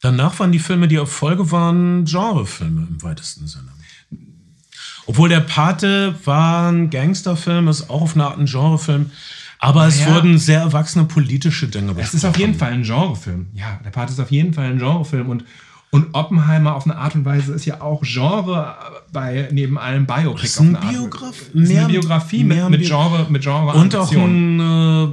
[0.01, 3.69] Danach waren die Filme, die Erfolge waren, Genrefilme im weitesten Sinne.
[5.05, 9.11] Obwohl der Pate war ein Gangsterfilm, ist auch auf eine Art ein Genrefilm.
[9.59, 10.15] Aber es Naja.
[10.15, 13.47] wurden sehr erwachsene politische Dinge Es ist auf jeden Fall ein Genrefilm.
[13.53, 15.45] Ja, der Part ist auf jeden Fall ein Genrefilm und,
[15.93, 18.75] und Oppenheimer auf eine Art und Weise ist ja auch Genre
[19.11, 20.43] bei neben allem Biopic.
[20.43, 20.93] Ist auf ein eine Art.
[20.95, 25.07] Biograf- Ist mehr- eine Biografie mit, mit Genre, mit Genre Und auch ein äh,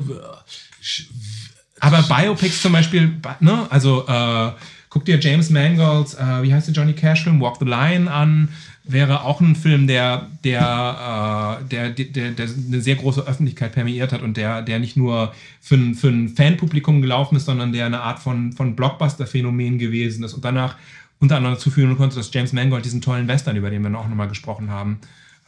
[1.81, 3.67] Aber Biopics zum Beispiel, ne?
[3.71, 4.53] also äh,
[4.89, 8.49] guck dir James Mangolds, äh, wie heißt der Johnny Cash-Film, Walk the Line an,
[8.93, 14.13] wäre auch ein Film, der, der, äh, der, der, der, eine sehr große Öffentlichkeit permeiert
[14.13, 17.87] hat und der, der nicht nur für ein, für ein Fanpublikum gelaufen ist, sondern der
[17.87, 20.77] eine Art von, von Blockbuster-Phänomen gewesen ist und danach
[21.21, 24.09] unter anderem dazu führen konnte, dass James Mangold diesen tollen Western, über den wir auch
[24.09, 24.99] nochmal gesprochen haben,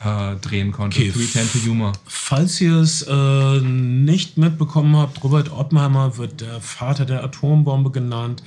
[0.05, 1.01] äh, drehen konnte.
[1.01, 1.12] Okay.
[1.16, 1.93] Return to Humor.
[2.07, 8.43] Falls ihr es äh, nicht mitbekommen habt, Robert Oppenheimer wird der Vater der Atombombe genannt.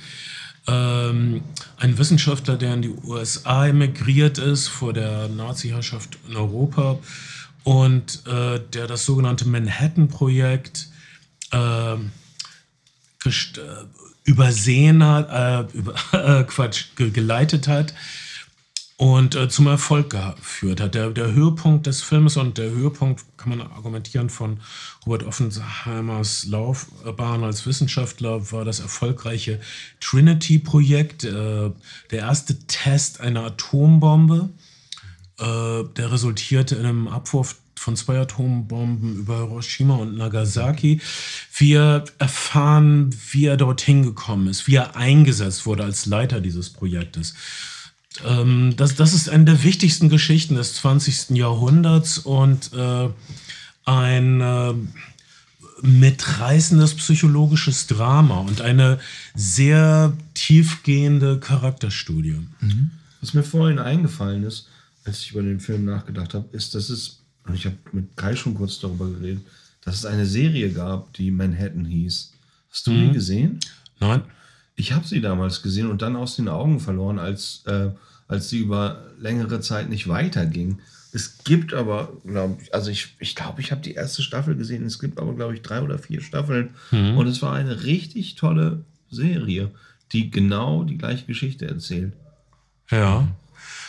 [0.68, 1.42] Ähm,
[1.78, 6.98] ein Wissenschaftler, der in die USA emigriert ist vor der Nazi-Herrschaft in Europa.
[7.64, 10.88] Und äh, der das sogenannte Manhattan-Projekt
[11.52, 12.12] ähm,
[13.24, 13.30] äh,
[14.24, 17.94] übersehen hat, äh, über, äh, Quatsch, ge geleitet hat
[18.98, 20.94] und äh, zum Erfolg geführt hat.
[20.94, 24.60] Der, der Höhepunkt des Films und der Höhepunkt, kann man argumentieren, von
[25.04, 29.60] Robert Oppenheimers Laufbahn als Wissenschaftler war das erfolgreiche
[30.00, 31.70] Trinity-Projekt, äh,
[32.10, 34.48] der erste Test einer Atombombe.
[35.38, 41.02] Äh, der resultierte in einem Abwurf von zwei Atombomben über Hiroshima und Nagasaki.
[41.54, 47.34] Wir erfahren, wie er dorthin gekommen ist, wie er eingesetzt wurde als Leiter dieses Projektes.
[48.24, 51.30] Ähm, das, das ist eine der wichtigsten Geschichten des 20.
[51.30, 53.08] Jahrhunderts und äh,
[53.84, 54.74] ein äh,
[55.82, 58.98] mitreißendes psychologisches Drama und eine
[59.34, 62.40] sehr tiefgehende Charakterstudie.
[63.20, 64.68] Was mir vorhin eingefallen ist,
[65.04, 68.34] als ich über den Film nachgedacht habe, ist, dass es, und ich habe mit Kai
[68.36, 69.44] schon kurz darüber geredet,
[69.84, 72.32] dass es eine Serie gab, die Manhattan hieß.
[72.70, 73.60] Hast du die gesehen?
[74.00, 74.22] Nein?
[74.76, 77.88] Ich habe sie damals gesehen und dann aus den Augen verloren, als, äh,
[78.28, 80.78] als sie über längere Zeit nicht weiterging.
[81.12, 84.84] Es gibt aber, glaube ich, also ich ich, glaube, ich habe die erste Staffel gesehen.
[84.84, 86.70] Es gibt aber, glaube ich, drei oder vier Staffeln.
[86.90, 89.70] Und es war eine richtig tolle Serie,
[90.12, 92.12] die genau die gleiche Geschichte erzählt.
[92.90, 93.28] Ja.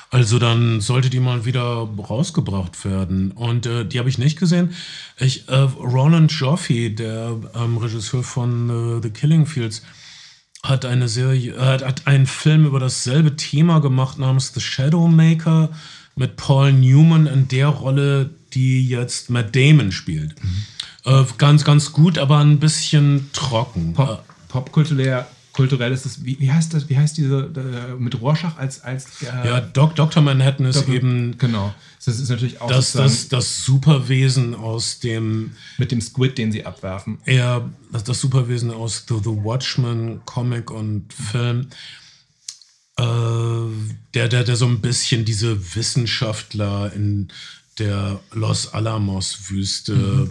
[0.10, 3.32] Also dann sollte die mal wieder rausgebracht werden.
[3.32, 4.72] Und äh, die habe ich nicht gesehen.
[5.20, 9.84] Ich, äh, Roland Joffe, der ähm, Regisseur von äh, The Killing Fields,
[10.68, 15.70] hat eine Serie, äh, hat, einen Film über dasselbe Thema gemacht namens The Shadowmaker
[16.16, 20.36] mit Paul Newman in der Rolle, die jetzt Matt Damon spielt.
[21.06, 23.94] Äh, ganz, ganz gut, aber ein bisschen trocken.
[23.94, 25.26] Pop, popkulturell
[25.58, 29.24] kulturell ist es, wie, wie heißt das, wie heißt diese, äh, mit Rorschach als, als
[29.24, 30.22] äh, ja, Doc, Dr.
[30.22, 30.94] Manhattan ist Dr.
[30.94, 31.74] eben genau.
[32.06, 36.64] Das ist natürlich auch das, das, das Superwesen aus dem mit dem Squid, den sie
[36.64, 37.18] abwerfen.
[37.26, 41.70] eher das, das Superwesen aus The, The Watchmen Comic und Film,
[42.98, 43.04] äh,
[44.14, 47.30] der, der, der so ein bisschen diese Wissenschaftler in
[47.80, 50.30] der Los Alamos Wüste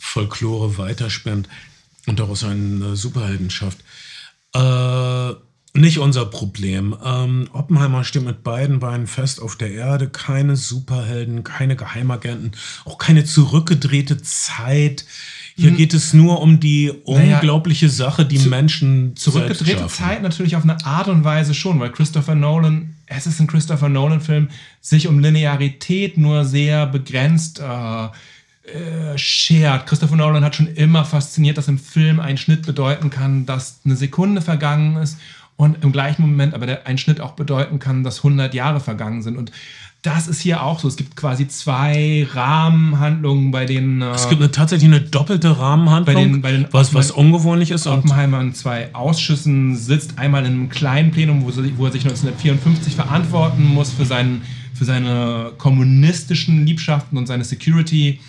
[0.00, 1.48] Folklore weiterspinnt
[2.06, 3.78] und daraus eine Superhelden schafft.
[4.54, 5.34] Äh,
[5.76, 6.96] nicht unser Problem.
[7.04, 10.08] Ähm, Oppenheimer steht mit beiden Beinen fest auf der Erde.
[10.08, 12.52] Keine Superhelden, keine Geheimagenten,
[12.84, 15.04] auch keine zurückgedrehte Zeit.
[15.56, 19.86] Hier geht es nur um die Naja, unglaubliche Sache, die Menschen Zurückgedrehte.
[19.86, 23.88] Zeit natürlich auf eine Art und Weise schon, weil Christopher Nolan, es ist ein Christopher
[23.88, 24.48] Nolan-Film,
[24.80, 28.08] sich um Linearität nur sehr begrenzt äh,
[28.66, 29.86] äh, schert.
[29.86, 33.96] Christopher Nolan hat schon immer fasziniert, dass im Film ein Schnitt bedeuten kann, dass eine
[33.96, 35.18] Sekunde vergangen ist
[35.56, 39.22] und im gleichen Moment aber der, ein Schnitt auch bedeuten kann, dass 100 Jahre vergangen
[39.22, 39.36] sind.
[39.36, 39.52] Und
[40.02, 40.88] das ist hier auch so.
[40.88, 46.14] Es gibt quasi zwei Rahmenhandlungen, bei denen äh, Es gibt eine, tatsächlich eine doppelte Rahmenhandlung,
[46.14, 47.86] Bei den- bei den- was, was ungewöhnlich ist.
[47.86, 51.46] Oppenheimer in zwei Ausschüssen sitzt, einmal in einem kleinen Plenum, wo,
[51.76, 54.42] wo er sich 1954 verantworten muss für, seinen,
[54.74, 58.20] für seine kommunistischen Liebschaften und seine Security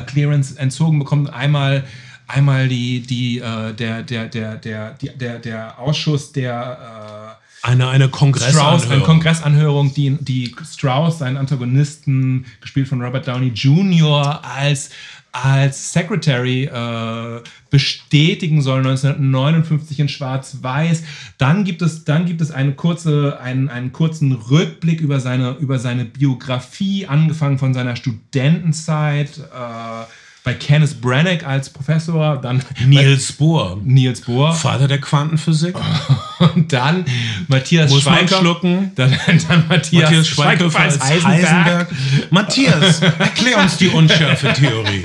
[0.00, 1.32] äh, Clearance entzogen bekommt.
[1.32, 1.84] Einmal,
[2.26, 8.08] einmal die, die, äh, der, der, der, der, der, der Ausschuss der eine, eine äh,
[8.08, 9.02] Strauss, eine Kongressanhörung.
[9.02, 14.90] Kongressanhörung, die, die Strauss, seinen Antagonisten, gespielt von Robert Downey Jr., als,
[15.32, 21.02] als Secretary äh, bestätigen soll, 1959 in Schwarz-Weiß.
[21.36, 25.78] Dann gibt es, dann gibt es eine kurze, einen, einen kurzen Rückblick über seine, über
[25.78, 29.38] seine Biografie, angefangen von seiner Studentenzeit.
[29.38, 30.04] Äh,
[30.48, 35.76] bei Kenneth Branagh als Professor, dann Niels Bohr, Niels Bohr Vater der Quantenphysik.
[36.54, 37.04] und dann
[37.48, 38.38] Matthias Muss man Schweiker.
[38.38, 38.92] schlucken.
[38.94, 41.26] Dann, dann Matthias, Matthias als als Heisenberg.
[41.26, 41.88] Heisenberg.
[42.30, 45.04] Matthias, erklär uns die Unschärfe-Theorie.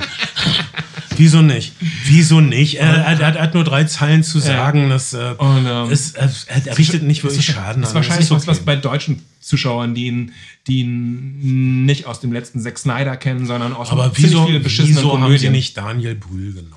[1.16, 1.72] Wieso nicht?
[2.04, 2.74] Wieso nicht?
[2.78, 4.88] Er, er, er hat nur drei Zeilen zu sagen.
[4.90, 8.02] Das, äh, Und, ähm, es, er, er richtet nicht wirklich Schaden Das ist an.
[8.02, 10.32] wahrscheinlich Das was, was bei deutschen Zuschauern, die ihn,
[10.66, 14.96] die ihn nicht aus dem letzten Zack Snyder kennen, sondern aus Aber wieso, vielen beschissenen
[14.96, 15.52] wieso haben sie Komödien.
[15.52, 16.74] nicht Daniel Brühl genommen?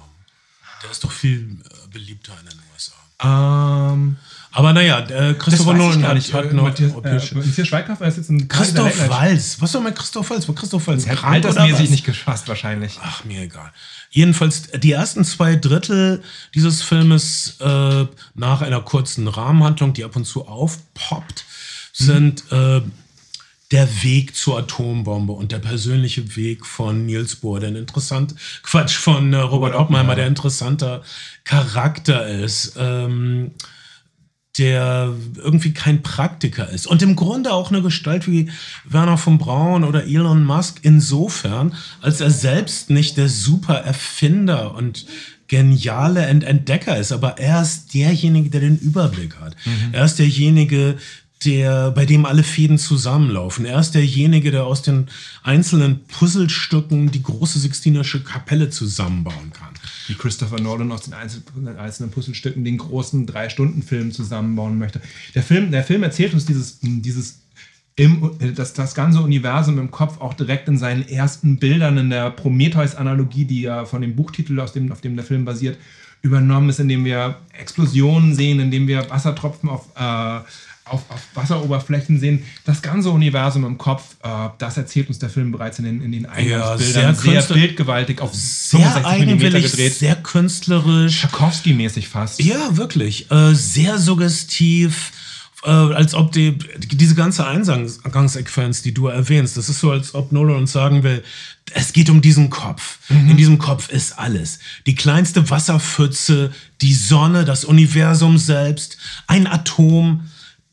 [0.83, 3.93] Der ist doch viel äh, beliebter in den USA.
[3.93, 4.17] Ähm,
[4.51, 6.33] Aber naja, äh, Christopher Nolan hat, nicht.
[6.33, 7.57] hat Äh, noch Matthias, europäische- äh, Matthias
[7.99, 9.57] ist jetzt ein Christoph Walz.
[9.59, 10.47] Was soll mit Christoph Walz?
[10.47, 11.89] War Christoph Walz hat krank altersmäßig was?
[11.89, 12.97] nicht gefasst wahrscheinlich.
[13.03, 13.71] Ach, mir egal.
[14.09, 16.23] Jedenfalls, die ersten zwei Drittel
[16.55, 21.45] dieses Filmes äh, nach einer kurzen Rahmenhandlung, die ab und zu aufpoppt,
[21.93, 22.81] sind äh,
[23.71, 28.33] der Weg zur Atombombe und der persönliche Weg von Niels Bohr, der ein interessant,
[28.63, 31.01] Quatsch, von äh, Robert Oppenheimer, der interessanter
[31.43, 32.75] Charakter ist.
[32.77, 33.51] Ähm,
[34.57, 36.87] der irgendwie kein Praktiker ist.
[36.87, 38.49] Und im Grunde auch eine Gestalt wie
[38.85, 45.05] Werner von Braun oder Elon Musk insofern, als er selbst nicht der super Erfinder und
[45.47, 49.55] geniale Ent Entdecker ist, aber er ist derjenige, der den Überblick hat.
[49.93, 50.97] Er ist derjenige,
[51.45, 53.65] der, bei dem alle Fäden zusammenlaufen.
[53.65, 55.07] Er ist derjenige, der aus den
[55.43, 59.73] einzelnen Puzzlestücken die große Sixtinische Kapelle zusammenbauen kann.
[60.07, 65.01] Wie Christopher Nolan aus den einzelnen, Puzzlestücken den großen Drei-Stunden-Film zusammenbauen möchte.
[65.35, 67.39] Der Film, der Film erzählt uns dieses, dieses
[67.95, 72.29] im, das, das ganze Universum im Kopf auch direkt in seinen ersten Bildern in der
[72.29, 75.77] Prometheus-Analogie, die ja von dem Buchtitel, aus dem, auf dem der Film basiert,
[76.21, 80.39] übernommen ist, indem wir Explosionen sehen, indem wir Wassertropfen auf, äh,
[80.89, 82.43] auf, auf Wasseroberflächen sehen.
[82.65, 86.11] Das ganze Universum im Kopf, äh, das erzählt uns der Film bereits in den, in
[86.11, 86.77] den Eingangsbildern.
[86.79, 89.93] sehr sehr, künstler- bildgewaltig auf Sehr 65 Millimeter eigenwillig, gedreht.
[89.95, 91.21] sehr künstlerisch.
[91.23, 92.41] Tarkovsky-mäßig fast.
[92.41, 93.29] Ja, wirklich.
[93.31, 95.11] Äh, sehr suggestiv.
[95.63, 100.31] Äh, als ob die, diese ganze Eingangssequenz, die du erwähnst, das ist so, als ob
[100.31, 101.23] Nolan uns sagen will,
[101.73, 102.99] es geht um diesen Kopf.
[103.09, 104.59] In diesem Kopf ist alles.
[104.85, 110.21] Die kleinste Wasserpfütze, die Sonne, das Universum selbst, ein Atom.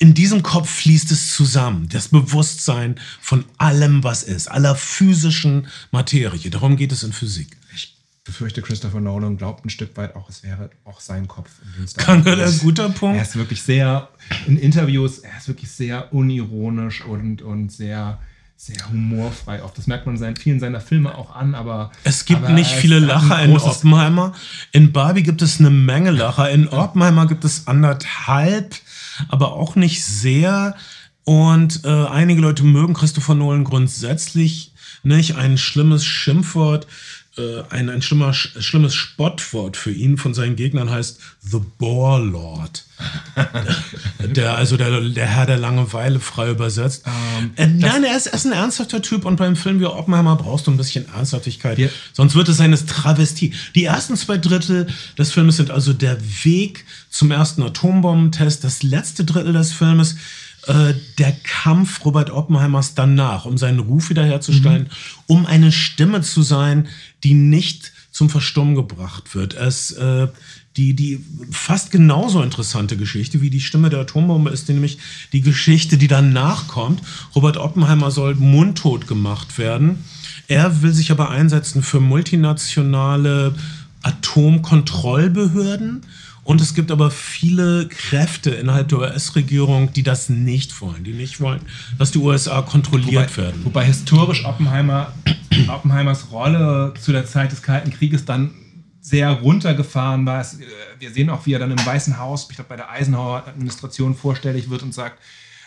[0.05, 1.89] In diesem Kopf fließt es zusammen.
[1.89, 6.51] Das Bewusstsein von allem, was ist, aller physischen Materie.
[6.51, 7.57] Darum geht es in Physik.
[7.75, 11.49] Ich befürchte, Christopher Nolan glaubt ein Stück weit auch, es wäre auch sein Kopf.
[11.97, 12.53] Kann- Wars.
[12.53, 13.17] ein guter Punkt.
[13.17, 14.11] Er ist wirklich sehr,
[14.47, 18.19] in Interviews, er ist wirklich sehr unironisch und, und sehr,
[18.59, 19.63] sehr humorfrei.
[19.63, 21.93] Auch das merkt man in seinen, vielen seiner Filme auch an, aber.
[22.05, 24.35] Es gibt aber nicht er viele Lacher in Oppenheimer.
[24.73, 26.51] In Barbie gibt es eine Menge Lacher.
[26.51, 28.77] In Oppenheimer gibt es anderthalb,
[29.29, 30.77] aber auch nicht sehr.
[31.25, 35.37] Und äh, einige Leute mögen Christopher Nolan grundsätzlich nicht.
[35.37, 36.87] Ein schlimmes Schimpfwort,
[37.37, 42.21] äh, ein, ein schlimmer, sch- schlimmes Spottwort für ihn von seinen Gegnern heißt The Boar
[42.21, 42.85] Lord.
[44.21, 47.05] der, also der, der Herr der Langeweile frei übersetzt.
[47.57, 50.67] äh, nein, er ist, er ist ein ernsthafter Typ und beim Film wie Oppenheimer brauchst
[50.67, 51.79] du ein bisschen Ernsthaftigkeit.
[51.79, 51.89] Ja.
[52.13, 53.53] Sonst wird es eine Travestie.
[53.75, 54.87] Die ersten zwei Drittel
[55.19, 58.63] des Filmes sind also der Weg zum ersten Atombombentest.
[58.65, 60.17] Das letzte Drittel des Filmes
[60.67, 64.89] äh, der Kampf Robert Oppenheimers danach, um seinen Ruf wiederherzustellen,
[65.27, 66.89] um eine Stimme zu sein,
[67.23, 69.55] die nicht zum Verstummen gebracht wird.
[69.55, 70.29] Es, äh,
[70.77, 74.99] die, die fast genauso interessante Geschichte wie die Stimme der Atombombe ist nämlich
[75.33, 77.01] die Geschichte, die danach kommt.
[77.35, 80.05] Robert Oppenheimer soll mundtot gemacht werden.
[80.49, 83.55] Er will sich aber einsetzen für multinationale
[84.03, 86.03] Atomkontrollbehörden.
[86.45, 91.03] Und es gibt aber viele Kräfte innerhalb der US-Regierung, die das nicht wollen.
[91.03, 91.61] Die nicht wollen,
[91.99, 93.65] dass die USA kontrolliert Wobei, werden.
[93.65, 95.13] wobei historisch Oppenheimer,
[95.69, 98.51] Oppenheimers Rolle zu der Zeit des Kalten Krieges dann
[99.01, 100.41] sehr runtergefahren war.
[100.41, 100.67] Es, äh,
[100.99, 104.69] wir sehen auch, wie er dann im Weißen Haus, ich glaube bei der Eisenhower-Administration vorstellig
[104.69, 105.19] wird und sagt,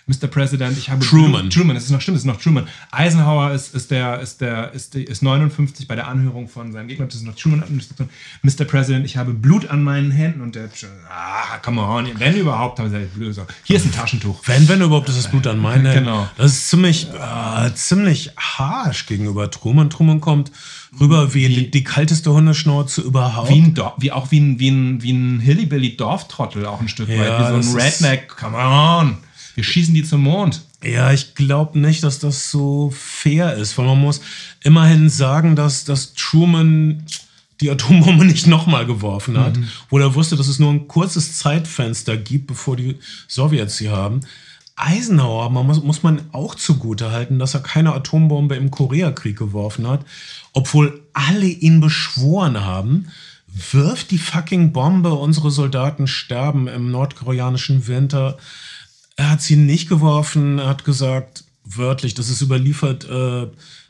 [0.08, 0.28] Mr.
[0.28, 1.50] President, ich habe Truman.
[1.50, 2.68] Truman, das ist noch stimmt, das ist noch Truman.
[2.92, 6.88] Eisenhower ist, ist der ist der ist, die- ist 59 bei der Anhörung von seinem
[6.88, 8.10] Gegner, das ist noch Truman Administration.
[8.42, 8.64] Mr.
[8.64, 10.70] President, ich habe Blut an meinen Händen und der
[11.10, 13.36] ah, come on, wenn überhaupt, sie Blut.
[13.36, 14.40] So, Hier ist ein Taschentuch.
[14.46, 16.00] Wenn, wenn überhaupt, ist das Blut an meine Hände.
[16.06, 16.30] Genau.
[16.38, 19.90] Das ist ziemlich, äh, ziemlich harsh gegenüber Truman.
[19.90, 20.54] Truman kommt
[21.02, 23.50] rüber wie, die, die kalteste Hundeschnauze überhaupt.
[23.50, 27.10] Wie, ein Dor- wie auch wie ein, wie ein, wie ein Hillbilly-Dorftrottel auch ein Stück
[27.10, 27.58] Ja, weit.
[27.58, 28.30] Wie so ein Redneck.
[28.38, 29.18] Come on.
[29.58, 30.62] Wir schießen die zum Mond.
[30.84, 34.22] Ja, ich glaube nicht, dass das so fair ist, weil man muss
[34.64, 37.04] immerhin sagen, dass, dass Truman
[37.60, 39.58] die Atombombe nicht nochmal geworfen hat,
[39.90, 44.20] wo er wusste, dass es nur ein kurzes Zeitfenster gibt, bevor die Sowjets sie haben.
[44.76, 49.88] Eisenhower man muss, muss man auch zugute halten, dass er keine Atombombe im Koreakrieg geworfen
[49.88, 50.06] hat,
[50.54, 53.08] obwohl alle ihn beschworen haben,
[53.72, 58.38] wirft die fucking Bombe, unsere Soldaten sterben im nordkoreanischen Winter.
[59.18, 63.48] Er hat sie nicht geworfen, er hat gesagt, wörtlich, das ist überliefert, äh,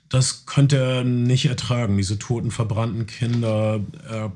[0.09, 3.75] das könnte er nicht ertragen, diese toten, verbrannten Kinder.
[4.09, 4.29] Äh,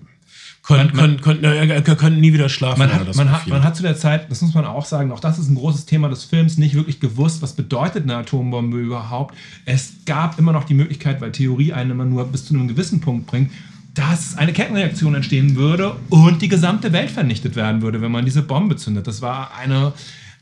[0.63, 2.79] können, Man- man- können, können, könnte nie wieder schlafen.
[2.79, 5.19] Man hat, man, hat, man hat zu der Zeit, das muss man auch sagen, auch
[5.19, 9.35] das ist ein großes Thema des Films, nicht wirklich gewusst, was bedeutet eine Atombombe überhaupt.
[9.65, 12.99] Es gab immer noch die Möglichkeit, weil Theorie einen immer nur bis zu einem gewissen
[13.01, 13.49] Punkt bringt,
[13.95, 18.41] dass eine Kettenreaktion entstehen würde und die gesamte Welt vernichtet werden würde, wenn man diese
[18.43, 19.07] Bombe zündet.
[19.07, 19.93] Das war eine,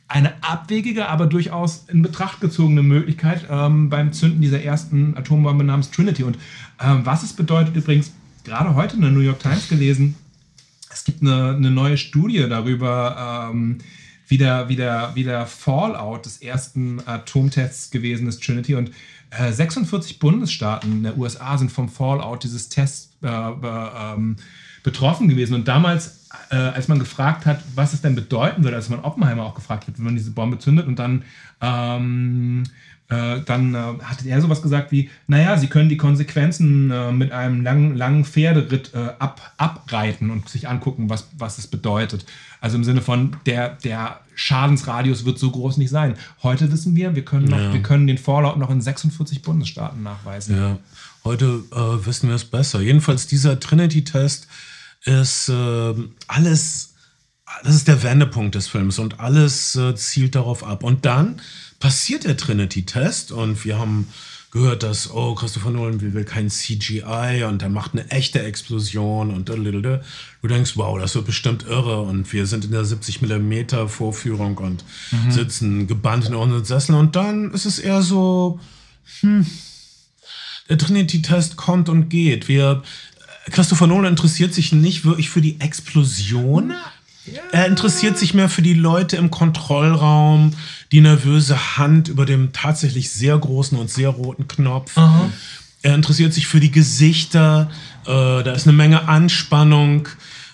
[0.10, 5.92] eine abwegige, aber durchaus in Betracht gezogene Möglichkeit ähm, beim Zünden dieser ersten Atombombe namens
[5.92, 6.24] Trinity.
[6.24, 6.38] Und
[6.82, 8.12] ähm, was es bedeutet übrigens,
[8.44, 10.16] gerade heute in der New York Times gelesen,
[10.92, 13.78] es gibt eine, eine neue Studie darüber, ähm,
[14.28, 18.74] wie, der, wie, der, wie der Fallout des ersten Atomtests gewesen ist, Trinity.
[18.74, 18.92] Und
[19.30, 24.38] äh, 46 Bundesstaaten in der USA sind vom Fallout dieses Tests äh, ähm,
[24.82, 25.54] betroffen gewesen.
[25.54, 26.19] Und damals,
[26.52, 29.88] äh, als man gefragt hat, was es denn bedeuten würde, als man Oppenheimer auch gefragt
[29.88, 31.24] hat, wenn man diese Bombe zündet und dann
[31.62, 32.64] ähm,
[33.10, 37.32] äh, dann äh, hat er sowas gesagt wie, naja, sie können die Konsequenzen äh, mit
[37.32, 42.26] einem langen, langen Pferderitt äh, ab, abreiten und sich angucken, was, was es bedeutet.
[42.62, 46.14] Also im Sinne von, der, der Schadensradius wird so groß nicht sein.
[46.44, 47.74] Heute wissen wir, wir können, noch, Ja.
[47.74, 50.56] wir können den Fallout noch in 46 Bundesstaaten nachweisen.
[50.56, 50.78] Ja,
[51.24, 52.80] heute äh, wissen wir es besser.
[52.80, 54.48] Jedenfalls dieser Trinity-Test
[55.06, 55.94] ist äh,
[56.28, 56.94] alles,
[57.64, 60.84] das ist der Wendepunkt des Films und alles äh, zielt darauf ab.
[60.84, 61.42] Und dann
[61.80, 64.08] passiert der Trinity-Test und wir haben
[64.52, 69.48] gehört, dass, oh, Christopher Nolan will, kein CGI und er macht eine echte Explosion und
[69.48, 70.02] dadadada.
[70.42, 74.58] du denkst, wow, das wird bestimmt irre und wir sind in der 70 mm Vorführung
[74.58, 74.84] und
[75.30, 78.60] sitzen gebannt in unseren Sesseln und dann ist es eher so,
[80.68, 82.48] der Trinity-Test kommt und geht.
[82.48, 82.82] Wir,
[83.52, 86.74] Christopher Nolan interessiert sich nicht wirklich für die Explosion.
[87.52, 90.54] Er interessiert sich mehr für die Leute im Kontrollraum,
[90.92, 94.98] die nervöse Hand über dem tatsächlich sehr großen und sehr roten Knopf.
[95.82, 97.70] Er interessiert sich für die Gesichter.
[98.06, 100.10] Äh, da ist eine Menge Anspannung.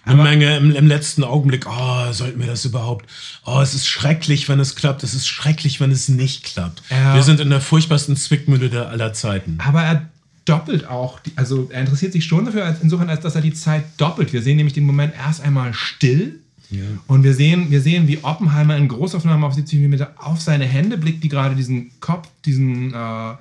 [0.06, 3.10] Eine Menge im, im letzten Augenblick, oh, sollten wir das überhaupt?
[3.44, 5.02] Oh, es ist schrecklich, wenn es klappt.
[5.02, 6.84] Es ist schrecklich, wenn es nicht klappt.
[6.92, 7.16] Ja.
[7.16, 9.58] Wir sind in der furchtbarsten Zwickmühle der aller Zeiten.
[9.66, 10.08] Aber er
[10.46, 13.54] doppelt auch, die, also er interessiert sich schon dafür, als, insofern, als dass er die
[13.54, 14.32] Zeit doppelt.
[14.32, 16.40] Wir sehen nämlich den Moment erst einmal still.
[17.08, 20.98] Und wir sehen, wir sehen, wie Oppenheimer in Großaufnahme auf 70 mm auf seine Hände
[20.98, 23.34] blickt, die gerade diesen Kopf, diesen, äh,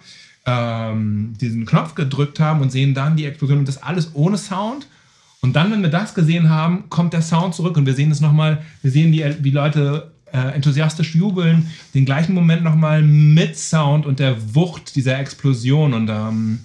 [0.46, 4.86] ähm, diesen Knopf gedrückt haben und sehen dann die Explosion und das alles ohne Sound.
[5.40, 8.20] Und dann, wenn wir das gesehen haben, kommt der Sound zurück und wir sehen es
[8.20, 14.06] nochmal, wir sehen, die, wie Leute äh, enthusiastisch jubeln, den gleichen Moment nochmal mit Sound
[14.06, 16.60] und der Wucht dieser Explosion und ähm,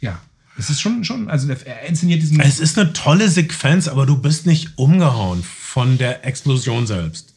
[0.00, 0.20] ja,
[0.58, 2.40] es ist schon, schon, also er inszeniert diesen.
[2.40, 7.32] Es ist eine tolle Sequenz, aber du bist nicht umgehauen von der Explosion selbst.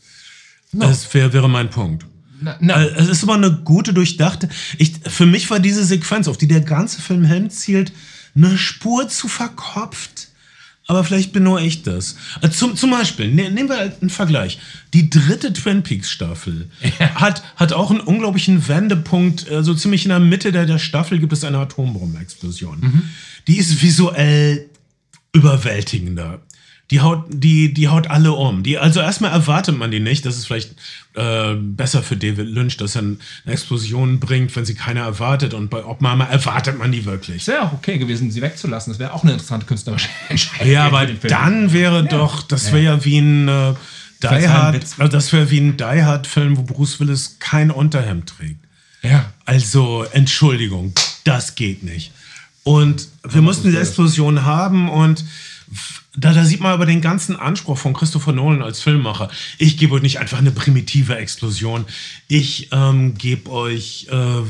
[0.74, 2.06] Das wär, wäre mein Punkt.
[2.42, 4.50] na, na, Äh, Es ist aber eine gute, durchdachte.
[4.78, 7.94] Ich, für mich war diese Sequenz, auf die der ganze Film hinzielt,
[8.36, 10.13] eine Spur zu verkopft.
[10.86, 12.16] Aber vielleicht bin nur ich das.
[12.42, 14.60] Äh, Zum, zum Beispiel, ne, nehmen wir einen Vergleich.
[14.94, 16.70] Die dritte Twin Peaks Staffel
[17.16, 19.50] hat, hat auch einen unglaublichen Wendepunkt.
[19.50, 23.04] äh, So ziemlich in der Mitte der, der Staffel gibt es eine Atombombenexplosion.
[23.48, 24.70] Die ist visuell
[25.34, 26.42] überwältigender.
[26.92, 28.62] Die haut, die, die haut alle um.
[28.62, 30.26] Die, also erstmal erwartet man die nicht.
[30.26, 30.76] Das ist vielleicht
[31.16, 35.54] äh, besser für David Lynch, dass er eine Explosion bringt, wenn sie keiner erwartet.
[35.54, 37.48] Und bei Oppenheimer erwartet man die wirklich.
[37.48, 38.92] wäre auch okay gewesen, sie wegzulassen.
[38.92, 40.72] Das wäre auch eine interessante künstlerische Entscheidung.
[40.72, 43.74] Ja, aber dann wäre doch, das wäre ja wie ein äh,
[44.22, 48.30] Die Hard, also das wäre wie ein Die Hard Film, wo Bruce Willis kein Unterhemd
[48.30, 48.60] trägt.
[49.04, 49.32] Ja.
[49.46, 52.12] Also, Entschuldigung, das geht nicht.
[52.64, 55.24] Und wir mussten diese Explosion haben und
[56.16, 59.30] da, da sieht man aber den ganzen Anspruch von Christopher Nolan als Filmemacher.
[59.58, 61.86] Ich gebe euch nicht einfach eine primitive Explosion.
[62.28, 64.42] Ich ähm, gebe euch äh,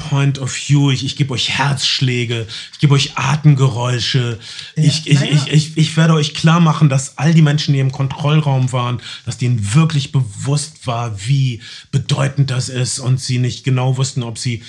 [0.00, 4.38] Point of View, ich, ich gebe euch Herzschläge, ich gebe euch Atemgeräusche.
[4.74, 5.32] ich, ich, naja.
[5.32, 9.00] ich, ich, ich werde euch klar machen, dass all die Menschen, die im Kontrollraum waren,
[9.26, 11.60] dass denen wirklich bewusst war, wie
[11.92, 14.62] bedeutend das ist und sie nicht genau wussten, ob sie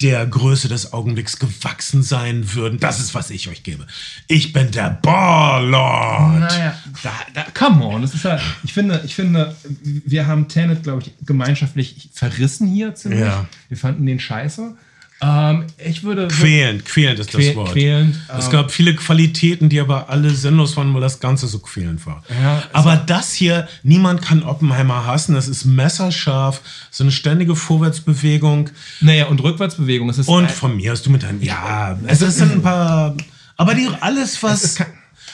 [0.00, 2.80] der Größe des Augenblicks gewachsen sein würden.
[2.80, 3.86] Das ist, was ich euch gebe.
[4.28, 6.40] Ich bin der Ballord.
[6.40, 8.02] Naja, da, da, come on.
[8.02, 12.94] Das ist ja, ich finde, ich finde, wir haben Tenet, glaube ich, gemeinschaftlich verrissen hier
[12.94, 13.20] ziemlich.
[13.20, 13.46] Ja.
[13.68, 14.69] Wir fanden den scheiße.
[15.22, 16.28] Ähm, ich würde.
[16.28, 17.72] Quälend, quälend ist das Wort.
[17.72, 21.58] quälend, es ähm, gab viele Qualitäten, die aber alle sinnlos waren, weil das Ganze so
[21.58, 22.22] quälend war.
[22.42, 25.36] Ja, es aber das hier, niemand kann Oppenheimer hassen.
[25.36, 28.70] Es ist messerscharf, so eine ständige Vorwärtsbewegung.
[29.00, 30.08] Naja, und Rückwärtsbewegung.
[30.08, 31.42] Es ist Und von mir hast du mit deinem.
[31.42, 33.14] Ja, es sind ein paar.
[33.56, 34.78] Aber die, alles, Es was.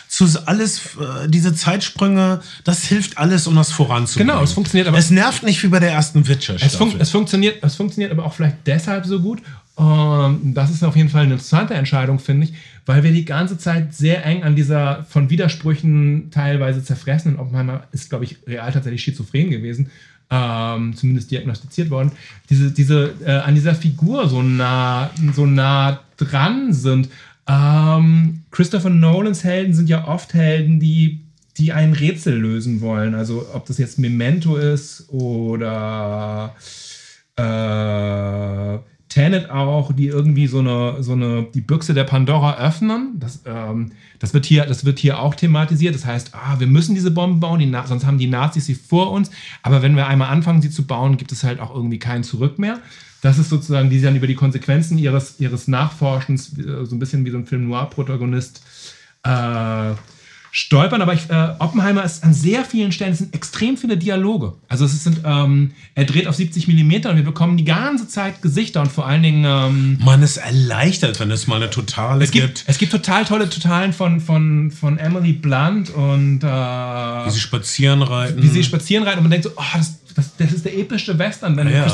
[0.09, 4.28] Zu, alles, äh, diese Zeitsprünge, das hilft alles, um das voranzubringen.
[4.32, 7.11] Genau, es funktioniert aber- Es nervt nicht wie bei der ersten witcher Es, fun es,
[7.11, 9.43] funktioniert, es funktioniert aber auch vielleicht deshalb so gut.
[9.79, 12.55] Ähm, das ist auf jeden Fall eine interessante Entscheidung, finde ich,
[12.87, 18.09] weil wir die ganze Zeit sehr eng an dieser von Widersprüchen teilweise zerfressenen Oppenheimer ist,
[18.09, 19.91] glaube ich, real tatsächlich schizophren gewesen,
[20.31, 22.12] ähm, zumindest diagnostiziert worden,
[22.49, 27.11] diese, diese, äh, an dieser Figur so nah, so nah dran sind.
[27.47, 31.20] Ähm, Christopher Nolans Helden sind ja oft Helden, die,
[31.59, 33.14] die ein Rätsel lösen wollen.
[33.14, 36.57] Also ob das jetzt Memento ist oder
[37.37, 43.14] äh, Tenet auch, die irgendwie so eine, so eine, die Büchse der Pandora öffnen.
[43.18, 45.94] Das, ähm, das, wird hier, das wird hier auch thematisiert.
[45.94, 49.12] Das heißt, ah, wir müssen diese Bomben bauen, die sonst haben die Nazis sie vor
[49.12, 49.30] uns.
[49.62, 52.59] Aber wenn wir einmal anfangen, sie zu bauen, gibt es halt auch irgendwie kein Zurück
[52.59, 52.80] mehr.
[53.22, 56.98] Das ist sozusagen, die sie dann über die Konsequenzen ihres, ihres Nachforschens, äh, so ein
[56.98, 58.62] bisschen wie so ein Film Noir-Protagonist,
[59.22, 59.92] äh,
[60.57, 64.54] stolpern, aber ich, äh, Oppenheimer ist an sehr vielen Stellen, es sind extrem viele Dialoge.
[64.68, 68.40] Also es sind, ähm, er dreht auf 70 mm und wir bekommen die ganze Zeit
[68.40, 69.44] Gesichter und vor allen Dingen...
[69.44, 72.64] Ähm, Man ist erleichtert, wenn es mal eine totale es gibt.
[72.68, 76.42] Es gibt total tolle Totalen von, von, von Emily Blunt und...
[76.42, 78.42] Äh, wie sie spazieren reiten.
[78.42, 81.18] Wie sie spazieren reiten und man denkt so, oh, das, das, das ist der epische
[81.18, 81.59] Western.
[81.59, 81.86] Wenn ja.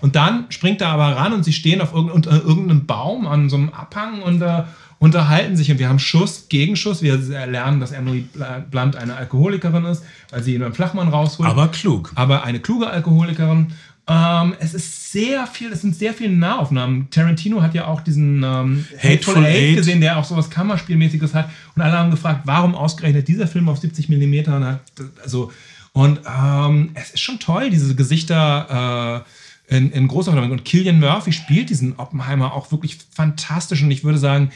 [0.00, 3.50] Und dann springt er aber ran und sie stehen auf irgendein, unter irgendeinem Baum an
[3.50, 4.40] so einem Abhang und...
[4.40, 4.62] Äh,
[4.98, 7.02] unterhalten sich und wir haben Schuss, Gegenschuss.
[7.02, 8.26] Wir lernen, dass Emily
[8.70, 11.48] Blunt eine Alkoholikerin ist, weil sie beim Flachmann rausholt.
[11.48, 12.12] Aber klug.
[12.14, 13.68] Aber eine kluge Alkoholikerin.
[14.08, 17.10] Ähm, es ist sehr viel, es sind sehr viele Nahaufnahmen.
[17.10, 21.50] Tarantino hat ja auch diesen ähm, Hateful, Eight gesehen, der auch sowas Kammerspielmäßiges hat.
[21.74, 24.80] Und alle haben gefragt, warum ausgerechnet dieser Film auf 70 mm hat.
[25.22, 25.52] Also,
[25.92, 29.24] und ähm, es ist schon toll, diese Gesichter.
[29.24, 29.30] Äh,
[29.68, 30.52] in, in Großaufnahmen.
[30.52, 33.82] Und Killian Murphy spielt diesen Oppenheimer auch wirklich fantastisch.
[33.82, 34.50] Und ich würde sagen,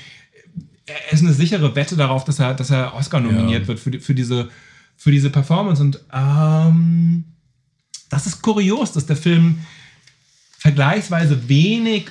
[0.86, 3.68] er ist eine sichere Wette darauf, dass er, dass er Oscar nominiert ja.
[3.68, 4.48] wird für, die, für, diese,
[4.96, 5.82] für diese Performance.
[5.82, 7.24] Und ähm,
[8.08, 9.60] das ist kurios, dass der Film
[10.58, 12.10] vergleichsweise wenig,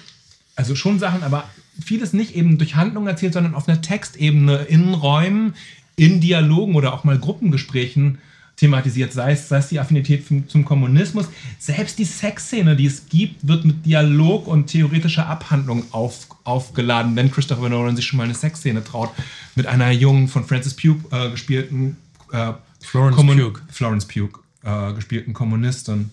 [0.56, 1.50] also schon Sachen, aber
[1.84, 5.56] vieles nicht eben durch Handlung erzählt, sondern auf einer Textebene in Räumen,
[5.96, 8.20] in Dialogen oder auch mal Gruppengesprächen
[8.60, 11.28] thematisiert, sei es, sei es die Affinität zum, zum Kommunismus.
[11.60, 17.32] Selbst die Sexszene, die es gibt, wird mit Dialog und theoretischer Abhandlung auf, aufgeladen, wenn
[17.32, 19.12] Christopher Nolan sich schon mal eine Sexszene traut,
[19.56, 21.96] mit einer jungen, von Francis Pugh äh, gespielten
[22.32, 26.12] äh, Florence Kommun Pugh, Florence Pugh äh, gespielten Kommunistin.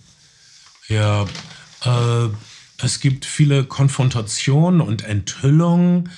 [0.89, 1.25] Ja,
[1.85, 2.29] äh,
[2.79, 6.11] es gibt viele Konfrontationen und Enthüllungen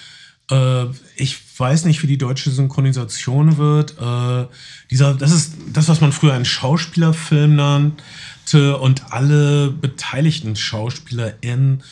[0.51, 0.86] äh,
[1.16, 3.96] ich weiß nicht, wie die deutsche Synchronisation wird.
[3.99, 4.46] Äh,
[4.90, 11.82] dieser, das ist das, was man früher einen Schauspielerfilm nannte und alle beteiligten SchauspielerInnen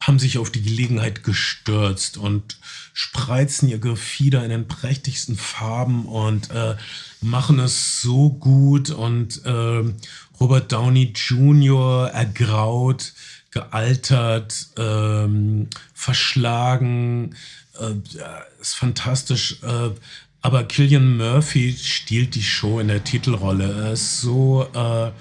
[0.00, 2.58] haben sich auf die Gelegenheit gestürzt und
[2.92, 6.74] spreizen ihr Gefieder in den prächtigsten Farben und äh,
[7.20, 9.82] machen es so gut und äh,
[10.40, 12.10] Robert Downey Jr.
[12.12, 13.12] ergraut,
[13.52, 17.36] gealtert, ähm, verschlagen,
[17.80, 17.94] äh,
[18.60, 19.62] ist fantastisch.
[19.62, 19.90] Äh,
[20.40, 23.84] aber Killian Murphy stiehlt die Show in der Titelrolle.
[23.84, 25.12] Er ist so äh,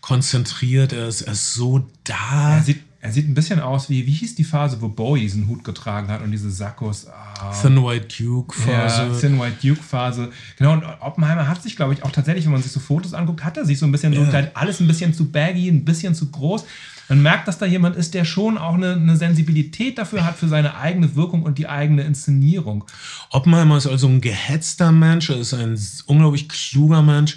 [0.00, 2.56] konzentriert, er ist, er ist so da.
[2.56, 5.46] Er sieht, er sieht ein bisschen aus wie, wie hieß die Phase, wo Bowie diesen
[5.46, 7.06] Hut getragen hat und diese Sakkos.
[7.06, 9.02] Ah, Thin White Duke Phase.
[9.02, 10.30] Ja, Thin White Duke Phase.
[10.58, 13.44] Genau, und Oppenheimer hat sich, glaube ich, auch tatsächlich, wenn man sich so Fotos anguckt,
[13.44, 14.24] hat er sich so ein bisschen ja.
[14.24, 16.64] so alles ein bisschen zu baggy, ein bisschen zu groß.
[17.08, 20.48] Man merkt, dass da jemand ist, der schon auch eine, eine, Sensibilität dafür hat, für
[20.48, 22.84] seine eigene Wirkung und die eigene Inszenierung.
[23.30, 27.36] Oppenheimer ist also ein gehetzter Mensch, er ist ein unglaublich kluger Mensch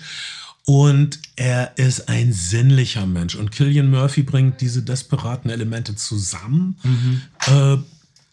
[0.65, 3.36] und er ist ein sinnlicher Mensch.
[3.36, 6.78] Und Killian Murphy bringt diese desperaten Elemente zusammen.
[6.84, 7.22] Mhm.
[7.47, 7.78] Äh,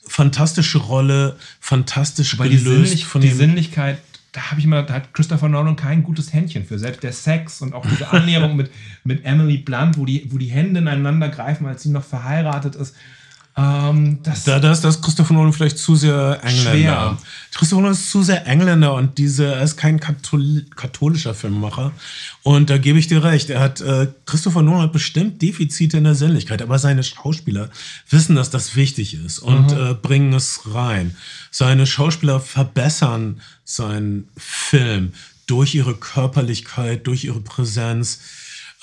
[0.06, 3.98] fantastische Rolle, fantastisch Weil gelöst die, Sinnlich von die Sinnlichkeit
[4.34, 6.76] da habe ich immer, da hat Christopher Nolan kein gutes Händchen für.
[6.76, 8.70] Selbst der Sex und auch diese Annäherung mit,
[9.04, 12.96] mit Emily Blunt, wo die, wo die Hände ineinander greifen, als sie noch verheiratet ist.
[13.56, 16.72] Ähm, das da, da ist das Christopher Nolan vielleicht zu sehr Engländer.
[16.72, 17.18] Schwer.
[17.54, 21.92] Christopher Nolan ist zu sehr Engländer und diese, er ist kein Kathol katholischer Filmemacher.
[22.42, 23.50] Und da gebe ich dir recht.
[23.50, 27.70] Er hat, äh, Christopher Nolan hat bestimmt Defizite in der Sinnlichkeit, aber seine Schauspieler
[28.10, 29.86] wissen, dass das wichtig ist und mhm.
[29.90, 31.16] äh, bringen es rein.
[31.52, 35.12] Seine Schauspieler verbessern seinen Film
[35.46, 38.20] durch ihre Körperlichkeit, durch ihre Präsenz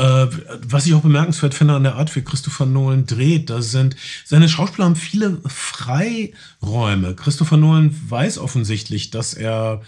[0.02, 0.28] äh,
[0.68, 3.96] was ich auch bemerkenswert finde an der Art, wie Christopher Nolan dreht, da sind
[4.26, 7.16] seine Schauspieler haben viele Freiräume.
[7.16, 9.84] Christopher Nolan weiß offensichtlich, dass er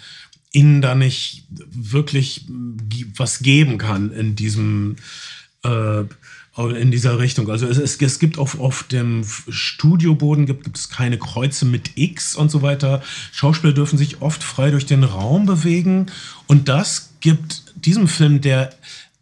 [0.51, 2.45] ihnen da nicht wirklich
[3.15, 4.97] was geben kann in diesem
[5.63, 6.03] äh,
[6.55, 7.49] in dieser Richtung.
[7.49, 11.97] Also es, es, es gibt auf, auf dem Studioboden gibt, gibt es keine Kreuze mit
[11.97, 13.01] X und so weiter.
[13.31, 16.05] Schauspieler dürfen sich oft frei durch den Raum bewegen
[16.45, 18.69] und das gibt diesem Film, der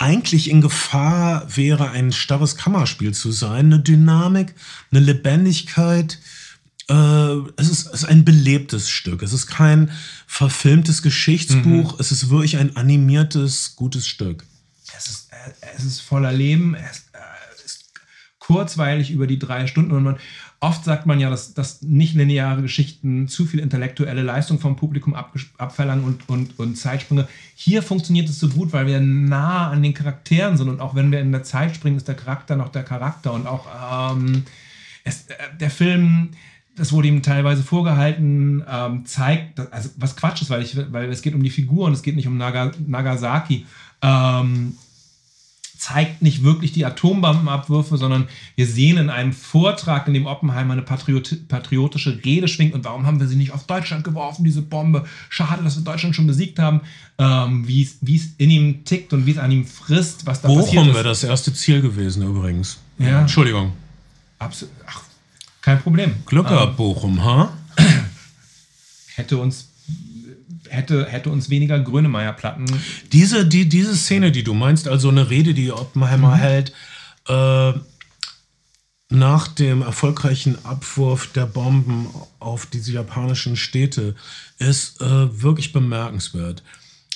[0.02, 3.68] eigentlich in Gefahr wäre, ein starres Kammerspiel zu sein.
[3.68, 4.56] Eine Dynamik,
[4.90, 6.18] eine Lebendigkeit.
[6.90, 6.94] Äh,
[7.57, 9.22] es, ist, es, ist, ein belebtes Stück.
[9.22, 9.91] Es ist kein
[10.26, 11.94] verfilmtes Geschichtsbuch.
[11.94, 11.99] Mhm.
[11.99, 14.44] Es ist wirklich ein animiertes, gutes Stück.
[14.98, 16.73] Es ist, äh, es ist voller Leben.
[16.73, 17.91] Es, äh, ist
[18.40, 19.91] kurzweilig über die drei Stunden.
[19.91, 20.18] Und man,
[20.61, 25.15] oft sagt man ja, dass, dass nicht lineare Geschichten zu viel intellektuelle Leistung vom Publikum
[25.15, 27.27] ab, abverlangen und, und, und Zeitsprünge.
[27.55, 30.69] Hier funktioniert es so gut, weil wir nah an den Charakteren sind.
[30.69, 33.33] Und auch wenn wir in der Zeit springen, ist der Charakter noch der Charakter.
[33.33, 34.43] Und auch ähm,
[35.03, 36.29] es, äh, der Film
[36.75, 41.09] das wurde ihm teilweise vorgehalten, ähm, zeigt, dass, also was Quatsch ist, weil, ich, weil
[41.09, 43.65] es geht um die Figur und es geht nicht um Naga, Nagasaki.
[44.01, 44.77] Ähm,
[45.81, 50.83] zeigt nicht wirklich die Atombombenabwürfe, sondern wir sehen in einem Vortrag, in dem Oppenheimer eine
[50.83, 52.75] Patriot patriotische Rede schwingt.
[52.75, 55.05] Und warum haben wir sie nicht auf Deutschland geworfen, diese Bombe?
[55.29, 56.81] Schade, dass wir Deutschland schon besiegt haben.
[57.17, 60.65] Ähm, wie es in ihm tickt und wie es an ihm frisst, was da Bochum
[60.65, 60.93] passiert ist.
[60.93, 62.77] wäre das erste Ziel gewesen übrigens.
[62.99, 63.21] Ja.
[63.21, 63.73] Entschuldigung.
[64.37, 64.75] Absolut.
[64.85, 65.01] Ach,
[65.61, 66.13] kein Problem.
[66.27, 67.53] Glück gehabt, Bochum, ha?
[69.15, 69.70] Hätte uns
[70.72, 72.65] hätte, hätte uns weniger Grönemeyer-Platten.
[73.11, 76.73] Diese, die, diese Szene, die du meinst, also eine Rede, die Oppenheimer hält,
[77.27, 77.73] äh,
[79.10, 82.07] nach dem erfolgreichen Abwurf der Bomben
[82.39, 84.15] auf diese japanischen Städte,
[84.57, 86.64] ist äh, wirklich bemerkenswert.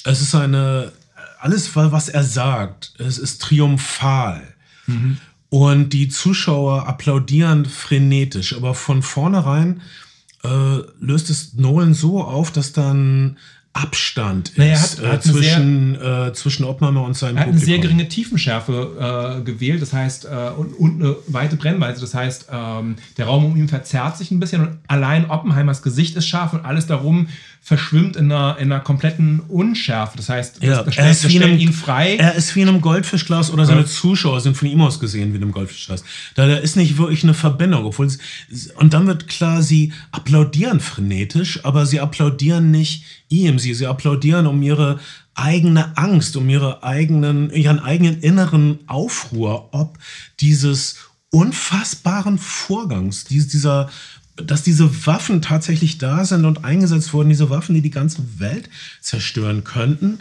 [0.04, 0.92] Es ist eine,
[1.40, 4.44] alles, was er sagt, es ist triumphal.
[5.50, 9.82] Und die Zuschauer applaudieren frenetisch, aber von vornherein
[10.46, 13.38] äh, löst es Nolan so auf, dass dann
[13.74, 17.50] Abstand ist Naja, hat- äh, hat eine zwischen, äh, zwischen Oppenheimer und seinem Er hat
[17.50, 22.00] eine sehr geringe Tiefenschärfe äh, gewählt, das heißt, äh, und, und eine weite Brennweite.
[22.00, 26.16] Das heißt, ähm, der Raum um ihn verzerrt sich ein bisschen und allein Oppenheimers Gesicht
[26.16, 27.28] ist scharf und alles darum
[27.68, 30.18] verschwimmt in einer, in einer kompletten Unschärfe.
[30.18, 32.16] Das heißt, Ja, das, das er stellt, ist das wie in stellt einem, ihn frei.
[32.18, 33.88] Er ist wie in einem Goldfischglas oder seine Ja.
[33.88, 36.04] Zuschauer sind von ihm aus gesehen wie in einem Goldfischglas.
[36.36, 37.86] Da, da ist nicht wirklich eine Verbindung.
[37.86, 38.20] Obwohl es,
[38.76, 43.58] und dann wird klar, sie applaudieren frenetisch, aber sie applaudieren nicht ihm.
[43.58, 45.00] Sie, sie applaudieren um ihre
[45.34, 49.98] eigene Angst, um ihre eigenen, ihren eigenen inneren Aufruhr, ob
[50.40, 50.98] dieses
[51.32, 53.90] unfassbaren Vorgangs, dies- dieser
[54.36, 58.70] dass diese Waffen tatsächlich da sind und eingesetzt wurden, diese Waffen, die die ganze Welt
[59.02, 60.20] zerstören könnten.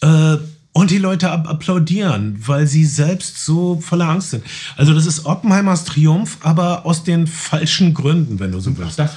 [0.00, 0.38] Äh,
[0.76, 4.42] und die Leute applaudieren, weil sie selbst so voller Angst sind.
[4.76, 8.98] Also das ist Oppenheimers Triumph, aber aus den falschen Gründen, wenn du so willst.
[8.98, 9.14] Das,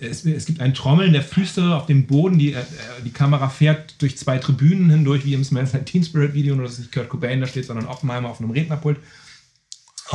[0.00, 2.38] es, es gibt ein Trommeln der Füße auf dem Boden.
[2.38, 2.62] Die, äh,
[3.04, 6.56] die Kamera fährt durch zwei Tribünen hindurch, wie im Smells Like Teen Spirit Video.
[6.56, 8.96] Nur, dass nicht Kurt Cobain da steht, sondern Oppenheimer auf einem Rednerpult.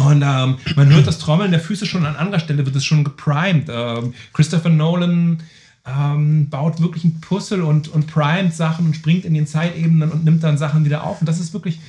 [0.05, 3.03] Und ähm, man hört das Trommeln der Füße schon an anderer Stelle, wird es schon
[3.03, 3.67] geprimed.
[3.69, 5.41] Ähm, Christopher Nolan
[5.85, 10.23] ähm, baut wirklich ein Puzzle und, und primet Sachen und springt in den Zeitebenen und
[10.23, 11.19] nimmt dann Sachen wieder auf.
[11.19, 11.79] Und das ist wirklich,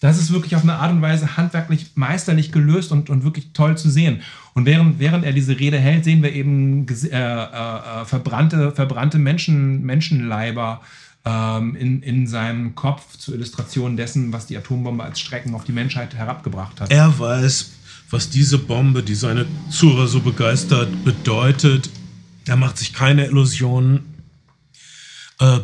[0.00, 3.76] das ist wirklich auf eine Art und Weise handwerklich meisterlich gelöst und, und wirklich toll
[3.76, 4.22] zu sehen.
[4.54, 9.18] Und während, während er diese Rede hält, sehen wir eben äh, äh, äh, verbrannte, verbrannte
[9.18, 10.80] Menschen, Menschenleiber
[11.24, 15.72] ähm, in, in seinem Kopf zur Illustration dessen, was die Atombombe als Strecken auf die
[15.72, 16.90] Menschheit herabgebracht hat.
[16.90, 17.72] Er weiß,
[18.10, 21.90] was diese Bombe, die seine Zuhörer so begeistert, bedeutet.
[22.46, 24.14] Er macht sich keine Illusionen.
[25.38, 25.60] Äh,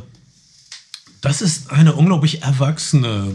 [1.20, 3.35] das ist eine unglaublich erwachsene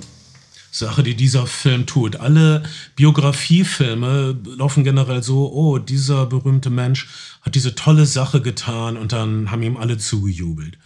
[0.71, 2.15] Sache, die dieser Film tut.
[2.15, 2.63] Alle
[2.95, 7.09] Biografiefilme laufen generell so, oh, dieser berühmte Mensch
[7.41, 10.77] hat diese tolle Sache getan und dann haben ihm alle zugejubelt.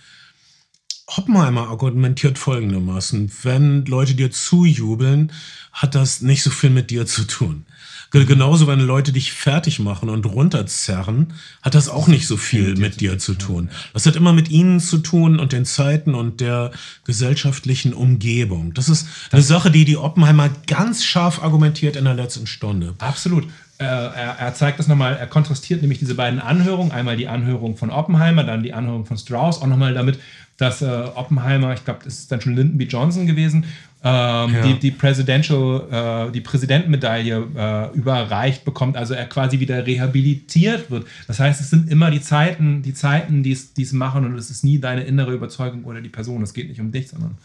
[1.08, 5.32] Oppenheimer argumentiert folgendermaßen, wenn Leute dir zujubeln,
[5.72, 7.66] hat das nicht so viel mit dir zu tun.
[8.12, 12.76] Ge- Genauso, wenn Leute dich fertig machen und runterzerren, hat das auch nicht so viel
[12.76, 13.70] mit dir zu tun.
[13.94, 16.72] Das hat immer mit ihnen zu tun und den Zeiten und der
[17.04, 18.74] gesellschaftlichen Umgebung.
[18.74, 22.96] Das ist eine Sache, die die Oppenheimer ganz scharf argumentiert in der letzten Stunde.
[22.98, 23.44] Absolut.
[23.78, 26.94] Äh, er, er zeigt das nochmal, er kontrastiert nämlich diese beiden Anhörungen.
[26.94, 29.62] Einmal die Anhörung von Oppenheimer, dann die Anhörung von Strauss.
[29.62, 30.18] Auch nochmal damit,
[30.58, 32.86] dass äh, Oppenheimer, ich glaube, das ist dann schon Lyndon B.
[32.86, 33.66] Johnson gewesen,
[34.04, 34.62] ähm, Ja.
[34.68, 37.48] die, die Presidential, äh, die Präsidentenmedaille
[37.94, 41.08] äh, überreicht bekommt, also er quasi wieder rehabilitiert wird.
[41.28, 44.64] Das heißt, es sind immer die Zeiten, die Zeiten, die es machen und es ist
[44.64, 46.44] nie deine innere Überzeugung oder die Person.
[46.44, 47.38] Es geht nicht um dich, sondern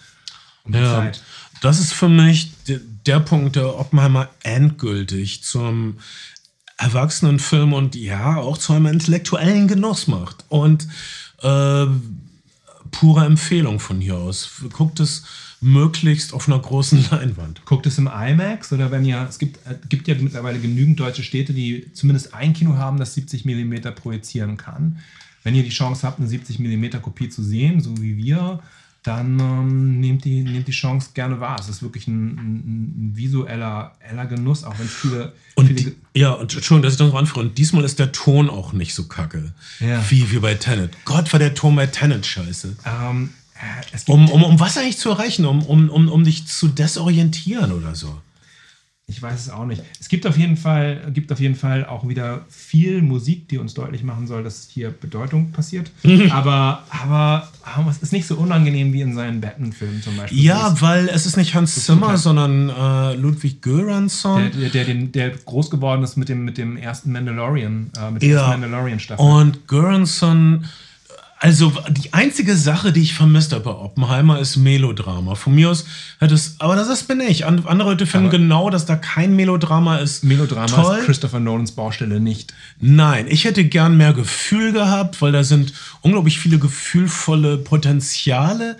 [0.64, 1.22] um die Ja, Zeit.
[1.62, 5.96] das ist für mich der, der Punkt, der Oppenheimer endgültig zum
[6.76, 10.44] Erwachsenenfilm und ja, auch zu einem intellektuellen Genuss macht.
[10.48, 10.86] Und
[11.42, 11.86] äh,
[12.90, 14.62] pure Empfehlung von hier aus.
[14.72, 15.24] Guckt es
[15.60, 17.64] möglichst auf einer großen Leinwand.
[17.64, 21.22] Guckt es im IMAX oder wenn ihr, es gibt, äh, gibt ja mittlerweile genügend deutsche
[21.22, 24.98] Städte, die zumindest ein Kino haben, das 70 mm projizieren kann.
[25.42, 28.60] Wenn ihr die Chance habt, eine 70 mm Kopie zu sehen, so wie wir,
[29.02, 31.56] dann ähm, nehmt, die, nehmt die Chance gerne wahr.
[31.58, 36.20] Es ist wirklich ein, ein, ein visueller eller Genuss, auch wenn viele, Und viele die,
[36.20, 37.40] ja, und Entschuldigung, dass ich das noch anführe.
[37.40, 39.54] Und diesmal ist der Ton auch nicht so kacke.
[39.80, 40.04] Ja.
[40.10, 40.92] Wie, wie bei Tenet.
[41.04, 42.76] Gott, war der Ton bei Tenet scheiße.
[42.84, 43.60] ähm, äh,
[43.92, 45.46] es gibt Um, um, um was eigentlich zu erreichen?
[45.46, 48.20] Um, um, um, um dich zu desorientieren oder so.
[49.10, 49.82] Ich weiß es auch nicht.
[50.00, 53.74] Es gibt auf jeden Fall, gibt auf jeden Fall auch wieder viel Musik, die uns
[53.74, 55.90] deutlich machen soll, dass hier Bedeutung passiert.
[56.30, 60.40] aber, aber, aber es ist nicht so unangenehm wie in seinen Batman-Filmen zum Beispiel.
[60.42, 64.50] Ja, weil es ist nicht Hans Zimmer, sondern äh, Ludwig Göransson.
[64.58, 68.22] der, der, der, der groß geworden ist mit dem, mit dem ersten Mandalorian, äh, mit
[68.22, 68.36] der Ja.
[68.46, 69.24] ersten Mandalorian-Staffel.
[69.24, 70.66] Und Göransson,
[71.42, 75.34] also die einzige Sache, die ich vermisst habe bei Oppenheimer, ist Melodrama.
[75.34, 75.86] Von mir aus
[76.18, 77.46] hätte es, aber das ist bin ich.
[77.46, 80.22] An- Andere Leute finden Aber- genau, dass da kein Melodrama ist.
[80.22, 80.98] Melodrama Toll.
[80.98, 82.52] ist Christopher Nolans Baustelle nicht.
[82.78, 85.72] Nein, ich hätte gern mehr Gefühl gehabt, weil da sind
[86.02, 88.76] unglaublich viele gefühlvolle Potenziale.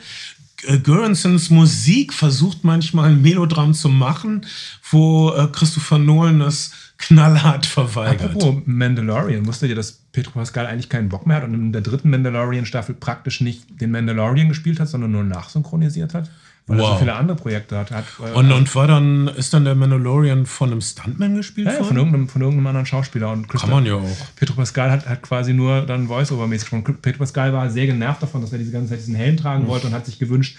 [0.65, 4.47] Äh, Göransons Musik versucht manchmal ein Melodram zu machen,
[4.91, 8.37] wo äh, Christopher Nolan es knallhart verweigert.
[8.37, 11.81] Apropos Mandalorian, wusstet ihr, dass Pedro Pascal eigentlich keinen Bock mehr hat und in der
[11.81, 16.31] dritten Mandalorian-Staffel praktisch nicht den Mandalorian gespielt hat, sondern nur nachsynchronisiert hat?
[16.66, 16.93] Weil er Wow.
[16.93, 17.91] so viele andere Projekte hat.
[17.91, 21.73] hat äh, Und, und war dann, ist dann der Mandalorian von einem Stuntman gespielt ja,
[21.73, 21.99] ja, von, worden?
[21.99, 23.31] irgendeinem, von irgendeinem anderen Schauspieler.
[23.32, 24.16] Und Kann man ja auch.
[24.37, 26.99] Pedro Pascal hat, hat quasi nur dann Voice-Over-mäßig gesprochen.
[27.03, 29.89] Pedro Pascal war sehr genervt davon, dass er diese ganze Zeit diesen Helm tragen wollte
[29.89, 30.57] und hat sich gewünscht,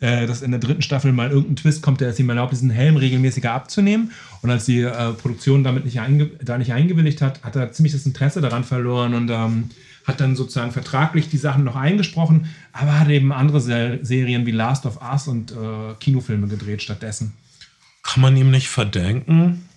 [0.00, 2.70] äh, dass in der dritten Staffel mal irgendein Twist kommt, der es ihm erlaubt, diesen
[2.70, 4.12] Helm regelmäßiger abzunehmen.
[4.42, 5.98] Und als die äh, Produktion damit nicht
[6.42, 9.70] da nicht eingewilligt hat, hat er ziemlich das Interesse daran verloren und ähm,
[10.08, 14.50] hat dann sozusagen vertraglich die Sachen noch eingesprochen, aber hat eben andere Ser Serien wie
[14.52, 17.34] Last of Us und äh, Kinofilme gedreht stattdessen.
[18.02, 19.68] Kann man ihm nicht verdenken.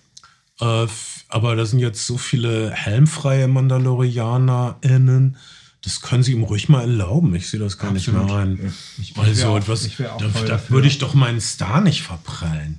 [0.60, 0.86] Äh,
[1.28, 5.36] aber da sind jetzt so viele helmfreie MandalorianerInnen.
[5.84, 7.34] Das können sie ihm ruhig mal erlauben.
[7.34, 8.22] Ich sehe das gar Absolut.
[8.22, 8.72] nicht mehr ein.
[9.00, 12.78] Ich- ich also, auch- etwas, ich da, da würde ich doch meinen Star nicht verprellen.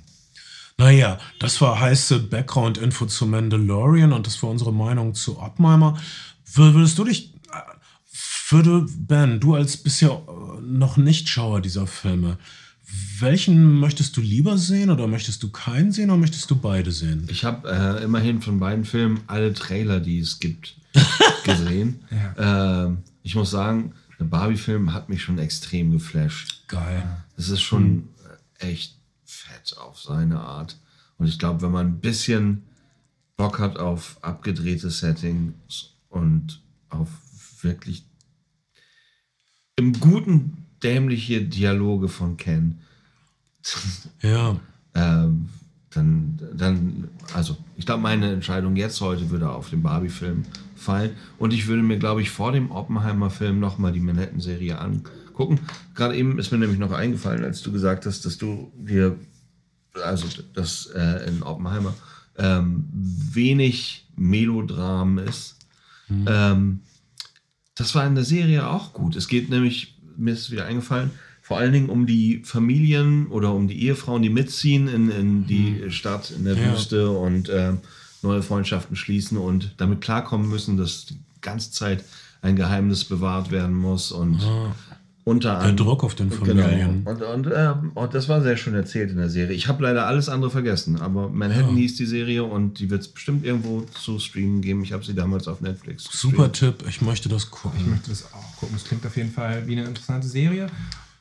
[0.78, 5.98] Naja, das war heiße Background-Info zu Mandalorian und das war unsere Meinung zu Oppenheimer.
[6.52, 7.33] Wür- Würdest du dich,
[8.52, 12.38] würde Ben, du als bisher äh, noch nicht Schauer dieser Filme,
[13.18, 17.26] welchen möchtest du lieber sehen oder möchtest du keinen sehen oder möchtest du beide sehen?
[17.30, 20.76] Ich habe äh, immerhin von beiden Filmen alle Trailer, die es gibt,
[21.44, 22.00] gesehen.
[22.36, 26.62] ähm, ich muss sagen, der Barbie-Film hat mich schon extrem geflasht.
[26.68, 27.02] Geil.
[27.36, 28.08] Das ist schon
[28.60, 30.76] äh, echt fett auf seine Art.
[31.18, 32.64] Und ich glaube, wenn man ein bisschen
[33.36, 36.60] Bock hat auf abgedrehte Settings und
[36.90, 37.08] auf
[37.62, 38.04] wirklich
[39.76, 42.78] im guten dämliche Dialoge von Ken,
[44.22, 44.60] Ja.
[44.94, 45.48] ähm,
[45.90, 50.44] dann, dann, also ich glaube, meine Entscheidung jetzt heute würde auf den Barbie-Film
[50.76, 51.12] fallen.
[51.38, 55.60] Und ich würde mir, glaube ich, vor dem Oppenheimer-Film nochmal die Manhattan-Serie angucken.
[55.94, 59.16] Gerade eben ist mir nämlich noch eingefallen, als du gesagt hast, dass du dir,
[60.04, 61.94] also dass äh, in Oppenheimer
[62.36, 65.56] ähm, wenig Melodram ist.
[66.10, 66.80] Ähm,
[67.74, 69.16] das war in der Serie auch gut.
[69.16, 71.10] Es geht nämlich, mir ist es wieder eingefallen,
[71.42, 75.90] vor allen Dingen um die Familien oder um die Ehefrauen, die mitziehen in, in die
[75.90, 76.72] Stadt, in der Ja.
[76.72, 77.78] Wüste und ähm,
[78.22, 82.04] neue Freundschaften schließen und damit klarkommen müssen, dass die ganze Zeit
[82.40, 84.40] ein Geheimnis bewahrt werden muss und
[85.24, 85.76] unter Der anderem.
[85.76, 87.04] Druck auf den Familien.
[87.04, 87.10] Genau.
[87.32, 89.56] Und, und, ähm, und das war sehr schön erzählt in der Serie.
[89.56, 93.08] Ich habe leider alles andere vergessen, aber Manhattan hieß die Serie und die wird es
[93.08, 94.82] bestimmt irgendwo zu streamen geben.
[94.82, 96.04] Ich habe sie damals auf Netflix.
[96.12, 96.78] Super gestreamt.
[96.80, 97.80] Tipp, ich möchte das gucken.
[97.80, 98.76] Ich möchte das auch gucken.
[98.76, 100.66] Es klingt auf jeden Fall wie eine interessante Serie.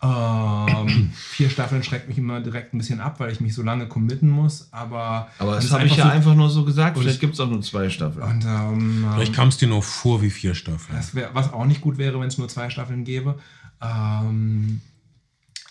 [0.01, 3.87] Ähm, vier Staffeln schreckt mich immer direkt ein bisschen ab, weil ich mich so lange
[3.87, 4.67] committen muss.
[4.71, 6.97] Aber, Aber das habe ich ja so- einfach nur so gesagt.
[6.97, 8.23] Und Vielleicht es- gibt es auch nur zwei Staffeln.
[8.25, 10.97] Und ähm, Vielleicht kam es dir nur vor wie vier Staffeln.
[10.97, 13.35] das wär, was auch nicht gut wäre, wenn es nur zwei Staffeln gäbe.
[13.83, 14.81] Ähm,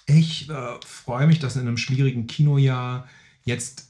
[0.07, 0.55] ich äh,
[0.87, 3.09] freue mich, dass in einem schwierigen Kinojahr
[3.45, 3.89] jetzt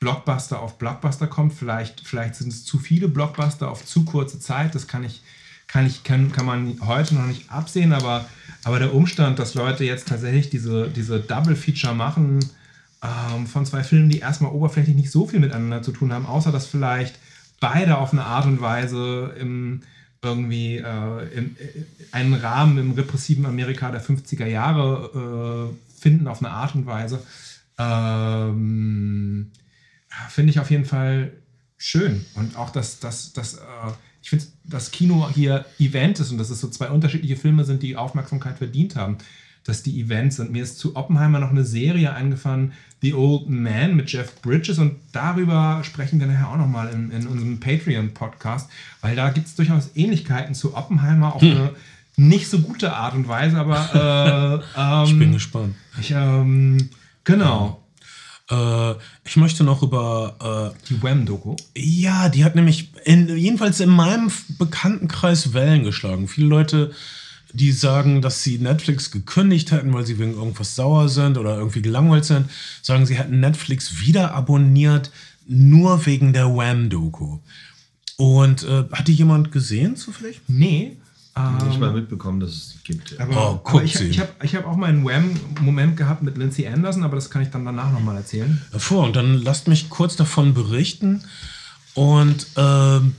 [0.00, 1.52] Blockbuster auf Blockbuster kommt.
[1.52, 4.74] Vielleicht, vielleicht sind es zu viele Blockbuster auf zu kurze Zeit.
[4.74, 5.22] Das kann ich,
[5.66, 8.26] kann ich, kann, kann man heute noch nicht absehen, aber,
[8.64, 12.38] aber der Umstand, dass Leute jetzt tatsächlich diese, diese Double-Feature machen
[13.02, 16.52] ähm, von zwei Filmen, die erstmal oberflächlich nicht so viel miteinander zu tun haben, außer
[16.52, 17.18] dass vielleicht
[17.60, 19.82] beide auf eine Art und Weise im
[20.22, 26.42] irgendwie äh, im, äh, einen Rahmen im repressiven Amerika der 50er Jahre äh, finden auf
[26.42, 27.22] eine Art und Weise.
[27.78, 29.50] Ähm,
[30.30, 31.32] finde ich auf jeden Fall
[31.76, 32.24] schön.
[32.34, 33.60] Und auch, dass, dass, dass äh,
[34.22, 37.82] ich finde, das Kino hier Event ist und dass es so zwei unterschiedliche Filme sind,
[37.82, 39.18] die Aufmerksamkeit verdient haben,
[39.68, 40.50] dass die Events sind.
[40.50, 42.72] Mir ist zu Oppenheimer noch eine Serie eingefallen,
[43.02, 47.26] The Old Man mit Jeff Bridges und darüber sprechen wir nachher auch nochmal in, in
[47.26, 48.70] unserem Patreon-Podcast,
[49.02, 51.74] weil da gibt es durchaus Ähnlichkeiten zu Oppenheimer auf eine
[52.16, 55.74] nicht so gute Art und Weise, aber äh, ähm, Ich bin gespannt.
[56.00, 56.88] ich, ähm,
[57.24, 57.84] genau.
[58.50, 58.92] Äh,
[59.24, 60.74] ich möchte noch über.
[60.88, 61.56] Die Wham-Doku.
[61.74, 66.26] Äh, ja, die hat nämlich in, jedenfalls in meinem Bekanntenkreis Wellen geschlagen.
[66.26, 66.92] Viele Leute
[67.52, 71.82] die sagen, dass sie Netflix gekündigt hätten, weil sie wegen irgendwas sauer sind oder irgendwie
[71.82, 72.50] gelangweilt sind,
[72.82, 75.10] sagen, sie hätten Netflix wieder abonniert,
[75.46, 77.38] nur wegen der Wham-Doku.
[78.16, 80.40] Und äh, hat die jemand gesehen zufällig?
[80.48, 80.96] Nee.
[81.68, 83.12] Nicht mal mitbekommen, dass es die gibt.
[83.12, 83.20] Ja.
[83.20, 86.66] Aber, Oh, aber ich, ich habe ich hab auch mal einen Wham-Moment gehabt mit Lindsay
[86.66, 88.60] Anderson, aber das kann ich dann danach nochmal erzählen.
[88.72, 89.04] Hervor.
[89.04, 91.22] Und dann lasst mich kurz davon berichten.
[91.94, 93.14] Und ähm,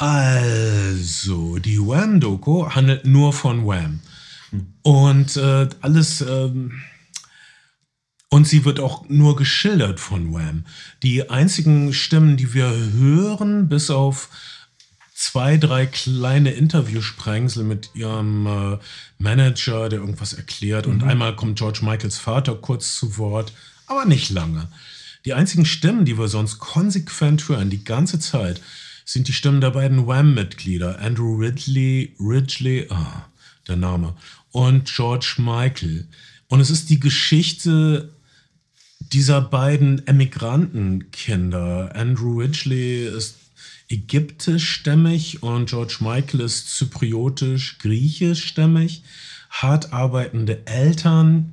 [0.00, 4.00] also, die Wham-Doku handelt nur von Wham.
[4.80, 6.22] Und äh, alles.
[6.22, 6.80] Ähm,
[8.30, 10.64] und sie wird auch nur geschildert von Wham.
[11.02, 14.30] Die einzigen Stimmen, die wir hören, bis auf
[15.14, 18.78] zwei, drei kleine Interviewsprengsel mit ihrem äh,
[19.18, 20.86] Manager, der irgendwas erklärt.
[20.86, 23.52] Und einmal kommt George Michaels Vater kurz zu Wort,
[23.86, 24.68] aber nicht lange.
[25.26, 28.62] Die einzigen Stimmen, die wir sonst konsequent hören, die ganze Zeit,
[29.10, 33.26] sind die Stimmen der beiden Wham-Mitglieder, Andrew Ridley, Ridgely, ah,
[33.66, 34.14] der Name,
[34.52, 36.06] und George Michael.
[36.46, 38.14] Und es ist die Geschichte
[39.00, 41.90] dieser beiden Emigrantenkinder.
[41.96, 43.38] Andrew Ridgely ist
[43.88, 49.02] ägyptischstämmig und George Michael ist zypriotisch-griechischstämmig.
[49.50, 51.52] Hart arbeitende Eltern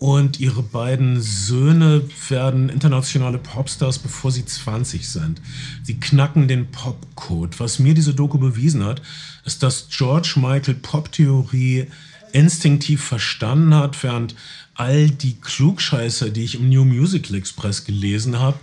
[0.00, 5.42] und ihre beiden Söhne werden internationale Popstars, bevor sie 20 sind.
[5.82, 7.60] Sie knacken den Popcode.
[7.60, 9.02] Was mir diese Doku bewiesen hat,
[9.44, 11.88] ist, dass George Michael Poptheorie
[12.32, 14.34] instinktiv verstanden hat, während
[14.74, 18.58] all die Klugscheißer, die ich im New Musical Express gelesen habe,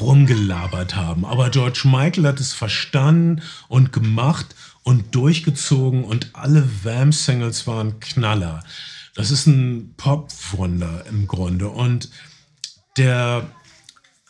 [0.00, 1.26] rumgelabert haben.
[1.26, 4.54] Aber George Michael hat es verstanden und gemacht
[4.84, 8.64] und durchgezogen und alle Vamp-Singles waren Knaller.
[9.18, 11.66] Das ist ein Popwunder im Grunde.
[11.70, 12.08] Und
[12.96, 13.50] der,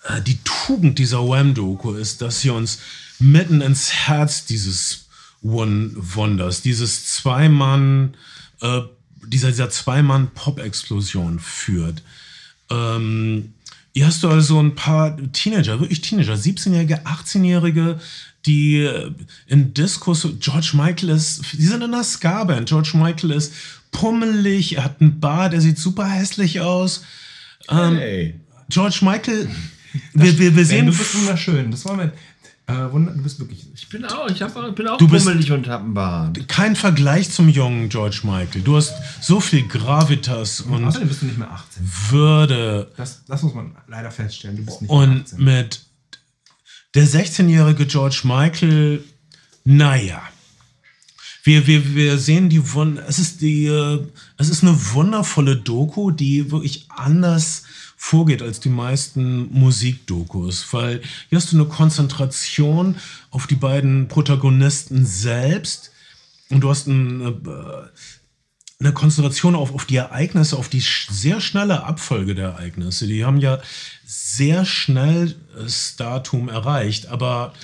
[0.04, 2.78] äh, die Tugend dieser Wham-Doku ist, dass sie uns
[3.18, 5.08] mitten ins Herz dieses
[5.42, 8.16] Wun- Wunders, dieses Zweimann,
[8.62, 8.80] äh,
[9.26, 12.02] dieser, dieser Zweimann-Pop-Explosion führt.
[12.70, 13.52] Ähm,
[13.92, 18.00] hier hast du also ein paar Teenager, wirklich Teenager, 17-Jährige, 18-Jährige,
[18.46, 19.10] die äh,
[19.48, 22.70] in Discos, George Michael ist, die sind in einer Ska-Band.
[22.70, 23.52] George Michael ist
[23.90, 27.04] pummelig, er hat einen Bart, er sieht super hässlich aus.
[27.68, 28.38] Hey.
[28.68, 29.48] George Michael,
[30.14, 31.70] wir, wir, wir Ben, sehen, du bist wunderschön.
[31.70, 32.12] Das wollen wir.
[32.66, 33.66] Äh, wunder, du bist wirklich.
[33.74, 36.46] Ich bin auch, ich hab, bin auch Du bist- pummelig und hab einen Bart.
[36.48, 38.60] kein Vergleich zum jungen George Michael.
[38.62, 38.92] Du hast
[39.22, 41.90] so viel Gravitas und Außerdem bist du nicht mehr 18.
[42.10, 44.58] Würde Das, das muss man leider feststellen.
[44.58, 45.42] Du bist nicht mehr und 18.
[45.44, 45.80] mit
[46.94, 49.02] der 16-jährige George Michael,
[49.64, 50.20] naja.
[51.48, 54.04] Wir, wir, wir sehen die Wun es ist die äh,
[54.36, 57.62] es ist eine wundervolle Doku, die wirklich anders
[57.96, 61.00] vorgeht als die meisten Musikdokus, weil
[61.30, 62.96] hier hast du eine Konzentration
[63.30, 65.90] auf die beiden Protagonisten selbst
[66.50, 71.40] und du hast eine, äh, eine Konzentration auf, auf die Ereignisse, auf die sch sehr
[71.40, 73.06] schnelle Abfolge der Ereignisse.
[73.06, 73.58] Die haben ja
[74.04, 77.54] sehr schnell das Datum erreicht, aber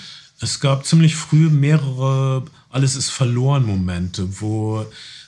[0.40, 4.84] es gab ziemlich früh mehrere Alles ist verloren Momente, wo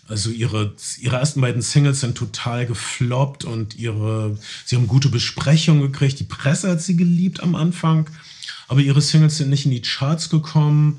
[0.08, 5.80] also ihre, ihre ersten beiden Singles sind total gefloppt und ihre, sie haben gute Besprechungen
[5.92, 6.18] gekriegt.
[6.18, 8.10] Die Presse hat sie geliebt am Anfang,
[8.66, 10.98] aber ihre Singles sind nicht in die Charts gekommen.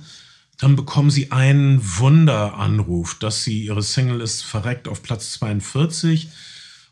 [0.57, 6.30] Dann bekommen sie einen Wunderanruf, dass sie ihre Single ist verreckt auf Platz 42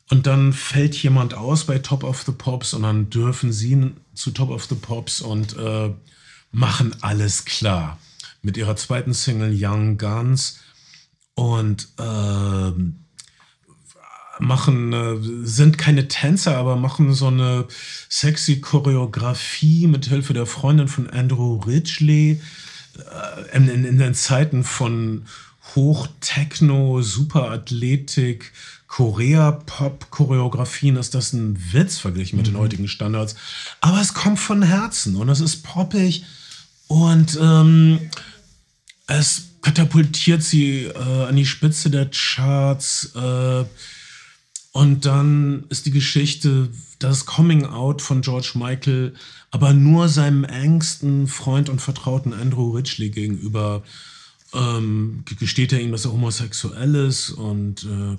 [0.09, 4.31] und dann fällt jemand aus bei Top of the Pops und dann dürfen sie zu
[4.31, 5.91] Top of the Pops und äh,
[6.51, 7.97] machen alles klar
[8.45, 10.59] mit ihrer zweiten Single Young Guns
[11.33, 13.05] und ähm,
[14.39, 17.67] machen, äh, sind keine Tänzer, aber machen so eine
[18.09, 22.41] sexy Choreografie mit Hilfe der Freundin von Andrew Ridgely
[22.97, 25.25] äh, in, in, in den Zeiten von
[25.75, 28.51] Hochtechno, Superathletik,
[28.87, 33.35] Korea-Pop-Choreografien ist das ein Witz verglichen mit den heutigen Standards.
[33.81, 36.23] Aber es kommt von Herzen und es ist poppig
[36.87, 37.99] und ähm,
[39.07, 43.11] es katapultiert sie äh, an die Spitze der Charts.
[43.15, 43.65] Äh,
[44.71, 46.69] und dann ist die Geschichte
[46.99, 49.13] das Coming Out von George Michael,
[49.51, 53.83] aber nur seinem engsten Freund und Vertrauten Andrew Ridgely gegenüber
[54.53, 58.17] ähm, gesteht er ihm, dass er homosexuell ist und, äh,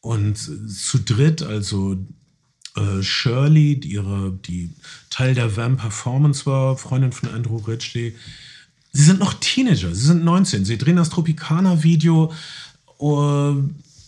[0.00, 1.96] und zu dritt, also
[2.76, 4.70] äh, Shirley, die, ihre, die
[5.10, 8.14] Teil der Vamp Performance war, Freundin von Andrew Ridgely,
[8.92, 12.32] sie sind noch Teenager, sie sind 19, sie drehen das Tropicana-Video
[13.00, 13.04] äh,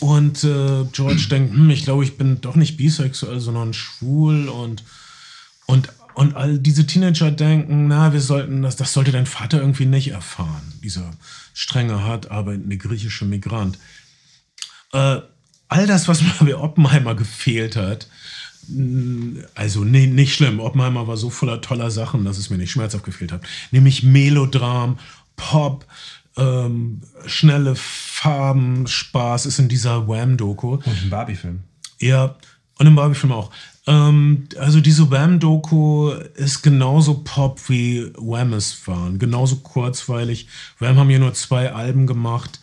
[0.05, 4.85] und äh, George denkt, hm, ich glaube, ich bin doch nicht bisexuell, sondern schwul und,
[5.67, 9.87] und und all diese Teenager denken, na, wir sollten das, das sollte dein Vater irgendwie
[9.87, 11.11] nicht erfahren, dieser
[11.53, 13.79] strenge, hart arbeitende griechische Migrant.
[14.93, 15.21] Äh,
[15.69, 18.09] all das, was mir bei Oppenheimer gefehlt hat,
[19.55, 20.61] also nee, nicht schlimm.
[20.61, 23.43] Oppenheimer war so voller toller Sachen, dass es mir nicht schmerzhaft gefehlt hat.
[23.71, 24.99] Nämlich Melodram,
[25.37, 25.87] Pop,
[26.37, 30.75] ähm, schnelle Farben, Spaß ist in dieser Wham-Doku.
[30.75, 31.61] Und ein Barbie-Film.
[32.01, 32.37] Ja,
[32.79, 33.51] und im Barbie-Film auch.
[33.87, 39.19] Ähm, also diese Wham-Doku ist genauso Pop wie Wham es waren.
[39.19, 40.49] Genauso kurzweilig.
[40.79, 42.61] Wham haben hier nur zwei Alben gemacht.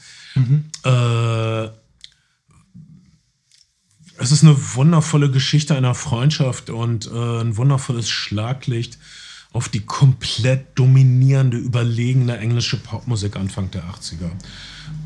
[0.83, 1.69] Äh,
[4.21, 8.97] es ist eine wundervolle Geschichte einer Freundschaft und äh, ein wundervolles Schlaglicht
[9.51, 14.29] auf die komplett dominierende, überlegene englische Popmusik Anfang der 80er.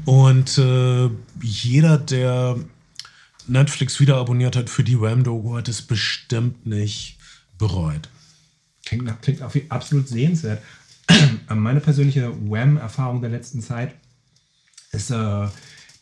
[0.06, 1.10] Und äh,
[1.42, 2.58] jeder, der
[3.48, 7.18] Netflix wieder abonniert hat für die Wham-Doku, hat es bestimmt nicht
[7.58, 8.10] bereut.
[8.86, 10.62] Klingt, nach- klingt auf absolut sehenswert.
[11.50, 13.96] Meine persönliche Wham-Erfahrung der letzten Zeit
[14.92, 15.48] ist äh,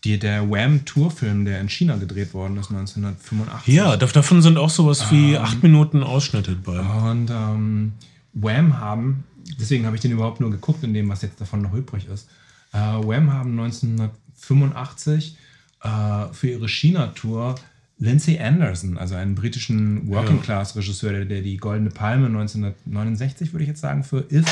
[0.03, 3.73] die, der Wham-Tour-Film, der in China gedreht worden ist, 1985.
[3.73, 6.80] Ja, dav- davon sind auch sowas wie acht Minuten Ausschnitte bei.
[6.80, 7.93] Und ähm,
[8.34, 9.23] Wham haben,
[9.59, 12.27] deswegen habe ich den überhaupt nur geguckt, in dem, was jetzt davon noch übrig ist.
[12.73, 15.38] Äh, Wham haben 1985
[15.84, 15.89] äh,
[16.34, 17.55] für ihre China-Tour
[17.99, 23.81] Lindsay Anderson, also einen britischen Working-Class-Regisseur, der, der die Goldene Palme 1969, würde ich jetzt
[23.81, 24.45] sagen, für If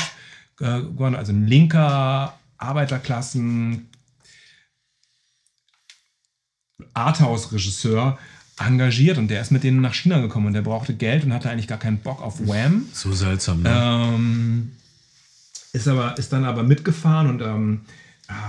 [0.60, 3.88] äh, gewonnen, also ein linker Arbeiterklassen
[6.94, 8.18] Arthouse-Regisseur
[8.58, 11.50] engagiert und der ist mit denen nach China gekommen und der brauchte Geld und hatte
[11.50, 12.86] eigentlich gar keinen Bock auf Wham.
[12.92, 13.70] So seltsam, ne?
[13.72, 14.72] Ähm,
[15.72, 17.80] ist, aber, ist dann aber mitgefahren und ähm,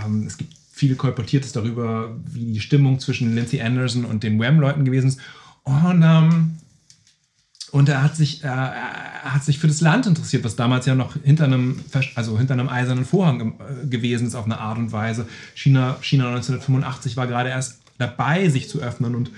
[0.05, 4.85] ähm, es gibt viele Kolportiertes darüber, wie die Stimmung zwischen Lindsay Anderson und den Wham-Leuten
[4.85, 5.19] gewesen ist.
[5.64, 6.57] Und, ähm,
[7.72, 10.95] und er hat, sich, äh, er hat sich für das Land interessiert, was damals ja
[10.95, 11.80] noch hinter einem,
[12.15, 15.27] also hinter einem eisernen Vorhang äh, gewesen ist auf eine Art und Weise.
[15.55, 19.31] China, China 1985 war gerade erst dabei, sich zu öffnen und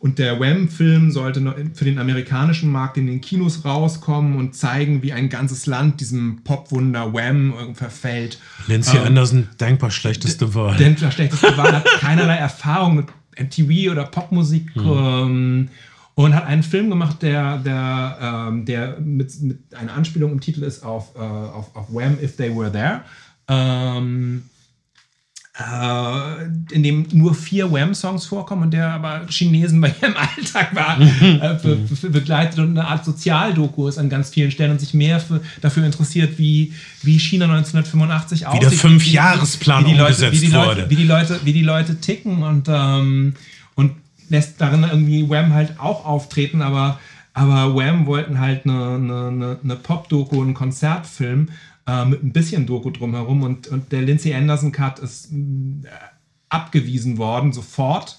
[0.00, 5.02] und der Wham-Film sollte noch für den amerikanischen Markt in den Kinos rauskommen und zeigen,
[5.02, 8.38] wie ein ganzes Land diesem Popwunder Wham verfällt.
[8.66, 10.78] Lindsay ähm, Anderson, denkbar schlechteste Wahl.
[10.78, 15.68] Denn der schlechteste Wahl hat keinerlei Erfahrung mit MTV oder Popmusik ähm,
[16.14, 20.62] und hat einen Film gemacht, der, der, ähm, der mit, mit einer Anspielung im Titel
[20.62, 22.16] ist auf, äh, auf, auf Wham!
[22.22, 23.02] If They Were There.
[23.48, 24.59] Ähm, äh,
[26.72, 31.58] in dem nur vier Wham-Songs vorkommen und der aber Chinesen bei ihrem Alltag war, äh,
[31.62, 35.18] be be begleitet und eine Art Sozialdoku ist an ganz vielen Stellen und sich mehr
[35.20, 36.72] für, dafür interessiert, wie,
[37.02, 38.62] wie China 1985 aussieht.
[38.62, 40.90] der wie- Fünfjahresplan die Leute, umgesetzt wie Leute, wurde.
[40.90, 43.34] Wie die Leute, wie die Leute ticken und, ähm,
[43.74, 43.92] und
[44.28, 47.00] lässt darin irgendwie Wham halt auch auftreten, aber,
[47.34, 51.48] aber Wham wollten halt eine, eine, eine Pop-Doku, einen Konzertfilm
[51.90, 55.88] äh, mit ein bisschen Doku drumherum und, und der Lindsay Anderson Cut ist mh,
[56.48, 58.18] abgewiesen worden, sofort.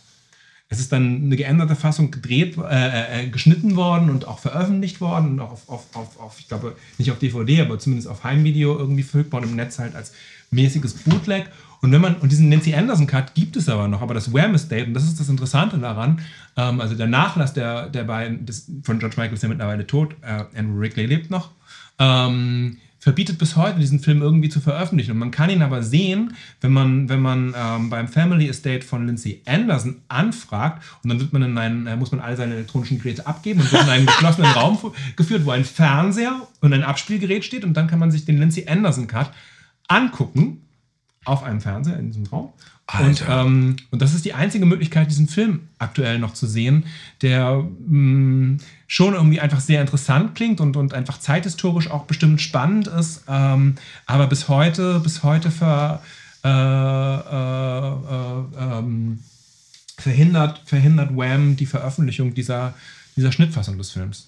[0.67, 5.31] Es ist dann eine geänderte Fassung gedreht, äh, äh, geschnitten worden und auch veröffentlicht worden
[5.31, 8.77] und auch auf, auf, auf, auf, ich glaube, nicht auf DVD, aber zumindest auf Heimvideo
[8.77, 10.13] irgendwie verfügbar und im Netz halt als
[10.49, 11.47] mäßiges Bootleg.
[11.81, 14.53] Und wenn man, und diesen Nancy Anderson Cut gibt es aber noch, aber das Wham
[14.53, 16.21] Estate, und das ist das Interessante daran,
[16.55, 20.15] ähm, also der Nachlass der, der beiden, des, von George Michael ist ja mittlerweile tot,
[20.21, 21.51] äh, Andrew Wrigley lebt noch,
[21.99, 25.11] ähm, verbietet bis heute, diesen Film irgendwie zu veröffentlichen.
[25.11, 29.07] Und man kann ihn aber sehen, wenn man, wenn man ähm, beim Family Estate von
[29.07, 32.99] Lindsay Anderson anfragt und dann wird man in einen, äh, muss man all seine elektronischen
[32.99, 34.77] Geräte abgeben und wird in einen geschlossenen Raum
[35.15, 38.67] geführt, wo ein Fernseher und ein Abspielgerät steht und dann kann man sich den Lindsay
[38.67, 39.31] Anderson Cut
[39.87, 40.61] angucken
[41.25, 42.53] auf einem Fernseher in diesem Raum.
[42.99, 46.85] Und, ähm, und das ist die einzige Möglichkeit, diesen Film aktuell noch zu sehen,
[47.21, 48.57] der mh,
[48.91, 53.75] schon irgendwie einfach sehr interessant klingt und, und einfach zeithistorisch auch bestimmt spannend ist, ähm,
[54.05, 56.03] aber bis heute, bis heute ver,
[56.43, 59.19] äh, äh, äh, ähm,
[59.97, 62.73] verhindert, verhindert Wham die Veröffentlichung dieser,
[63.15, 64.27] dieser Schnittfassung des Films.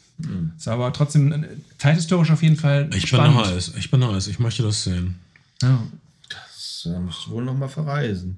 [0.57, 3.45] Ist aber trotzdem äh, zeithistorisch auf jeden Fall Ich bin spannend.
[3.45, 5.19] heiß, ich bin heiß, ich möchte das sehen.
[5.61, 5.83] Ja.
[6.29, 8.37] Das äh, musst du wohl noch mal verreisen.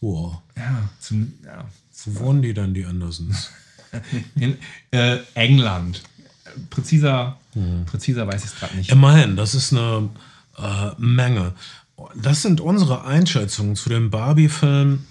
[0.00, 0.40] Wow.
[0.56, 1.66] Ja, zum, ja.
[2.06, 3.50] Wo wohnen die denn, die Andersons?
[4.34, 4.58] In
[4.90, 6.02] äh, England.
[6.70, 7.38] Präziser,
[7.86, 8.90] präziser weiß ich es gerade nicht.
[8.90, 10.08] Immerhin, das ist eine
[10.58, 11.52] äh, Menge.
[12.14, 15.04] Das sind unsere Einschätzungen zu dem Barbie-Film,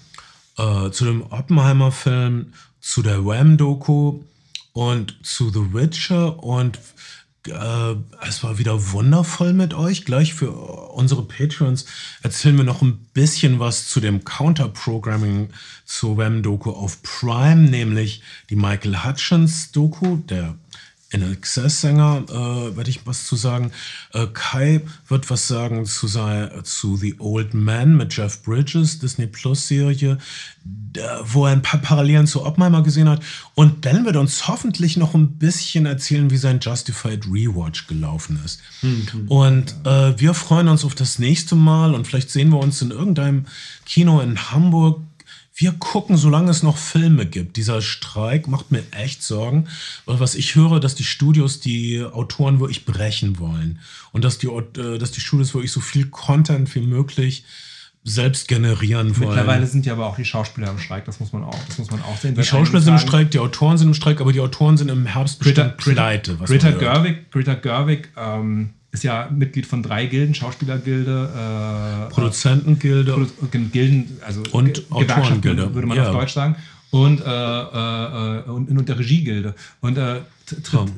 [0.56, 4.20] äh, zu dem Oppenheimer-Film, zu der Wham-Doku
[4.72, 6.42] und zu The Witcher.
[6.42, 6.78] Und
[7.48, 7.96] äh,
[8.26, 10.04] es war wieder wundervoll mit euch.
[10.04, 11.86] Gleich für unsere Patrons
[12.22, 15.50] erzählen wir noch ein bisschen was zu dem Counter-Programming
[15.84, 20.56] zur Wham-Doku auf Prime, nämlich die Michael Hutchins-Doku, der
[21.10, 23.70] in Excess-Sänger äh, werde ich was zu sagen.
[24.12, 29.28] Äh, Kai wird was sagen zu, sein, zu The Old Man mit Jeff Bridges, Disney
[29.28, 30.18] Plus-Serie,
[31.24, 33.22] wo er ein paar Parallelen zu Oppenheimer gesehen hat.
[33.54, 38.60] Und Ben wird uns hoffentlich noch ein bisschen erzählen, wie sein Justified Rewatch gelaufen ist.
[38.82, 39.28] Mhm.
[39.28, 42.90] Und äh, wir freuen uns auf das nächste Mal und vielleicht sehen wir uns in
[42.90, 43.46] irgendeinem
[43.84, 45.00] Kino in Hamburg
[45.58, 47.56] wir gucken, solange es noch Filme gibt.
[47.56, 49.68] Dieser Streik macht mir echt Sorgen.
[50.04, 53.80] Weil was ich höre, dass die Studios die Autoren wirklich brechen wollen.
[54.12, 57.44] Und dass die, äh, dass die Studios wirklich so viel Content wie möglich
[58.04, 59.30] selbst generieren wollen.
[59.30, 61.90] Mittlerweile sind ja aber auch die Schauspieler im Streik, das muss man auch, das muss
[61.90, 62.36] man auch sehen.
[62.36, 65.06] Die Schauspieler sind im Streik, die Autoren sind im Streik, aber die Autoren sind im
[65.06, 66.36] Herbst Greta, pleite.
[66.36, 73.58] Greta Gerwig, Greta Gerwig ähm, ist ja Mitglied von drei Gilden, Schauspielergilde, äh, Produzentengilde, Produ
[73.70, 76.08] Gilden, also und Autorengilde, würde man ja.
[76.08, 76.56] auf Deutsch sagen.
[76.90, 79.54] Und, äh, äh, und, und der Regiegilde.
[79.82, 80.20] Und äh,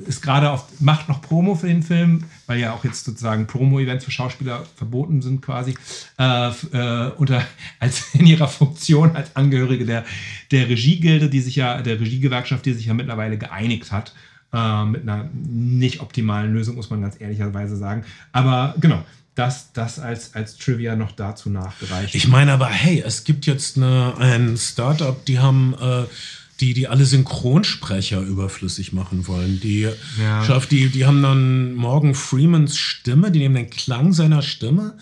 [0.07, 4.05] ist gerade auf, macht noch Promo für den Film, weil ja auch jetzt sozusagen Promo-Events
[4.05, 5.75] für Schauspieler verboten sind quasi,
[6.19, 7.43] äh, äh, unter,
[7.81, 10.05] als in ihrer Funktion als Angehörige der,
[10.53, 14.13] der Regiegilde, die sich ja, der Regiegewerkschaft, die sich ja mittlerweile geeinigt hat
[14.53, 18.05] äh, mit einer nicht optimalen Lösung, muss man ganz ehrlicherweise sagen.
[18.33, 19.05] Aber genau,
[19.35, 22.15] das, das als, als Trivia noch dazu nachgereicht.
[22.15, 26.05] Ich meine aber, hey, es gibt jetzt eine, ein Startup, die haben, äh,
[26.61, 29.61] die, die alle Synchronsprecher überflüssig machen wollen.
[29.61, 29.89] Die,
[30.21, 30.59] ja.
[30.71, 34.99] die, die haben dann Morgan Freemans Stimme, die nehmen den Klang seiner Stimme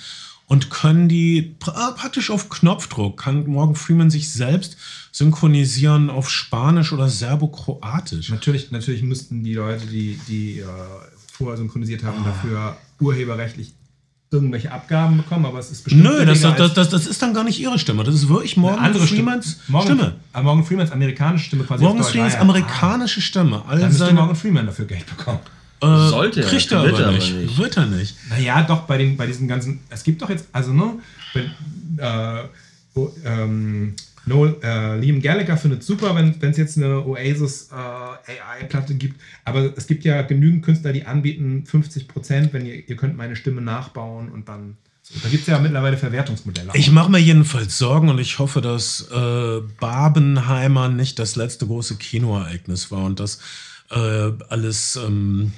[0.46, 4.76] und können die praktisch auf Knopfdruck, kann Morgan Freeman sich selbst
[5.10, 8.30] synchronisieren auf Spanisch oder Serbokroatisch.
[8.30, 10.64] Natürlich, natürlich müssten die Leute, die, die äh,
[11.32, 12.26] vorher synchronisiert haben, ah.
[12.26, 13.72] dafür urheberrechtlich
[14.30, 16.04] irgendwelche Abgaben bekommen, aber es ist bestimmt.
[16.04, 18.02] Nö, das, das, das, das, ist dann gar nicht ihre Stimme.
[18.04, 20.16] Das ist wirklich Morgan Freemans Morgan, Stimme.
[20.34, 21.84] Äh, Morgan Freemans amerikanische Stimme quasi.
[21.84, 23.62] Morgan Freemans ah, amerikanische Stimme.
[23.66, 25.40] All dann müsste Morgan Freeman dafür Geld bekommen.
[25.80, 26.48] Äh, Sollte er.
[26.48, 27.34] Kriegt er aber, aber nicht.
[27.34, 27.58] nicht.
[27.58, 28.16] Wird er nicht.
[28.30, 29.80] Naja, doch, bei, den, bei diesen ganzen.
[29.90, 30.98] Es gibt doch jetzt, also, ne?
[31.34, 31.50] Wenn,
[31.98, 32.44] äh,
[32.94, 33.94] wo, ähm,
[34.26, 39.20] Noel, äh, Liam Gallagher findet es super, wenn es jetzt eine Oasis äh, AI-Platte gibt.
[39.44, 43.36] Aber es gibt ja genügend Künstler, die anbieten 50 Prozent, wenn ihr, ihr könnt meine
[43.36, 44.76] Stimme nachbauen und dann.
[45.02, 46.72] So, da gibt es ja mittlerweile Verwertungsmodelle.
[46.74, 51.94] Ich mache mir jedenfalls Sorgen und ich hoffe, dass äh, Barbenheimer nicht das letzte große
[51.94, 53.38] Kinoereignis war und dass
[53.90, 54.96] äh, alles.
[54.96, 55.52] Ähm,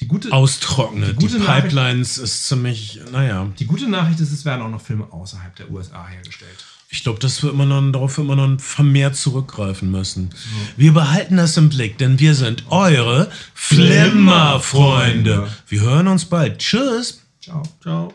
[0.00, 1.10] die gute, austrocknet.
[1.20, 3.48] Die, gute die Pipelines ist ziemlich, naja.
[3.58, 6.64] Die gute Nachricht ist, es werden auch noch Filme außerhalb der USA hergestellt.
[6.92, 10.30] Ich glaube, das wird man dann, darauf wird man dann vermehrt zurückgreifen müssen.
[10.76, 15.48] Wir behalten das im Blick, denn wir sind eure Flimmerfreunde.
[15.68, 16.58] Wir hören uns bald.
[16.58, 17.22] Tschüss.
[17.40, 17.62] Ciao.
[17.80, 18.12] Ciao.